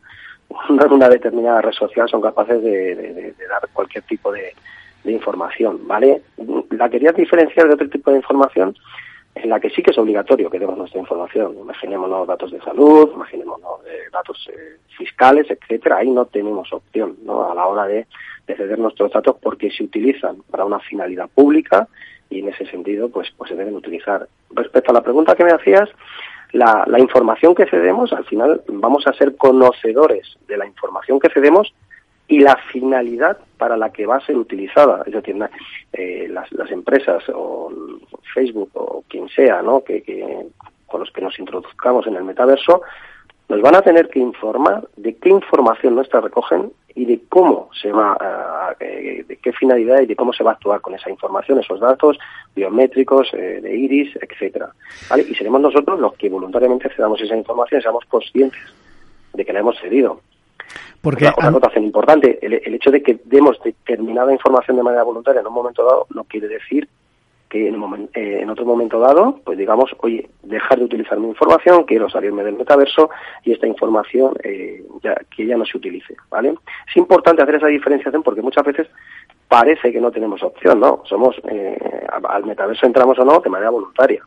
una, 0.69 1.09
determinada 1.09 1.61
red 1.61 1.73
social 1.73 2.09
son 2.09 2.21
capaces 2.21 2.61
de, 2.63 3.33
dar 3.49 3.69
cualquier 3.73 4.03
tipo 4.05 4.31
de, 4.31 4.53
información, 5.05 5.87
¿vale? 5.87 6.21
La 6.71 6.87
quería 6.89 7.11
diferenciar 7.11 7.67
de 7.67 7.73
otro 7.73 7.89
tipo 7.89 8.11
de 8.11 8.17
información 8.17 8.75
en 9.33 9.49
la 9.49 9.59
que 9.59 9.69
sí 9.69 9.81
que 9.81 9.91
es 9.91 9.97
obligatorio 9.97 10.49
que 10.51 10.59
demos 10.59 10.77
nuestra 10.77 10.99
información. 10.99 11.57
Imaginémonos 11.57 12.27
datos 12.27 12.51
de 12.51 12.61
salud, 12.61 13.09
imaginémonos 13.13 13.79
eh, 13.87 14.09
datos 14.11 14.47
eh, 14.51 14.77
fiscales, 14.97 15.49
etcétera. 15.49 15.97
Ahí 15.97 16.11
no 16.11 16.25
tenemos 16.25 16.71
opción 16.73 17.17
¿no? 17.23 17.49
a 17.49 17.55
la 17.55 17.65
hora 17.65 17.87
de, 17.87 18.05
ceder 18.55 18.79
nuestros 18.79 19.11
datos 19.11 19.37
porque 19.41 19.71
se 19.71 19.83
utilizan 19.83 20.37
para 20.49 20.65
una 20.65 20.79
finalidad 20.79 21.29
pública 21.29 21.87
y 22.29 22.39
en 22.39 22.49
ese 22.49 22.65
sentido 22.65 23.09
pues, 23.09 23.31
pues 23.37 23.49
se 23.49 23.55
deben 23.55 23.75
utilizar. 23.75 24.27
Respecto 24.51 24.91
a 24.91 24.93
la 24.93 25.01
pregunta 25.01 25.35
que 25.35 25.43
me 25.43 25.51
hacías, 25.51 25.89
la, 26.51 26.83
la 26.87 26.99
información 26.99 27.53
que 27.53 27.65
cedemos, 27.67 28.11
al 28.13 28.25
final 28.25 28.61
vamos 28.67 29.05
a 29.07 29.13
ser 29.13 29.35
conocedores 29.35 30.37
de 30.47 30.57
la 30.57 30.65
información 30.65 31.19
que 31.19 31.29
cedemos 31.29 31.73
y 32.27 32.39
la 32.39 32.55
finalidad 32.71 33.37
para 33.57 33.75
la 33.75 33.91
que 33.91 34.05
va 34.05 34.17
a 34.17 34.25
ser 34.25 34.37
utilizada. 34.37 35.03
Es 35.05 35.13
decir, 35.13 35.35
eh, 35.93 36.27
las, 36.29 36.51
las, 36.51 36.71
empresas 36.71 37.23
o 37.33 37.71
Facebook 38.33 38.69
o 38.75 39.03
quien 39.07 39.27
sea, 39.29 39.61
¿no? 39.63 39.83
Que, 39.83 40.03
que, 40.03 40.45
con 40.85 40.99
los 41.01 41.11
que 41.11 41.21
nos 41.21 41.37
introduzcamos 41.39 42.05
en 42.07 42.15
el 42.15 42.23
metaverso, 42.23 42.83
nos 43.49 43.61
van 43.61 43.75
a 43.75 43.81
tener 43.81 44.09
que 44.09 44.19
informar 44.19 44.87
de 44.95 45.15
qué 45.15 45.29
información 45.29 45.95
nuestra 45.95 46.21
recogen 46.21 46.71
y 46.99 47.05
de 47.05 47.21
cómo 47.29 47.69
se 47.81 47.93
va, 47.93 48.75
de 48.77 49.39
qué 49.41 49.53
finalidad 49.53 50.01
y 50.01 50.05
de 50.05 50.17
cómo 50.17 50.33
se 50.33 50.43
va 50.43 50.51
a 50.51 50.53
actuar 50.55 50.81
con 50.81 50.93
esa 50.95 51.09
información, 51.09 51.57
esos 51.57 51.79
datos 51.79 52.19
biométricos, 52.53 53.33
eh, 53.33 53.61
de 53.61 53.73
iris, 53.73 54.19
etcétera. 54.21 54.73
¿Vale? 55.09 55.25
Y 55.29 55.33
seremos 55.33 55.61
nosotros 55.61 55.97
los 55.97 56.13
que 56.15 56.27
voluntariamente 56.27 56.89
cedamos 56.93 57.21
esa 57.21 57.37
información, 57.37 57.81
seamos 57.81 58.03
conscientes 58.03 58.59
de 59.33 59.45
que 59.45 59.53
la 59.53 59.59
hemos 59.59 59.79
cedido. 59.79 60.19
Porque 61.01 61.29
otra, 61.29 61.47
anotación 61.47 61.85
importante, 61.85 62.37
el, 62.41 62.73
hecho 62.75 62.91
de 62.91 63.01
que 63.01 63.17
demos 63.23 63.57
determinada 63.63 64.33
información 64.33 64.75
de 64.75 64.83
manera 64.83 65.03
voluntaria 65.03 65.39
en 65.39 65.47
un 65.47 65.53
momento 65.53 65.85
dado 65.85 66.05
no 66.13 66.25
quiere 66.25 66.49
decir 66.49 66.89
que 67.49 67.67
en, 67.67 68.09
eh, 68.13 68.39
en 68.41 68.49
otro 68.49 68.63
momento 68.63 68.99
dado, 68.99 69.39
pues 69.43 69.57
digamos, 69.57 69.95
oye, 69.99 70.29
dejar 70.43 70.77
de 70.77 70.85
utilizar 70.85 71.19
mi 71.19 71.27
información, 71.27 71.83
quiero 71.83 72.09
salirme 72.09 72.43
del 72.43 72.55
metaverso 72.55 73.09
y 73.43 73.51
esta 73.51 73.65
información 73.65 74.33
eh, 74.43 74.83
ya, 75.01 75.15
que 75.35 75.47
ya 75.47 75.57
no 75.57 75.65
se 75.65 75.77
utilice, 75.77 76.15
¿vale? 76.29 76.55
Es 76.87 76.95
importante 76.95 77.41
hacer 77.41 77.55
esa 77.55 77.67
diferenciación 77.67 78.21
porque 78.21 78.43
muchas 78.43 78.63
veces 78.63 78.87
parece 79.47 79.91
que 79.91 79.99
no 79.99 80.11
tenemos 80.11 80.43
opción, 80.43 80.79
¿no? 80.79 81.01
Somos, 81.05 81.35
eh, 81.49 81.77
al 82.23 82.45
metaverso 82.45 82.85
entramos 82.85 83.17
o 83.17 83.25
no 83.25 83.39
de 83.39 83.49
manera 83.49 83.71
voluntaria. 83.71 84.23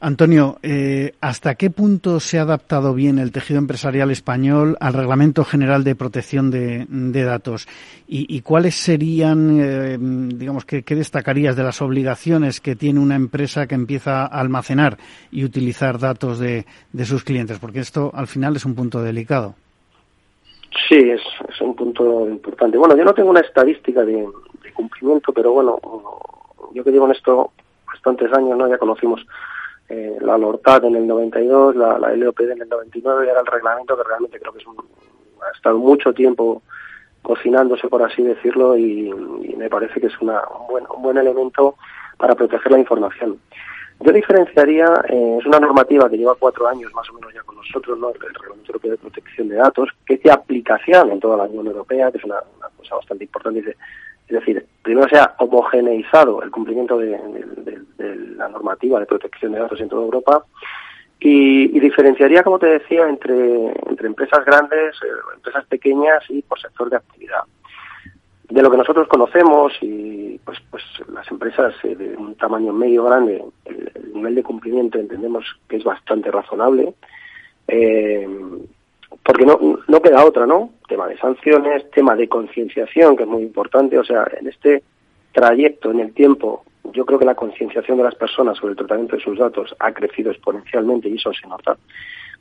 Antonio, 0.00 0.58
eh, 0.62 1.14
¿hasta 1.20 1.56
qué 1.56 1.70
punto 1.70 2.20
se 2.20 2.38
ha 2.38 2.42
adaptado 2.42 2.94
bien 2.94 3.18
el 3.18 3.32
tejido 3.32 3.58
empresarial 3.58 4.12
español 4.12 4.76
al 4.78 4.92
Reglamento 4.92 5.42
General 5.42 5.82
de 5.82 5.96
Protección 5.96 6.52
de, 6.52 7.24
Datos? 7.24 7.66
¿Y, 8.06 8.40
cuáles 8.42 8.76
serían, 8.76 9.58
eh, 9.60 9.98
digamos, 9.98 10.64
qué, 10.64 10.82
destacarías 10.94 11.56
de 11.56 11.64
las 11.64 11.82
obligaciones 11.82 12.60
que 12.60 12.76
tiene 12.76 13.00
una 13.00 13.16
empresa 13.16 13.66
que 13.66 13.74
empieza 13.74 14.22
a 14.22 14.40
almacenar 14.40 14.98
y 15.32 15.44
utilizar 15.44 15.98
datos 15.98 16.38
de, 16.38 16.64
sus 17.04 17.24
clientes? 17.24 17.58
Porque 17.58 17.80
esto 17.80 18.12
al 18.14 18.28
final 18.28 18.54
es 18.54 18.64
un 18.64 18.76
punto 18.76 19.02
delicado. 19.02 19.56
Sí, 20.88 21.10
es, 21.10 21.20
un 21.60 21.74
punto 21.74 22.28
importante. 22.28 22.78
Bueno, 22.78 22.96
yo 22.96 23.04
no 23.04 23.14
tengo 23.14 23.30
una 23.30 23.40
estadística 23.40 24.04
de, 24.04 24.28
de 24.62 24.72
cumplimiento, 24.74 25.32
pero 25.32 25.52
bueno, 25.52 25.76
yo 26.72 26.84
que 26.84 26.92
llevo 26.92 27.06
en 27.06 27.12
esto 27.12 27.50
bastantes 27.84 28.32
años, 28.32 28.56
¿no? 28.56 28.68
Ya 28.68 28.78
conocimos 28.78 29.26
eh, 29.88 30.16
la 30.20 30.36
LORTAD 30.36 30.84
en 30.84 30.96
el 30.96 31.06
92, 31.06 31.76
la, 31.76 31.98
la 31.98 32.14
LOPD 32.14 32.50
en 32.50 32.62
el 32.62 32.68
99, 32.68 33.26
y 33.26 33.28
era 33.28 33.40
el 33.40 33.46
reglamento 33.46 33.96
que 33.96 34.04
realmente 34.04 34.38
creo 34.38 34.52
que 34.52 34.58
es 34.58 34.66
ha 34.66 35.56
estado 35.56 35.78
mucho 35.78 36.12
tiempo 36.12 36.62
cocinándose, 37.22 37.88
por 37.88 38.02
así 38.02 38.22
decirlo, 38.22 38.76
y, 38.76 39.12
me 39.56 39.68
parece 39.68 40.00
que 40.00 40.06
es 40.06 40.20
una, 40.20 40.40
un, 40.60 40.68
buen, 40.68 40.84
un 40.94 41.02
buen 41.02 41.18
elemento 41.18 41.74
para 42.16 42.34
proteger 42.34 42.72
la 42.72 42.78
información. 42.78 43.38
Yo 44.00 44.12
diferenciaría, 44.12 44.86
eh, 45.08 45.38
es 45.40 45.46
una 45.46 45.58
normativa 45.58 46.08
que 46.08 46.16
lleva 46.16 46.36
cuatro 46.36 46.68
años 46.68 46.92
más 46.94 47.10
o 47.10 47.14
menos 47.14 47.34
ya 47.34 47.42
con 47.42 47.56
nosotros, 47.56 47.98
¿no? 47.98 48.10
el, 48.10 48.14
Reglamento 48.20 48.68
Europeo 48.68 48.92
de 48.92 48.98
Protección 48.98 49.48
de 49.48 49.56
Datos, 49.56 49.88
que 50.06 50.14
es 50.14 50.22
de 50.22 50.30
aplicación 50.30 51.10
en 51.10 51.18
toda 51.18 51.36
la 51.36 51.44
Unión 51.44 51.66
Europea, 51.66 52.10
que 52.12 52.18
es 52.18 52.24
una, 52.24 52.36
cosa 52.76 52.94
bastante 52.94 53.24
importante. 53.24 53.76
Es 54.28 54.34
decir, 54.34 54.66
primero 54.82 55.08
se 55.08 55.18
ha 55.18 55.34
homogeneizado 55.38 56.42
el 56.42 56.50
cumplimiento 56.50 56.98
de, 56.98 57.18
la 58.36 58.48
normativa 58.48 59.00
de 59.00 59.06
protección 59.06 59.52
de 59.52 59.58
datos 59.58 59.80
en 59.80 59.88
toda 59.88 60.04
Europa 60.04 60.44
y, 61.18 61.80
diferenciaría, 61.80 62.42
como 62.42 62.58
te 62.58 62.66
decía, 62.66 63.08
entre, 63.08 63.72
empresas 64.06 64.44
grandes, 64.44 64.94
eh, 65.02 65.34
empresas 65.34 65.64
pequeñas 65.66 66.22
y 66.28 66.42
por 66.42 66.60
sector 66.60 66.90
de 66.90 66.96
actividad. 66.96 67.42
De 68.48 68.62
lo 68.62 68.70
que 68.70 68.76
nosotros 68.76 69.08
conocemos 69.08 69.72
y 69.80 70.40
pues 70.44 70.58
pues 70.70 70.82
las 71.12 71.28
empresas 71.30 71.74
eh, 71.82 71.96
de 71.96 72.16
un 72.16 72.34
tamaño 72.36 72.72
medio 72.72 73.04
grande 73.04 73.44
el, 73.64 74.12
nivel 74.14 74.34
de 74.36 74.42
cumplimiento 74.42 74.98
entendemos 74.98 75.44
que 75.68 75.76
es 75.76 75.84
bastante 75.84 76.30
razonable 76.30 76.94
eh, 77.66 78.26
porque 79.22 79.46
no 79.46 79.58
no 79.86 80.02
queda 80.02 80.24
otra 80.24 80.46
no 80.46 80.70
tema 80.88 81.06
de 81.06 81.18
sanciones 81.18 81.90
tema 81.90 82.16
de 82.16 82.28
concienciación 82.28 83.16
que 83.16 83.24
es 83.24 83.28
muy 83.28 83.42
importante. 83.42 83.98
O 83.98 84.04
sea 84.04 84.26
en 84.38 84.46
este 84.46 84.82
trayecto 85.32 85.90
en 85.90 86.00
el 86.00 86.12
tiempo 86.12 86.64
yo 86.92 87.04
creo 87.04 87.18
que 87.18 87.24
la 87.24 87.34
concienciación 87.34 87.98
de 87.98 88.04
las 88.04 88.14
personas 88.14 88.56
sobre 88.56 88.72
el 88.72 88.78
tratamiento 88.78 89.16
de 89.16 89.22
sus 89.22 89.38
datos 89.38 89.74
ha 89.78 89.92
crecido 89.92 90.30
exponencialmente 90.30 91.08
y 91.08 91.16
eso 91.16 91.32
se 91.32 91.46
nota 91.46 91.76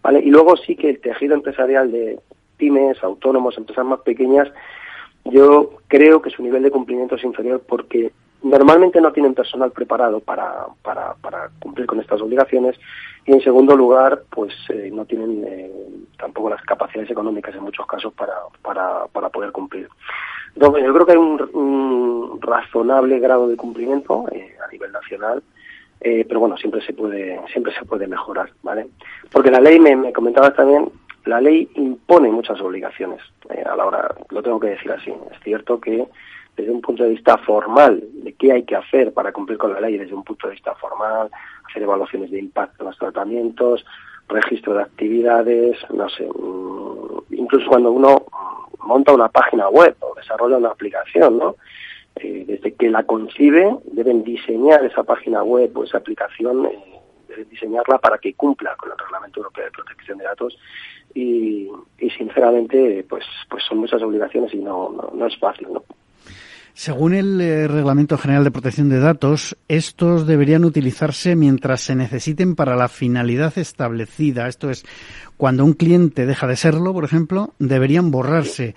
vale 0.02 0.20
y 0.20 0.30
luego 0.30 0.56
sí 0.56 0.76
que 0.76 0.90
el 0.92 1.00
tejido 1.00 1.36
empresarial 1.36 1.92
de 1.92 2.20
pymes 2.56 3.04
autónomos 3.04 3.58
empresas 3.58 3.86
más 3.86 4.00
pequeñas 4.02 4.50
yo 5.26 5.72
creo 5.88 6.22
que 6.22 6.30
su 6.30 6.42
nivel 6.42 6.64
de 6.64 6.72
cumplimiento 6.72 7.16
es 7.16 7.24
inferior 7.24 7.62
porque 7.68 8.12
normalmente 8.44 9.02
no 9.02 9.12
tienen 9.12 9.34
personal 9.34 9.72
preparado 9.72 10.20
para, 10.20 10.68
para, 10.82 11.16
para 11.16 11.50
cumplir 11.60 11.88
con 11.88 12.00
estas 12.00 12.22
obligaciones 12.22 12.78
y 13.28 13.34
en 13.34 13.42
segundo 13.42 13.76
lugar 13.76 14.24
pues 14.32 14.54
eh, 14.70 14.90
no 14.92 15.06
tienen 15.06 15.44
eh, 15.46 15.72
tampoco 16.18 16.50
las 16.50 16.62
capacidades 16.64 17.12
económicas 17.12 17.54
en 17.54 17.64
muchos 17.64 17.86
casos 17.86 18.14
para, 18.14 18.34
para, 18.64 19.06
para 19.08 19.30
poder 19.30 19.52
cumplir. 19.52 19.88
Entonces 20.56 20.84
yo 20.84 20.94
creo 20.94 21.06
que 21.06 21.12
hay 21.12 21.18
un, 21.20 22.40
razonable 22.42 23.20
grado 23.20 23.48
de 23.48 23.58
cumplimiento 23.58 24.26
eh, 24.32 24.56
a 24.66 24.72
nivel 24.72 24.92
nacional 24.92 25.44
pero 26.00 26.40
bueno 26.40 26.56
siempre 26.58 26.80
se 26.86 26.94
puede 26.94 27.42
siempre 27.52 27.74
se 27.74 27.84
puede 27.84 28.08
mejorar 28.08 28.52
vale 28.62 28.88
porque 29.32 29.50
la 29.50 29.60
ley 29.60 29.80
me, 29.80 29.96
me 29.96 30.14
comentabas 30.14 30.54
también 30.56 30.90
la 31.28 31.42
ley 31.42 31.70
impone 31.76 32.30
muchas 32.30 32.60
obligaciones. 32.62 33.22
Eh, 33.50 33.62
a 33.62 33.76
la 33.76 33.86
hora, 33.86 34.16
lo 34.30 34.42
tengo 34.42 34.60
que 34.60 34.70
decir 34.70 34.92
así. 34.92 35.12
Es 35.12 35.40
cierto 35.44 35.80
que 35.80 36.08
desde 36.58 36.72
un 36.72 36.82
punto 36.82 37.04
de 37.04 37.12
vista 37.12 37.38
formal 37.38 38.04
de 38.14 38.34
qué 38.34 38.52
hay 38.52 38.64
que 38.64 38.76
hacer 38.76 39.14
para 39.14 39.32
cumplir 39.32 39.60
con 39.60 39.72
la 39.72 39.80
ley, 39.80 39.98
desde 39.98 40.16
un 40.16 40.24
punto 40.24 40.48
de 40.48 40.56
vista 40.56 40.74
formal, 40.76 41.30
hacer 41.70 41.84
evaluaciones 41.84 42.32
de 42.32 42.40
impacto 42.40 42.84
en 42.84 42.88
los 42.88 42.98
tratamientos, 42.98 43.86
registro 44.28 44.74
de 44.74 44.82
actividades, 44.82 45.78
no 45.92 46.10
sé, 46.10 46.28
mm, 46.28 47.34
incluso 47.36 47.70
cuando 47.70 47.92
uno 47.92 48.26
monta 48.80 49.14
una 49.14 49.30
página 49.30 49.70
web 49.70 49.96
o 50.00 50.16
desarrolla 50.16 50.58
una 50.58 50.70
aplicación, 50.70 51.38
¿no? 51.38 51.56
Eh, 52.16 52.46
desde 52.48 52.74
que 52.74 52.90
la 52.90 53.04
concibe 53.04 53.78
deben 53.84 54.24
diseñar 54.24 54.84
esa 54.84 55.04
página 55.04 55.44
web 55.44 55.78
o 55.78 55.84
esa 55.84 56.00
aplicación, 56.00 56.66
eh, 56.66 57.00
deben 57.28 57.48
diseñarla 57.50 58.00
para 58.00 58.18
que 58.18 58.34
cumpla 58.34 58.76
con 58.76 58.92
el 58.92 58.98
Reglamento 58.98 59.42
Europeo 59.42 59.66
de 59.66 59.72
Protección 59.72 60.18
de 60.18 60.24
Datos 60.24 60.58
y, 61.14 61.70
sinceramente 62.18 63.06
pues 63.08 63.26
pues 63.50 63.64
son 63.64 63.80
muchas 63.80 64.02
obligaciones 64.02 64.52
y 64.54 64.58
no, 64.58 65.12
no, 65.14 65.26
es 65.28 65.38
fácil 65.38 65.68
¿no? 65.72 65.84
Según 66.78 67.16
el 67.16 67.42
eh, 67.42 67.68
Reglamento 67.68 68.20
General 68.20 68.44
de 68.44 68.52
Protección 68.52 68.88
de 68.88 69.00
Datos, 69.00 69.58
estos 69.68 70.28
deberían 70.28 70.64
utilizarse 70.64 71.36
mientras 71.36 71.82
se 71.82 71.96
necesiten 71.96 72.54
para 72.54 72.76
la 72.76 72.88
finalidad 72.88 73.58
establecida. 73.58 74.48
Esto 74.48 74.70
es, 74.70 74.86
cuando 75.38 75.66
un 75.66 75.74
cliente 75.74 76.28
deja 76.28 76.46
de 76.46 76.56
serlo, 76.56 76.94
por 76.94 77.04
ejemplo, 77.04 77.56
deberían 77.58 78.12
borrarse. 78.12 78.76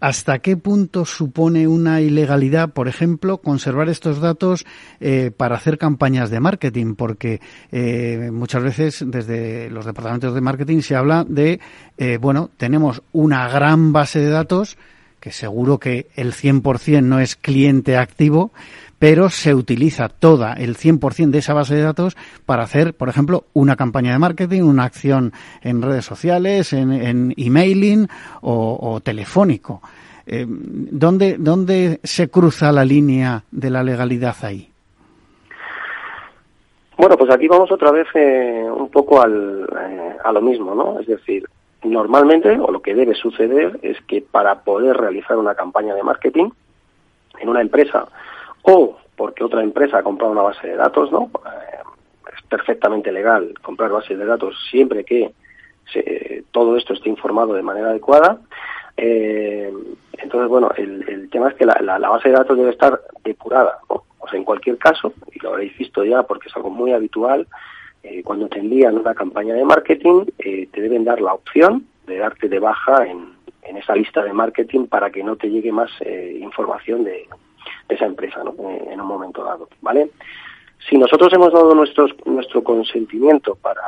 ¿Hasta 0.00 0.40
qué 0.40 0.56
punto 0.56 1.04
supone 1.04 1.68
una 1.68 2.00
ilegalidad, 2.00 2.70
por 2.70 2.88
ejemplo, 2.88 3.38
conservar 3.38 3.88
estos 3.90 4.20
datos 4.20 4.66
eh, 4.98 5.30
para 5.30 5.54
hacer 5.54 5.78
campañas 5.78 6.30
de 6.30 6.40
marketing? 6.40 6.96
Porque 6.96 7.40
eh, 7.70 8.28
muchas 8.32 8.64
veces 8.64 9.04
desde 9.06 9.70
los 9.70 9.86
departamentos 9.86 10.34
de 10.34 10.40
marketing 10.40 10.80
se 10.80 10.96
habla 10.96 11.24
de, 11.24 11.60
eh, 11.96 12.18
bueno, 12.20 12.50
tenemos 12.56 13.02
una 13.12 13.48
gran 13.48 13.92
base 13.92 14.18
de 14.18 14.30
datos, 14.30 14.76
que 15.26 15.32
seguro 15.32 15.78
que 15.78 16.06
el 16.14 16.34
100% 16.34 17.02
no 17.02 17.18
es 17.18 17.34
cliente 17.34 17.96
activo, 17.96 18.52
pero 19.00 19.28
se 19.28 19.56
utiliza 19.56 20.08
toda 20.08 20.52
el 20.52 20.76
100% 20.76 21.30
de 21.30 21.38
esa 21.38 21.52
base 21.52 21.74
de 21.74 21.82
datos 21.82 22.16
para 22.46 22.62
hacer, 22.62 22.94
por 22.94 23.08
ejemplo, 23.08 23.42
una 23.52 23.74
campaña 23.74 24.12
de 24.12 24.20
marketing, 24.20 24.62
una 24.62 24.84
acción 24.84 25.32
en 25.62 25.82
redes 25.82 26.04
sociales, 26.04 26.72
en, 26.72 27.34
emailing 27.36 28.06
o, 28.40 29.00
telefónico. 29.02 29.82
Eh, 30.28 30.46
¿dónde, 30.48 31.38
¿Dónde 31.40 31.98
se 32.04 32.28
cruza 32.28 32.70
la 32.70 32.84
línea 32.84 33.42
de 33.50 33.70
la 33.70 33.82
legalidad 33.82 34.36
ahí? 34.42 34.70
Bueno, 36.96 37.16
pues 37.16 37.32
aquí 37.32 37.48
vamos 37.48 37.72
otra 37.72 37.90
vez 37.90 38.06
eh, 38.14 38.64
un 38.64 38.90
poco 38.90 39.20
al, 39.20 39.64
eh, 39.64 40.16
a 40.22 40.30
lo 40.30 40.40
mismo, 40.40 40.72
¿no? 40.72 41.00
Es 41.00 41.08
decir, 41.08 41.44
normalmente, 41.86 42.58
o 42.58 42.70
lo 42.70 42.82
que 42.82 42.94
debe 42.94 43.14
suceder, 43.14 43.78
es 43.82 44.00
que 44.02 44.22
para 44.22 44.62
poder 44.62 44.96
realizar 44.96 45.36
una 45.36 45.54
campaña 45.54 45.94
de 45.94 46.02
marketing 46.02 46.50
en 47.38 47.48
una 47.48 47.60
empresa 47.60 48.06
o 48.62 48.96
porque 49.16 49.44
otra 49.44 49.62
empresa 49.62 49.98
ha 49.98 50.02
comprado 50.02 50.32
una 50.32 50.42
base 50.42 50.66
de 50.68 50.76
datos, 50.76 51.10
¿no? 51.10 51.30
Eh, 51.46 51.78
es 52.36 52.42
perfectamente 52.48 53.10
legal 53.10 53.54
comprar 53.62 53.90
bases 53.90 54.18
de 54.18 54.26
datos 54.26 54.54
siempre 54.70 55.04
que 55.04 55.32
todo 56.50 56.76
esto 56.76 56.94
esté 56.94 57.08
informado 57.08 57.54
de 57.54 57.62
manera 57.62 57.90
adecuada. 57.90 58.38
Eh, 58.96 59.72
entonces, 60.18 60.48
bueno, 60.48 60.70
el, 60.76 61.28
tema 61.30 61.48
es 61.48 61.54
que 61.54 61.64
la, 61.64 61.98
base 61.98 62.28
de 62.28 62.34
datos 62.34 62.56
debe 62.56 62.70
estar 62.70 63.00
depurada, 63.24 63.78
O 63.88 64.28
sea, 64.28 64.38
en 64.38 64.44
cualquier 64.44 64.78
caso, 64.78 65.12
y 65.32 65.38
lo 65.40 65.50
habréis 65.50 65.76
visto 65.78 66.04
ya 66.04 66.22
porque 66.24 66.48
es 66.48 66.56
algo 66.56 66.70
muy 66.70 66.92
habitual, 66.92 67.46
eh, 68.06 68.22
cuando 68.22 68.48
te 68.48 68.58
envían 68.58 68.98
una 68.98 69.14
campaña 69.14 69.54
de 69.54 69.64
marketing, 69.64 70.26
te 70.36 70.80
deben 70.80 71.04
dar 71.04 71.20
la 71.20 71.34
opción 71.34 71.86
de 72.06 72.18
darte 72.18 72.48
de 72.48 72.58
baja 72.58 73.06
en, 73.06 73.32
en 73.62 73.76
esa 73.76 73.94
lista 73.94 74.22
de 74.22 74.32
marketing 74.32 74.86
para 74.86 75.10
que 75.10 75.24
no 75.24 75.36
te 75.36 75.50
llegue 75.50 75.72
más 75.72 75.90
información 76.40 77.04
de, 77.04 77.26
de 77.88 77.94
esa 77.94 78.06
empresa 78.06 78.42
¿no? 78.42 78.54
Eh, 78.68 78.88
en 78.90 79.00
un 79.00 79.06
momento 79.06 79.44
dado, 79.44 79.68
¿vale? 79.80 80.10
Si 80.88 80.96
nosotros 80.96 81.32
hemos 81.32 81.52
dado 81.52 81.74
nuestros, 81.74 82.14
nuestro 82.26 82.62
consentimiento 82.62 83.56
para, 83.56 83.82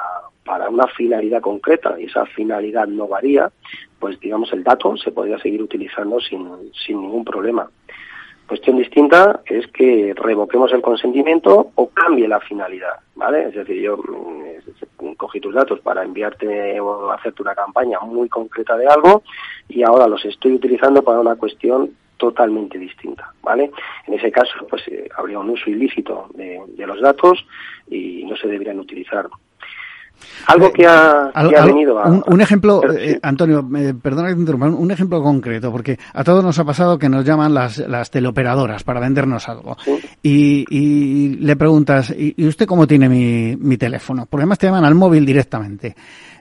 para 0.45 0.69
una 0.69 0.87
finalidad 0.89 1.41
concreta 1.41 1.95
y 1.99 2.05
esa 2.05 2.27
finalidad 2.27 2.87
no 2.89 3.07
varía, 3.07 3.51
pues 3.99 4.19
digamos 4.21 4.53
el 4.53 4.65
dato 4.65 4.97
se 4.97 5.13
podría 5.13 5.39
seguir 5.39 5.63
utilizando 5.63 6.21
sin, 6.21 6.49
sin 6.73 7.01
ningún 7.01 7.25
problema. 7.25 7.71
Cuestión 8.49 8.79
distinta 8.79 9.43
es 9.45 9.67
que 9.67 10.15
revoquemos 10.17 10.73
el 10.73 10.81
consentimiento 10.81 11.71
o 11.75 11.91
cambie 11.91 12.27
la 12.27 12.41
finalidad, 12.41 12.95
¿vale? 13.15 13.49
Es 13.49 13.55
decir, 13.55 13.83
yo 13.83 13.99
mm, 13.99 15.13
cogí 15.19 15.39
tus 15.39 15.55
datos 15.55 15.81
para 15.81 16.03
enviarte 16.03 16.81
o 16.81 17.11
hacerte 17.11 17.43
una 17.43 17.55
campaña 17.55 18.01
muy 18.01 18.31
concreta 18.31 18.75
de 18.79 18.87
algo 18.87 19.23
y 19.69 19.83
ahora 19.83 20.09
los 20.09 20.25
estoy 20.25 20.55
utilizando 20.55 21.03
para 21.03 21.21
una 21.21 21.37
cuestión 21.37 21.91
totalmente 22.17 22.79
distinta, 22.79 23.33
¿vale? 23.43 23.71
En 24.07 24.15
ese 24.15 24.33
caso, 24.33 24.67
pues 24.69 24.83
eh, 24.89 25.09
habría 25.15 25.39
un 25.39 25.51
uso 25.51 25.69
ilícito 25.69 26.29
de, 26.35 26.87
los 26.87 27.03
datos 27.03 27.47
y 27.87 28.25
no 28.25 28.35
se 28.35 28.49
deberían 28.49 28.81
utilizar. 28.81 29.29
Algo 30.47 30.73
que 30.73 30.87
ha, 30.87 31.31
venido 31.67 31.99
a... 31.99 32.09
Un, 32.09 32.41
ejemplo, 32.41 32.83
eh, 32.91 33.19
Antonio, 33.23 33.69
perdona 34.01 34.29
que 34.29 34.35
te 34.35 34.41
interrumpa, 34.41 34.67
un 34.67 34.91
ejemplo 34.91 35.23
concreto, 35.23 35.71
porque 35.71 35.99
a 36.15 36.25
todos 36.25 36.43
nos 36.43 36.59
ha 36.59 36.65
pasado 36.65 36.99
que 36.99 37.09
nos 37.09 37.25
llaman 37.25 37.53
las, 37.53 37.79
las 37.79 38.11
teleoperadoras 38.11 38.83
para 38.83 39.01
vendernos 39.01 39.49
algo. 39.49 39.77
Y, 40.23 40.65
y, 40.71 41.37
le 41.37 41.57
preguntas, 41.57 42.15
¿y 42.17 42.47
usted 42.47 42.67
cómo 42.67 42.87
tiene 42.87 43.09
mi, 43.09 43.57
mi 43.57 43.77
teléfono? 43.77 44.27
Porque 44.29 44.43
además 44.43 44.59
te 44.59 44.67
llaman 44.67 44.85
al 44.85 44.95
móvil 44.95 45.27
directamente. 45.27 45.95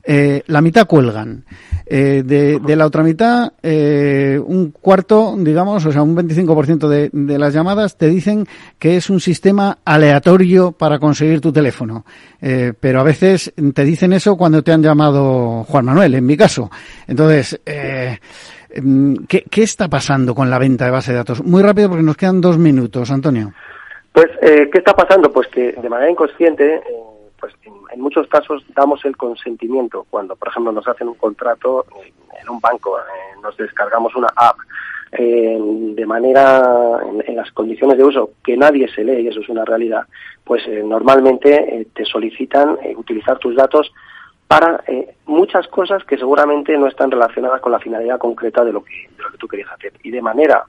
Eh, 0.10 0.42
la 0.48 0.62
mitad 0.62 0.88
cuelgan. 0.88 1.44
Eh, 1.86 2.24
de, 2.26 2.76
la 2.78 2.86
otra 2.86 3.04
mitad, 3.04 3.52
eh, 3.62 4.40
un 4.42 4.72
cuarto, 4.72 5.36
digamos, 5.38 5.86
o 5.86 5.92
sea, 5.92 6.02
un 6.02 6.16
25% 6.16 6.88
de, 6.88 7.10
de 7.12 7.38
las 7.38 7.54
llamadas 7.54 7.98
te 7.98 8.08
dicen 8.08 8.46
que 8.80 8.96
es 8.96 9.10
un 9.10 9.20
sistema 9.20 9.80
aleatorio 9.84 10.72
para 10.72 10.98
conseguir 10.98 11.42
tu 11.42 11.52
teléfono. 11.52 12.06
pero 12.40 13.02
a 13.02 13.04
veces 13.04 13.54
te 13.74 13.84
dicen 13.84 14.14
eso 14.14 14.38
cuando 14.38 14.64
te 14.64 14.72
han 14.72 14.82
llamado 14.82 15.66
Juan 15.66 15.86
Manuel, 15.86 16.16
en 16.16 16.26
mi 16.26 16.38
caso. 16.38 16.70
Entonces, 17.06 17.60
¿qué, 17.66 18.20
¿qué 19.50 19.64
está 19.64 19.90
pasando 19.90 20.34
con 20.34 20.50
la 20.50 20.60
venta 20.60 20.86
de 20.86 20.92
base 20.92 21.12
de 21.12 21.18
datos? 21.18 21.44
Muy 21.44 21.64
rápido 21.64 21.90
porque 21.90 22.04
nos 22.04 22.16
quedan 22.16 22.40
dos 22.40 22.58
minutos, 22.58 23.12
Antonio. 23.12 23.52
Pues, 24.14 24.28
¿qué 24.42 24.70
está 24.78 24.94
pasando? 24.94 25.32
Pues 25.32 25.48
que 25.50 25.74
de 25.74 25.90
manera 25.90 26.12
inconsciente 26.12 26.82
pues 27.40 27.54
en, 27.64 28.02
muchos 28.02 28.28
casos 28.28 28.64
damos 28.76 29.04
el 29.06 29.16
consentimiento 29.18 30.06
cuando, 30.10 30.36
por 30.36 30.50
ejemplo, 30.50 30.72
nos 30.72 30.88
hacen 30.88 31.08
un 31.08 31.16
contrato 31.16 31.86
en 32.42 32.50
un 32.50 32.60
banco, 32.60 32.98
eh, 33.00 33.40
nos 33.42 33.56
descargamos 33.58 34.16
una 34.16 34.30
app 34.36 34.58
eh, 35.12 35.58
de 35.60 36.06
manera 36.06 37.00
en, 37.26 37.36
las 37.36 37.52
condiciones 37.52 37.98
de 37.98 38.04
uso 38.04 38.32
que 38.44 38.58
nadie 38.58 38.88
se 38.90 39.04
lee 39.04 39.22
y 39.22 39.28
eso 39.28 39.40
es 39.40 39.50
una 39.50 39.66
realidad, 39.66 40.06
pues 40.44 40.66
eh, 40.68 40.84
normalmente 40.84 41.88
te 41.94 42.06
solicitan 42.06 42.78
utilizar 42.96 43.38
tus 43.40 43.56
datos 43.56 43.92
para 44.48 44.82
muchas 45.26 45.68
cosas 45.68 46.04
que 46.06 46.18
seguramente 46.18 46.78
no 46.78 46.88
están 46.88 47.12
relacionadas 47.12 47.60
con 47.60 47.74
la 47.74 47.80
finalidad 47.80 48.18
concreta 48.18 48.64
de 48.64 48.72
lo 48.72 48.82
que, 48.82 49.10
de 49.18 49.24
lo 49.24 49.32
que 49.32 49.38
tú 49.38 49.48
querías 49.48 49.72
hacer. 49.72 49.92
Y 50.04 50.12
de 50.12 50.22
manera 50.22 50.64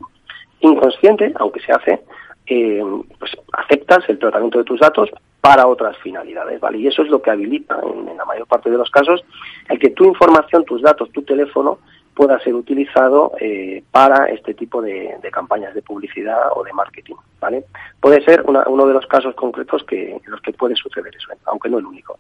inconsciente, 0.61 1.33
aunque 1.37 1.61
se 1.61 1.71
hace, 1.71 2.01
pues 2.45 3.37
aceptas 3.53 4.01
el 4.09 4.19
tratamiento 4.19 4.59
de 4.59 4.65
tus 4.65 4.81
datos 4.81 5.11
para 5.41 5.67
otras 5.67 5.97
finalidades, 5.99 6.61
¿vale? 6.61 6.79
Y 6.79 6.87
eso 6.87 7.03
es 7.03 7.09
lo 7.09 7.23
que 7.23 7.31
habilita, 7.31 7.79
en, 7.83 8.17
la 8.17 8.25
mayor 8.25 8.47
parte 8.47 8.71
de 8.71 8.79
los 8.79 8.91
casos, 8.91 9.25
el 9.69 9.79
que 9.79 9.91
tu 9.91 10.05
información, 10.05 10.65
tus 10.65 10.83
datos, 10.83 11.11
tu 11.13 11.23
teléfono 11.23 11.79
pueda 12.15 12.41
ser 12.41 12.55
utilizado 12.55 13.33
eh, 13.41 13.85
para 13.93 14.27
este 14.27 14.55
tipo 14.55 14.83
de, 14.83 15.17
campañas 15.33 15.73
de 15.75 15.83
publicidad 15.83 16.51
o 16.57 16.65
de 16.65 16.73
marketing, 16.73 17.15
¿vale? 17.41 17.65
Puede 18.01 18.25
ser 18.25 18.45
uno 18.45 18.87
de 18.87 18.95
los 18.95 19.07
casos 19.07 19.35
concretos 19.37 19.85
que, 19.85 20.11
en 20.11 20.23
los 20.27 20.41
que 20.41 20.53
puede 20.53 20.75
suceder 20.75 21.15
eso, 21.15 21.29
aunque 21.47 21.69
no 21.69 21.79
el 21.79 21.87
único. 21.87 22.19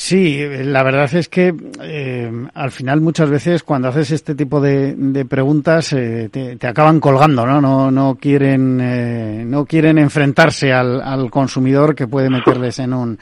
Sí, 0.00 0.46
la 0.62 0.84
verdad 0.84 1.12
es 1.12 1.28
que 1.28 1.52
eh, 1.82 2.30
al 2.54 2.70
final 2.70 3.00
muchas 3.00 3.28
veces 3.28 3.64
cuando 3.64 3.88
haces 3.88 4.12
este 4.12 4.36
tipo 4.36 4.60
de, 4.60 5.26
preguntas 5.28 5.92
eh, 5.92 6.28
te, 6.30 6.68
acaban 6.68 7.00
colgando, 7.00 7.44
¿no? 7.44 7.60
No, 7.60 7.90
no 7.90 8.14
quieren 8.14 8.78
eh, 8.80 9.42
no 9.44 9.66
quieren 9.66 9.98
enfrentarse 9.98 10.72
al, 10.72 11.00
al 11.00 11.32
consumidor 11.32 11.96
que 11.96 12.06
puede 12.06 12.30
meterles 12.30 12.78
en 12.78 12.92
un 12.92 13.18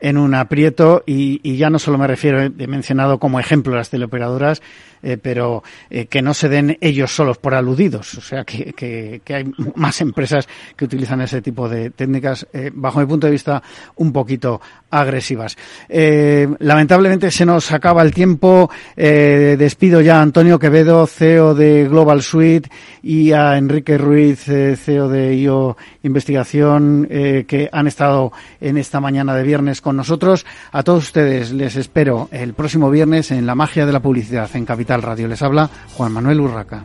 en 0.00 0.16
un 0.16 0.34
aprieto 0.34 1.02
y, 1.06 1.56
ya 1.56 1.70
no 1.70 1.78
solo 1.78 1.98
me 1.98 2.06
refiero, 2.06 2.40
he 2.40 2.66
mencionado 2.66 3.18
como 3.18 3.38
ejemplo 3.38 3.74
las 3.74 3.90
teleoperadoras, 3.90 4.62
eh, 5.02 5.16
pero 5.16 5.62
eh, 5.88 6.06
que 6.06 6.20
no 6.20 6.34
se 6.34 6.50
den 6.50 6.76
ellos 6.80 7.14
solos 7.14 7.38
por 7.38 7.54
aludidos. 7.54 8.14
O 8.14 8.20
sea, 8.20 8.44
que, 8.44 8.74
que, 8.74 9.34
hay 9.34 9.50
más 9.74 10.00
empresas 10.02 10.46
que 10.76 10.84
utilizan 10.84 11.22
ese 11.22 11.40
tipo 11.40 11.68
de 11.68 11.90
técnicas, 11.90 12.46
eh, 12.52 12.70
bajo 12.72 13.00
mi 13.00 13.06
punto 13.06 13.26
de 13.26 13.32
vista, 13.32 13.62
un 13.96 14.12
poquito 14.12 14.60
agresivas. 14.90 15.56
lamentablemente 15.88 17.30
se 17.30 17.46
nos 17.46 17.70
acaba 17.70 18.02
el 18.02 18.12
tiempo. 18.12 18.70
despido 18.96 20.00
ya 20.00 20.18
a 20.18 20.22
Antonio 20.22 20.58
Quevedo, 20.58 21.06
CEO 21.06 21.54
de 21.54 21.88
Global 21.88 22.22
Suite, 22.22 22.68
y 23.02 23.32
a 23.32 23.56
Enrique 23.56 23.96
Ruiz, 23.96 24.40
CEO 24.44 25.08
de 25.08 25.36
IO 25.36 25.76
Investigación, 26.02 27.06
que 27.06 27.68
han 27.70 27.86
estado 27.86 28.32
en 28.60 28.78
esta 28.78 29.00
mañana 29.00 29.34
de 29.34 29.44
viernes 29.44 29.80
con 29.80 29.89
nosotros. 29.96 30.46
A 30.72 30.82
todos 30.82 31.04
ustedes 31.04 31.52
les 31.52 31.76
espero 31.76 32.28
el 32.32 32.54
próximo 32.54 32.90
viernes 32.90 33.30
en 33.30 33.46
La 33.46 33.54
Magia 33.54 33.86
de 33.86 33.92
la 33.92 34.00
Publicidad 34.00 34.50
en 34.54 34.64
Capital 34.64 35.02
Radio. 35.02 35.28
Les 35.28 35.42
habla 35.42 35.70
Juan 35.94 36.12
Manuel 36.12 36.40
Urraca. 36.40 36.84